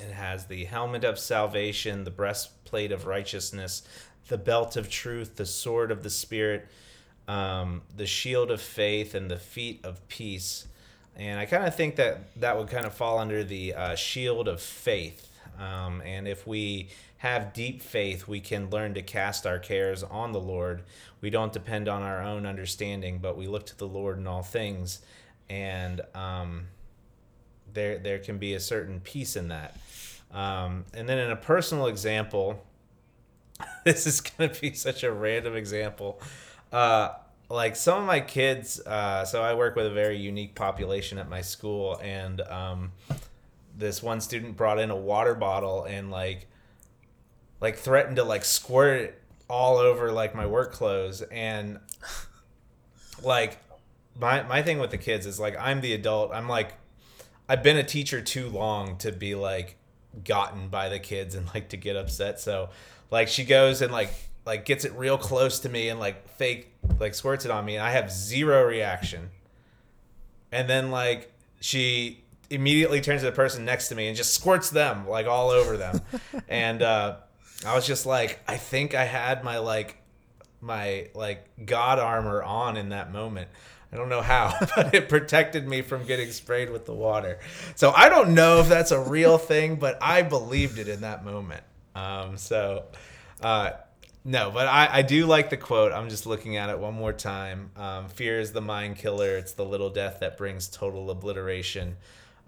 it 0.00 0.12
has 0.12 0.46
the 0.46 0.64
helmet 0.64 1.04
of 1.04 1.18
salvation, 1.18 2.04
the 2.04 2.10
breastplate 2.10 2.92
of 2.92 3.06
righteousness, 3.06 3.82
the 4.28 4.38
belt 4.38 4.76
of 4.76 4.88
truth, 4.88 5.36
the 5.36 5.46
sword 5.46 5.90
of 5.90 6.02
the 6.02 6.10
Spirit, 6.10 6.68
um, 7.26 7.82
the 7.96 8.06
shield 8.06 8.50
of 8.50 8.60
faith, 8.60 9.14
and 9.14 9.30
the 9.30 9.38
feet 9.38 9.84
of 9.84 10.06
peace. 10.08 10.68
And 11.16 11.40
I 11.40 11.46
kind 11.46 11.66
of 11.66 11.74
think 11.74 11.96
that 11.96 12.32
that 12.40 12.56
would 12.56 12.68
kind 12.68 12.86
of 12.86 12.94
fall 12.94 13.18
under 13.18 13.42
the 13.42 13.74
uh, 13.74 13.94
shield 13.96 14.46
of 14.46 14.60
faith. 14.60 15.28
Um, 15.58 16.00
and 16.02 16.28
if 16.28 16.46
we 16.46 16.90
have 17.18 17.52
deep 17.52 17.82
faith, 17.82 18.28
we 18.28 18.38
can 18.38 18.70
learn 18.70 18.94
to 18.94 19.02
cast 19.02 19.44
our 19.44 19.58
cares 19.58 20.04
on 20.04 20.32
the 20.32 20.40
Lord. 20.40 20.84
We 21.20 21.30
don't 21.30 21.52
depend 21.52 21.88
on 21.88 22.02
our 22.02 22.22
own 22.22 22.46
understanding, 22.46 23.18
but 23.18 23.36
we 23.36 23.48
look 23.48 23.66
to 23.66 23.76
the 23.76 23.88
Lord 23.88 24.18
in 24.18 24.26
all 24.28 24.44
things. 24.44 25.00
And 25.50 26.00
um, 26.14 26.66
there, 27.72 27.98
there 27.98 28.18
can 28.18 28.38
be 28.38 28.54
a 28.54 28.60
certain 28.60 29.00
peace 29.00 29.36
in 29.36 29.48
that. 29.48 29.76
Um, 30.32 30.84
and 30.94 31.08
then 31.08 31.18
in 31.18 31.30
a 31.30 31.36
personal 31.36 31.86
example, 31.86 32.64
this 33.84 34.06
is 34.06 34.20
going 34.20 34.50
to 34.50 34.60
be 34.60 34.74
such 34.74 35.02
a 35.02 35.12
random 35.12 35.56
example. 35.56 36.20
Uh, 36.72 37.10
like 37.50 37.76
some 37.76 38.00
of 38.00 38.06
my 38.06 38.20
kids, 38.20 38.80
uh, 38.80 39.24
so 39.24 39.42
I 39.42 39.54
work 39.54 39.74
with 39.74 39.86
a 39.86 39.90
very 39.90 40.18
unique 40.18 40.54
population 40.54 41.18
at 41.18 41.28
my 41.28 41.40
school, 41.40 41.98
and 42.02 42.42
um, 42.42 42.92
this 43.76 44.02
one 44.02 44.20
student 44.20 44.56
brought 44.56 44.78
in 44.78 44.90
a 44.90 44.96
water 44.96 45.34
bottle 45.34 45.84
and 45.84 46.10
like, 46.10 46.46
like 47.60 47.78
threatened 47.78 48.16
to 48.16 48.24
like 48.24 48.44
squirt 48.44 49.00
it 49.00 49.22
all 49.48 49.78
over 49.78 50.12
like 50.12 50.34
my 50.34 50.44
work 50.44 50.72
clothes, 50.72 51.22
and 51.22 51.80
like 53.22 53.58
my 54.18 54.42
my 54.42 54.62
thing 54.62 54.78
with 54.78 54.90
the 54.90 54.98
kids 54.98 55.26
is 55.26 55.40
like 55.40 55.56
I'm 55.58 55.80
the 55.80 55.92
adult. 55.92 56.32
I'm 56.32 56.48
like, 56.48 56.74
I've 57.48 57.62
been 57.62 57.76
a 57.76 57.84
teacher 57.84 58.20
too 58.20 58.48
long 58.48 58.96
to 58.98 59.12
be 59.12 59.34
like 59.34 59.76
gotten 60.24 60.68
by 60.68 60.88
the 60.88 60.98
kids 60.98 61.34
and 61.34 61.46
like 61.54 61.68
to 61.70 61.76
get 61.76 61.96
upset. 61.96 62.40
So 62.40 62.70
like 63.10 63.28
she 63.28 63.44
goes 63.44 63.82
and 63.82 63.92
like 63.92 64.12
like 64.44 64.64
gets 64.64 64.84
it 64.84 64.92
real 64.94 65.18
close 65.18 65.60
to 65.60 65.68
me 65.68 65.88
and 65.88 66.00
like 66.00 66.28
fake 66.36 66.72
like 66.98 67.14
squirts 67.14 67.44
it 67.44 67.50
on 67.50 67.64
me 67.64 67.76
and 67.76 67.84
I 67.84 67.90
have 67.90 68.10
zero 68.10 68.64
reaction. 68.64 69.30
And 70.50 70.68
then 70.68 70.90
like 70.90 71.32
she 71.60 72.24
immediately 72.50 73.00
turns 73.00 73.20
to 73.20 73.26
the 73.26 73.32
person 73.32 73.64
next 73.64 73.88
to 73.88 73.94
me 73.94 74.08
and 74.08 74.16
just 74.16 74.32
squirts 74.32 74.70
them 74.70 75.06
like 75.08 75.26
all 75.26 75.50
over 75.50 75.76
them. 75.76 76.00
and 76.48 76.82
uh 76.82 77.16
I 77.66 77.74
was 77.74 77.86
just 77.86 78.06
like 78.06 78.40
I 78.46 78.56
think 78.56 78.94
I 78.94 79.04
had 79.04 79.44
my 79.44 79.58
like 79.58 79.96
my 80.60 81.08
like 81.14 81.44
god 81.64 81.98
armor 81.98 82.42
on 82.42 82.76
in 82.76 82.90
that 82.90 83.12
moment. 83.12 83.48
I 83.92 83.96
don't 83.96 84.08
know 84.08 84.22
how, 84.22 84.54
but 84.76 84.94
it 84.94 85.08
protected 85.08 85.66
me 85.66 85.82
from 85.82 86.04
getting 86.04 86.30
sprayed 86.30 86.70
with 86.70 86.86
the 86.86 86.92
water. 86.92 87.38
So 87.74 87.90
I 87.90 88.08
don't 88.08 88.34
know 88.34 88.60
if 88.60 88.68
that's 88.68 88.90
a 88.90 89.00
real 89.00 89.38
thing, 89.38 89.76
but 89.76 89.98
I 90.02 90.22
believed 90.22 90.78
it 90.78 90.88
in 90.88 91.00
that 91.02 91.24
moment. 91.24 91.62
Um, 91.94 92.36
so, 92.36 92.84
uh, 93.40 93.70
no, 94.24 94.50
but 94.50 94.66
I, 94.66 94.88
I 94.98 95.02
do 95.02 95.26
like 95.26 95.50
the 95.50 95.56
quote. 95.56 95.92
I'm 95.92 96.10
just 96.10 96.26
looking 96.26 96.56
at 96.56 96.68
it 96.68 96.78
one 96.78 96.94
more 96.94 97.12
time. 97.12 97.70
Um, 97.76 98.08
Fear 98.08 98.40
is 98.40 98.52
the 98.52 98.60
mind 98.60 98.96
killer. 98.96 99.36
It's 99.36 99.52
the 99.52 99.64
little 99.64 99.90
death 99.90 100.20
that 100.20 100.36
brings 100.36 100.68
total 100.68 101.10
obliteration. 101.10 101.96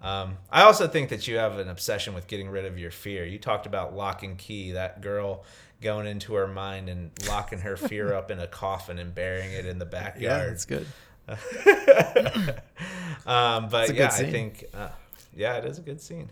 Um, 0.01 0.37
I 0.51 0.63
also 0.63 0.87
think 0.87 1.09
that 1.09 1.27
you 1.27 1.37
have 1.37 1.59
an 1.59 1.69
obsession 1.69 2.13
with 2.13 2.27
getting 2.27 2.49
rid 2.49 2.65
of 2.65 2.77
your 2.77 2.91
fear. 2.91 3.25
You 3.25 3.37
talked 3.37 3.65
about 3.65 3.95
Locke 3.95 4.23
and 4.23 4.37
Key, 4.37 4.71
that 4.71 5.01
girl 5.01 5.43
going 5.81 6.07
into 6.07 6.33
her 6.35 6.47
mind 6.47 6.89
and 6.89 7.11
locking 7.27 7.59
her 7.59 7.75
fear 7.75 8.13
up 8.15 8.31
in 8.31 8.39
a 8.39 8.47
coffin 8.47 8.99
and 8.99 9.13
burying 9.13 9.51
it 9.51 9.65
in 9.65 9.79
the 9.79 9.85
backyard. 9.85 10.21
Yeah, 10.21 10.45
that's 10.45 10.65
good. 10.65 10.87
um, 13.25 13.69
but 13.69 13.93
yeah, 13.93 14.07
I 14.07 14.09
think, 14.09 14.65
uh, 14.73 14.89
yeah, 15.35 15.57
it 15.57 15.65
is 15.65 15.79
a 15.79 15.81
good 15.81 16.01
scene. 16.01 16.29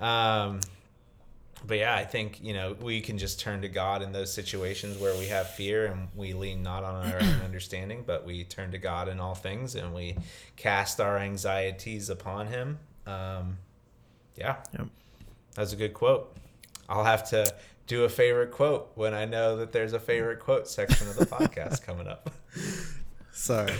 Um, 0.00 0.60
but 1.66 1.78
yeah, 1.78 1.94
I 1.94 2.04
think 2.04 2.42
you 2.42 2.54
know 2.54 2.76
we 2.80 3.00
can 3.00 3.18
just 3.18 3.40
turn 3.40 3.62
to 3.62 3.68
God 3.68 4.02
in 4.02 4.12
those 4.12 4.32
situations 4.32 4.98
where 4.98 5.16
we 5.16 5.26
have 5.26 5.50
fear 5.50 5.86
and 5.86 6.08
we 6.14 6.32
lean 6.32 6.62
not 6.62 6.84
on 6.84 7.06
our 7.06 7.20
own 7.20 7.40
understanding, 7.44 8.02
but 8.06 8.24
we 8.24 8.44
turn 8.44 8.72
to 8.72 8.78
God 8.78 9.08
in 9.08 9.20
all 9.20 9.34
things 9.34 9.74
and 9.74 9.94
we 9.94 10.16
cast 10.56 11.00
our 11.00 11.18
anxieties 11.18 12.10
upon 12.10 12.48
Him. 12.48 12.78
Um, 13.06 13.58
yeah, 14.36 14.56
yep. 14.72 14.88
that's 15.54 15.72
a 15.72 15.76
good 15.76 15.94
quote. 15.94 16.36
I'll 16.88 17.04
have 17.04 17.28
to 17.30 17.46
do 17.86 18.04
a 18.04 18.08
favorite 18.08 18.50
quote 18.50 18.92
when 18.94 19.14
I 19.14 19.24
know 19.24 19.56
that 19.56 19.72
there's 19.72 19.92
a 19.92 20.00
favorite 20.00 20.40
quote 20.40 20.68
section 20.68 21.08
of 21.08 21.16
the 21.16 21.26
podcast 21.38 21.82
coming 21.82 22.08
up. 22.08 22.30
Sorry. 23.42 23.74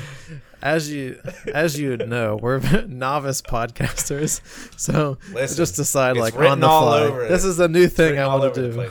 As 0.60 0.90
you 0.90 1.20
as 1.54 1.78
you 1.78 1.96
know, 1.96 2.34
we're 2.34 2.58
novice 2.88 3.40
podcasters, 3.40 4.40
so 4.76 5.18
Listen, 5.32 5.56
just 5.56 5.76
decide 5.76 6.16
like 6.16 6.34
on 6.34 6.58
the 6.58 6.66
fly. 6.66 7.28
This 7.28 7.44
is 7.44 7.60
a 7.60 7.68
new 7.68 7.86
thing 7.86 8.18
I 8.18 8.26
want 8.26 8.52
to 8.54 8.72
do. 8.72 8.90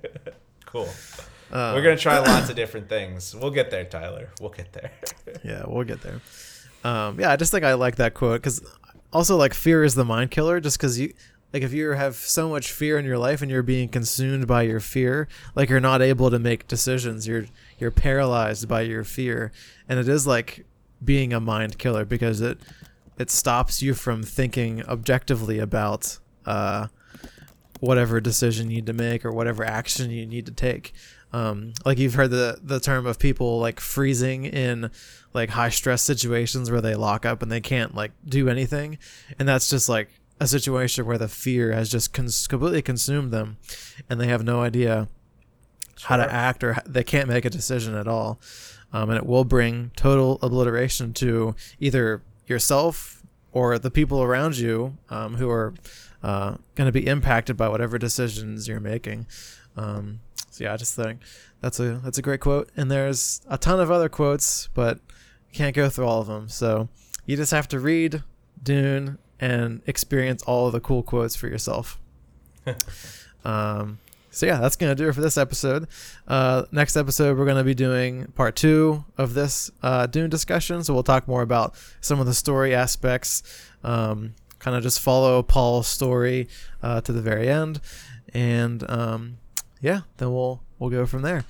cool. 0.64 0.88
Um, 1.52 1.74
we're 1.74 1.82
gonna 1.82 1.98
try 1.98 2.18
lots 2.26 2.48
of 2.48 2.56
different 2.56 2.88
things. 2.88 3.36
We'll 3.36 3.50
get 3.50 3.70
there, 3.70 3.84
Tyler. 3.84 4.30
We'll 4.40 4.48
get 4.48 4.72
there. 4.72 4.92
yeah, 5.44 5.64
we'll 5.66 5.84
get 5.84 6.00
there. 6.00 6.22
Um, 6.84 7.20
yeah, 7.20 7.30
I 7.30 7.36
just 7.36 7.52
think 7.52 7.66
I 7.66 7.74
like 7.74 7.96
that 7.96 8.14
quote 8.14 8.40
because 8.40 8.64
also 9.12 9.36
like 9.36 9.52
fear 9.52 9.84
is 9.84 9.94
the 9.94 10.06
mind 10.06 10.30
killer. 10.30 10.58
Just 10.58 10.78
because 10.78 10.98
you 10.98 11.12
like 11.52 11.62
if 11.62 11.74
you 11.74 11.90
have 11.90 12.16
so 12.16 12.48
much 12.48 12.72
fear 12.72 12.98
in 12.98 13.04
your 13.04 13.18
life 13.18 13.42
and 13.42 13.50
you're 13.50 13.62
being 13.62 13.90
consumed 13.90 14.46
by 14.46 14.62
your 14.62 14.80
fear, 14.80 15.28
like 15.54 15.68
you're 15.68 15.80
not 15.80 16.00
able 16.00 16.30
to 16.30 16.38
make 16.38 16.66
decisions. 16.66 17.28
You're 17.28 17.44
you're 17.78 17.90
paralyzed 17.90 18.68
by 18.68 18.82
your 18.82 19.04
fear 19.04 19.52
and 19.88 19.98
it 19.98 20.08
is 20.08 20.26
like 20.26 20.64
being 21.04 21.32
a 21.32 21.40
mind 21.40 21.78
killer 21.78 22.04
because 22.04 22.40
it 22.40 22.58
it 23.18 23.30
stops 23.30 23.82
you 23.82 23.94
from 23.94 24.22
thinking 24.22 24.84
objectively 24.86 25.58
about 25.58 26.18
uh, 26.46 26.86
whatever 27.80 28.20
decision 28.20 28.70
you 28.70 28.76
need 28.76 28.86
to 28.86 28.92
make 28.92 29.24
or 29.24 29.32
whatever 29.32 29.64
action 29.64 30.10
you 30.10 30.24
need 30.26 30.46
to 30.46 30.52
take. 30.52 30.92
Um, 31.32 31.74
like 31.84 31.98
you've 31.98 32.14
heard 32.14 32.30
the 32.30 32.58
the 32.62 32.80
term 32.80 33.06
of 33.06 33.18
people 33.18 33.58
like 33.58 33.80
freezing 33.80 34.44
in 34.46 34.90
like 35.34 35.50
high 35.50 35.68
stress 35.68 36.00
situations 36.02 36.70
where 36.70 36.80
they 36.80 36.94
lock 36.94 37.26
up 37.26 37.42
and 37.42 37.52
they 37.52 37.60
can't 37.60 37.94
like 37.94 38.12
do 38.26 38.48
anything, 38.48 38.98
and 39.38 39.46
that's 39.46 39.68
just 39.68 39.88
like 39.88 40.08
a 40.40 40.46
situation 40.46 41.04
where 41.04 41.18
the 41.18 41.28
fear 41.28 41.72
has 41.72 41.90
just 41.90 42.14
cons- 42.14 42.46
completely 42.46 42.80
consumed 42.80 43.30
them, 43.30 43.58
and 44.08 44.18
they 44.18 44.28
have 44.28 44.42
no 44.42 44.62
idea 44.62 45.08
how 46.04 46.16
to 46.16 46.32
act 46.32 46.62
or 46.64 46.78
they 46.86 47.04
can't 47.04 47.28
make 47.28 47.44
a 47.44 47.50
decision 47.50 47.94
at 47.94 48.08
all. 48.08 48.40
Um, 48.92 49.10
and 49.10 49.18
it 49.18 49.26
will 49.26 49.44
bring 49.44 49.90
total 49.96 50.38
obliteration 50.42 51.12
to 51.14 51.54
either 51.78 52.22
yourself 52.46 53.22
or 53.52 53.78
the 53.78 53.90
people 53.90 54.22
around 54.22 54.56
you 54.56 54.96
um, 55.10 55.36
who 55.36 55.50
are 55.50 55.74
uh, 56.22 56.56
going 56.74 56.86
to 56.86 56.92
be 56.92 57.06
impacted 57.06 57.56
by 57.56 57.68
whatever 57.68 57.98
decisions 57.98 58.66
you're 58.66 58.80
making. 58.80 59.26
Um, 59.76 60.20
so 60.50 60.64
yeah, 60.64 60.72
I 60.72 60.76
just 60.76 60.96
think 60.96 61.20
that's 61.60 61.78
a 61.78 62.00
that's 62.02 62.18
a 62.18 62.22
great 62.22 62.40
quote. 62.40 62.70
And 62.76 62.90
there's 62.90 63.42
a 63.48 63.58
ton 63.58 63.80
of 63.80 63.90
other 63.90 64.08
quotes, 64.08 64.68
but 64.74 65.00
can't 65.52 65.74
go 65.74 65.88
through 65.88 66.06
all 66.06 66.20
of 66.20 66.26
them. 66.26 66.48
So 66.48 66.88
you 67.26 67.36
just 67.36 67.52
have 67.52 67.68
to 67.68 67.78
read 67.78 68.22
Dune 68.62 69.18
and 69.40 69.82
experience 69.86 70.42
all 70.44 70.66
of 70.66 70.72
the 70.72 70.80
cool 70.80 71.02
quotes 71.02 71.36
for 71.36 71.46
yourself. 71.46 71.98
um, 73.44 73.98
so 74.30 74.46
yeah, 74.46 74.58
that's 74.58 74.76
gonna 74.76 74.94
do 74.94 75.08
it 75.08 75.14
for 75.14 75.20
this 75.20 75.36
episode. 75.36 75.88
Uh, 76.26 76.64
next 76.70 76.96
episode, 76.96 77.38
we're 77.38 77.46
gonna 77.46 77.64
be 77.64 77.74
doing 77.74 78.26
part 78.34 78.56
two 78.56 79.04
of 79.16 79.34
this 79.34 79.70
uh, 79.82 80.06
Dune 80.06 80.30
discussion. 80.30 80.84
So 80.84 80.94
we'll 80.94 81.02
talk 81.02 81.26
more 81.26 81.42
about 81.42 81.74
some 82.00 82.20
of 82.20 82.26
the 82.26 82.34
story 82.34 82.74
aspects. 82.74 83.42
Um, 83.82 84.34
kind 84.58 84.76
of 84.76 84.82
just 84.82 85.00
follow 85.00 85.42
Paul's 85.42 85.86
story 85.86 86.48
uh, 86.82 87.00
to 87.02 87.12
the 87.12 87.22
very 87.22 87.48
end, 87.48 87.80
and 88.34 88.88
um, 88.90 89.38
yeah, 89.80 90.00
then 90.18 90.32
we'll 90.32 90.62
we'll 90.78 90.90
go 90.90 91.06
from 91.06 91.22
there. 91.22 91.44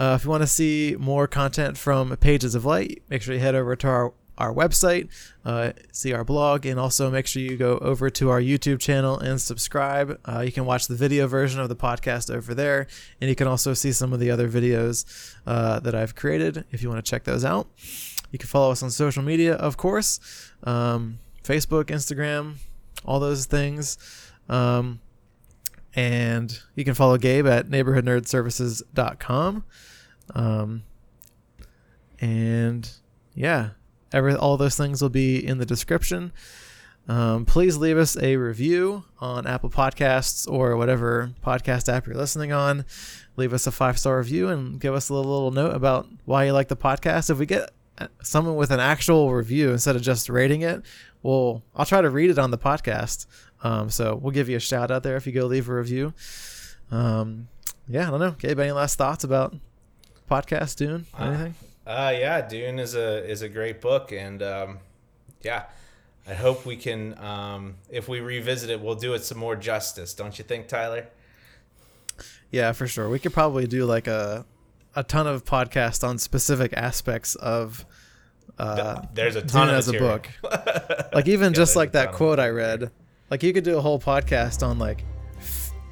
Uh, 0.00 0.16
if 0.18 0.24
you 0.24 0.30
want 0.30 0.42
to 0.42 0.46
see 0.46 0.96
more 0.98 1.26
content 1.26 1.76
from 1.76 2.16
Pages 2.16 2.54
of 2.54 2.64
Light, 2.64 3.02
make 3.10 3.22
sure 3.22 3.34
you 3.34 3.40
head 3.40 3.54
over 3.54 3.76
to 3.76 3.88
our 3.88 4.12
our 4.38 4.52
website, 4.52 5.08
uh, 5.44 5.72
see 5.92 6.12
our 6.12 6.24
blog, 6.24 6.66
and 6.66 6.80
also 6.80 7.10
make 7.10 7.26
sure 7.26 7.42
you 7.42 7.56
go 7.56 7.78
over 7.78 8.10
to 8.10 8.30
our 8.30 8.40
YouTube 8.40 8.80
channel 8.80 9.18
and 9.18 9.40
subscribe. 9.40 10.18
Uh, 10.24 10.40
you 10.40 10.52
can 10.52 10.64
watch 10.64 10.88
the 10.88 10.94
video 10.94 11.26
version 11.26 11.60
of 11.60 11.68
the 11.68 11.76
podcast 11.76 12.34
over 12.34 12.54
there, 12.54 12.86
and 13.20 13.28
you 13.28 13.36
can 13.36 13.46
also 13.46 13.74
see 13.74 13.92
some 13.92 14.12
of 14.12 14.20
the 14.20 14.30
other 14.30 14.48
videos 14.48 15.36
uh, 15.46 15.80
that 15.80 15.94
I've 15.94 16.14
created 16.14 16.64
if 16.70 16.82
you 16.82 16.88
want 16.88 17.04
to 17.04 17.08
check 17.08 17.24
those 17.24 17.44
out. 17.44 17.68
You 18.30 18.38
can 18.38 18.48
follow 18.48 18.72
us 18.72 18.82
on 18.82 18.90
social 18.90 19.22
media, 19.22 19.54
of 19.54 19.76
course 19.76 20.50
um, 20.64 21.18
Facebook, 21.42 21.84
Instagram, 21.84 22.54
all 23.04 23.20
those 23.20 23.46
things. 23.46 23.98
Um, 24.48 25.00
and 25.94 26.58
you 26.74 26.84
can 26.84 26.94
follow 26.94 27.18
Gabe 27.18 27.46
at 27.46 27.68
neighborhoodnerdservices.com. 27.68 29.64
Um, 30.34 30.82
and 32.20 32.90
yeah, 33.34 33.70
Every, 34.12 34.34
all 34.34 34.56
those 34.56 34.76
things 34.76 35.00
will 35.02 35.08
be 35.08 35.44
in 35.44 35.58
the 35.58 35.66
description. 35.66 36.32
Um, 37.08 37.44
please 37.44 37.76
leave 37.76 37.98
us 37.98 38.16
a 38.16 38.36
review 38.36 39.04
on 39.18 39.46
Apple 39.46 39.70
Podcasts 39.70 40.48
or 40.50 40.76
whatever 40.76 41.30
podcast 41.44 41.92
app 41.92 42.06
you're 42.06 42.14
listening 42.16 42.52
on. 42.52 42.84
Leave 43.36 43.52
us 43.52 43.66
a 43.66 43.72
five 43.72 43.98
star 43.98 44.18
review 44.18 44.48
and 44.48 44.80
give 44.80 44.94
us 44.94 45.08
a 45.08 45.14
little, 45.14 45.32
little 45.32 45.50
note 45.50 45.74
about 45.74 46.06
why 46.24 46.44
you 46.44 46.52
like 46.52 46.68
the 46.68 46.76
podcast. 46.76 47.28
If 47.28 47.38
we 47.38 47.46
get 47.46 47.70
someone 48.22 48.56
with 48.56 48.70
an 48.70 48.80
actual 48.80 49.32
review 49.32 49.70
instead 49.70 49.96
of 49.96 50.02
just 50.02 50.28
rating 50.28 50.62
it, 50.62 50.82
well, 51.22 51.62
I'll 51.74 51.86
try 51.86 52.00
to 52.00 52.10
read 52.10 52.30
it 52.30 52.38
on 52.38 52.50
the 52.50 52.58
podcast. 52.58 53.26
Um, 53.64 53.90
so 53.90 54.16
we'll 54.16 54.32
give 54.32 54.48
you 54.48 54.56
a 54.56 54.60
shout 54.60 54.90
out 54.90 55.02
there 55.02 55.16
if 55.16 55.26
you 55.26 55.32
go 55.32 55.46
leave 55.46 55.68
a 55.68 55.74
review. 55.74 56.14
Um, 56.90 57.48
yeah, 57.88 58.06
I 58.06 58.10
don't 58.10 58.20
know. 58.20 58.32
Gabe, 58.32 58.58
any 58.60 58.72
last 58.72 58.96
thoughts 58.96 59.24
about 59.24 59.54
podcast 60.30 60.76
Dune? 60.76 61.06
Anything? 61.18 61.54
Uh, 61.60 61.66
uh, 61.86 62.14
yeah, 62.16 62.40
Dune 62.46 62.78
is 62.78 62.94
a 62.94 63.28
is 63.28 63.42
a 63.42 63.48
great 63.48 63.80
book, 63.80 64.12
and 64.12 64.42
um, 64.42 64.78
yeah, 65.42 65.64
I 66.26 66.34
hope 66.34 66.64
we 66.64 66.76
can. 66.76 67.18
Um, 67.18 67.76
if 67.90 68.08
we 68.08 68.20
revisit 68.20 68.70
it, 68.70 68.80
we'll 68.80 68.94
do 68.94 69.14
it 69.14 69.24
some 69.24 69.38
more 69.38 69.56
justice. 69.56 70.14
Don't 70.14 70.38
you 70.38 70.44
think, 70.44 70.68
Tyler? 70.68 71.08
Yeah, 72.50 72.72
for 72.72 72.86
sure. 72.86 73.08
We 73.08 73.18
could 73.18 73.32
probably 73.32 73.66
do 73.66 73.84
like 73.84 74.06
a 74.06 74.44
a 74.94 75.02
ton 75.02 75.26
of 75.26 75.44
podcasts 75.44 76.06
on 76.06 76.18
specific 76.18 76.72
aspects 76.76 77.34
of 77.34 77.84
uh, 78.58 79.02
there's 79.14 79.36
a 79.36 79.42
ton 79.42 79.68
Dune 79.68 79.76
as 79.76 79.88
a 79.88 79.92
book. 79.92 80.28
Like 81.12 81.26
even 81.26 81.52
Yeah, 81.52 81.56
just 81.56 81.76
like 81.76 81.92
that 81.92 82.12
quote 82.12 82.38
I 82.38 82.50
read. 82.50 82.90
Like 83.30 83.42
you 83.42 83.52
could 83.52 83.64
do 83.64 83.78
a 83.78 83.80
whole 83.80 83.98
podcast 83.98 84.66
on 84.66 84.78
like 84.78 85.02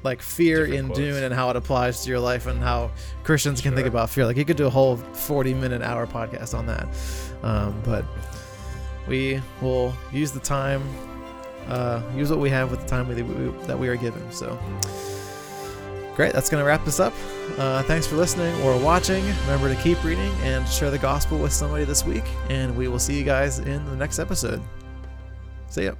like 0.03 0.21
fear 0.21 0.65
Different 0.65 0.79
in 0.79 0.85
quotes. 0.87 0.99
Dune 0.99 1.23
and 1.23 1.33
how 1.33 1.49
it 1.49 1.55
applies 1.55 2.03
to 2.03 2.09
your 2.09 2.19
life 2.19 2.47
and 2.47 2.59
how 2.59 2.91
Christians 3.23 3.61
can 3.61 3.75
think 3.75 3.87
about 3.87 4.09
fear. 4.09 4.25
Like 4.25 4.37
you 4.37 4.45
could 4.45 4.57
do 4.57 4.67
a 4.67 4.69
whole 4.69 4.97
40 4.97 5.53
minute 5.53 5.81
hour 5.81 6.07
podcast 6.07 6.57
on 6.57 6.65
that. 6.65 6.87
Um, 7.43 7.79
but 7.83 8.05
we 9.07 9.41
will 9.61 9.93
use 10.11 10.31
the 10.31 10.39
time 10.39 10.83
uh, 11.67 12.01
use 12.15 12.29
what 12.29 12.39
we 12.39 12.49
have 12.49 12.71
with 12.71 12.81
the 12.81 12.87
time 12.87 13.07
we, 13.07 13.21
we, 13.21 13.65
that 13.65 13.77
we 13.77 13.87
are 13.87 13.95
given. 13.95 14.31
So 14.31 14.59
great, 16.15 16.33
that's 16.33 16.49
going 16.49 16.61
to 16.61 16.67
wrap 16.67 16.83
this 16.85 16.99
up. 16.99 17.13
Uh, 17.57 17.83
thanks 17.83 18.07
for 18.07 18.15
listening 18.15 18.53
or 18.61 18.77
watching. 18.77 19.23
Remember 19.41 19.73
to 19.73 19.81
keep 19.81 20.03
reading 20.03 20.31
and 20.41 20.67
share 20.67 20.91
the 20.91 20.97
gospel 20.97 21.37
with 21.37 21.53
somebody 21.53 21.85
this 21.85 22.05
week, 22.05 22.25
and 22.49 22.75
we 22.75 22.87
will 22.87 22.99
see 22.99 23.17
you 23.17 23.23
guys 23.23 23.59
in 23.59 23.85
the 23.85 23.95
next 23.95 24.19
episode. 24.19 24.61
See 25.69 25.85
ya. 25.85 25.93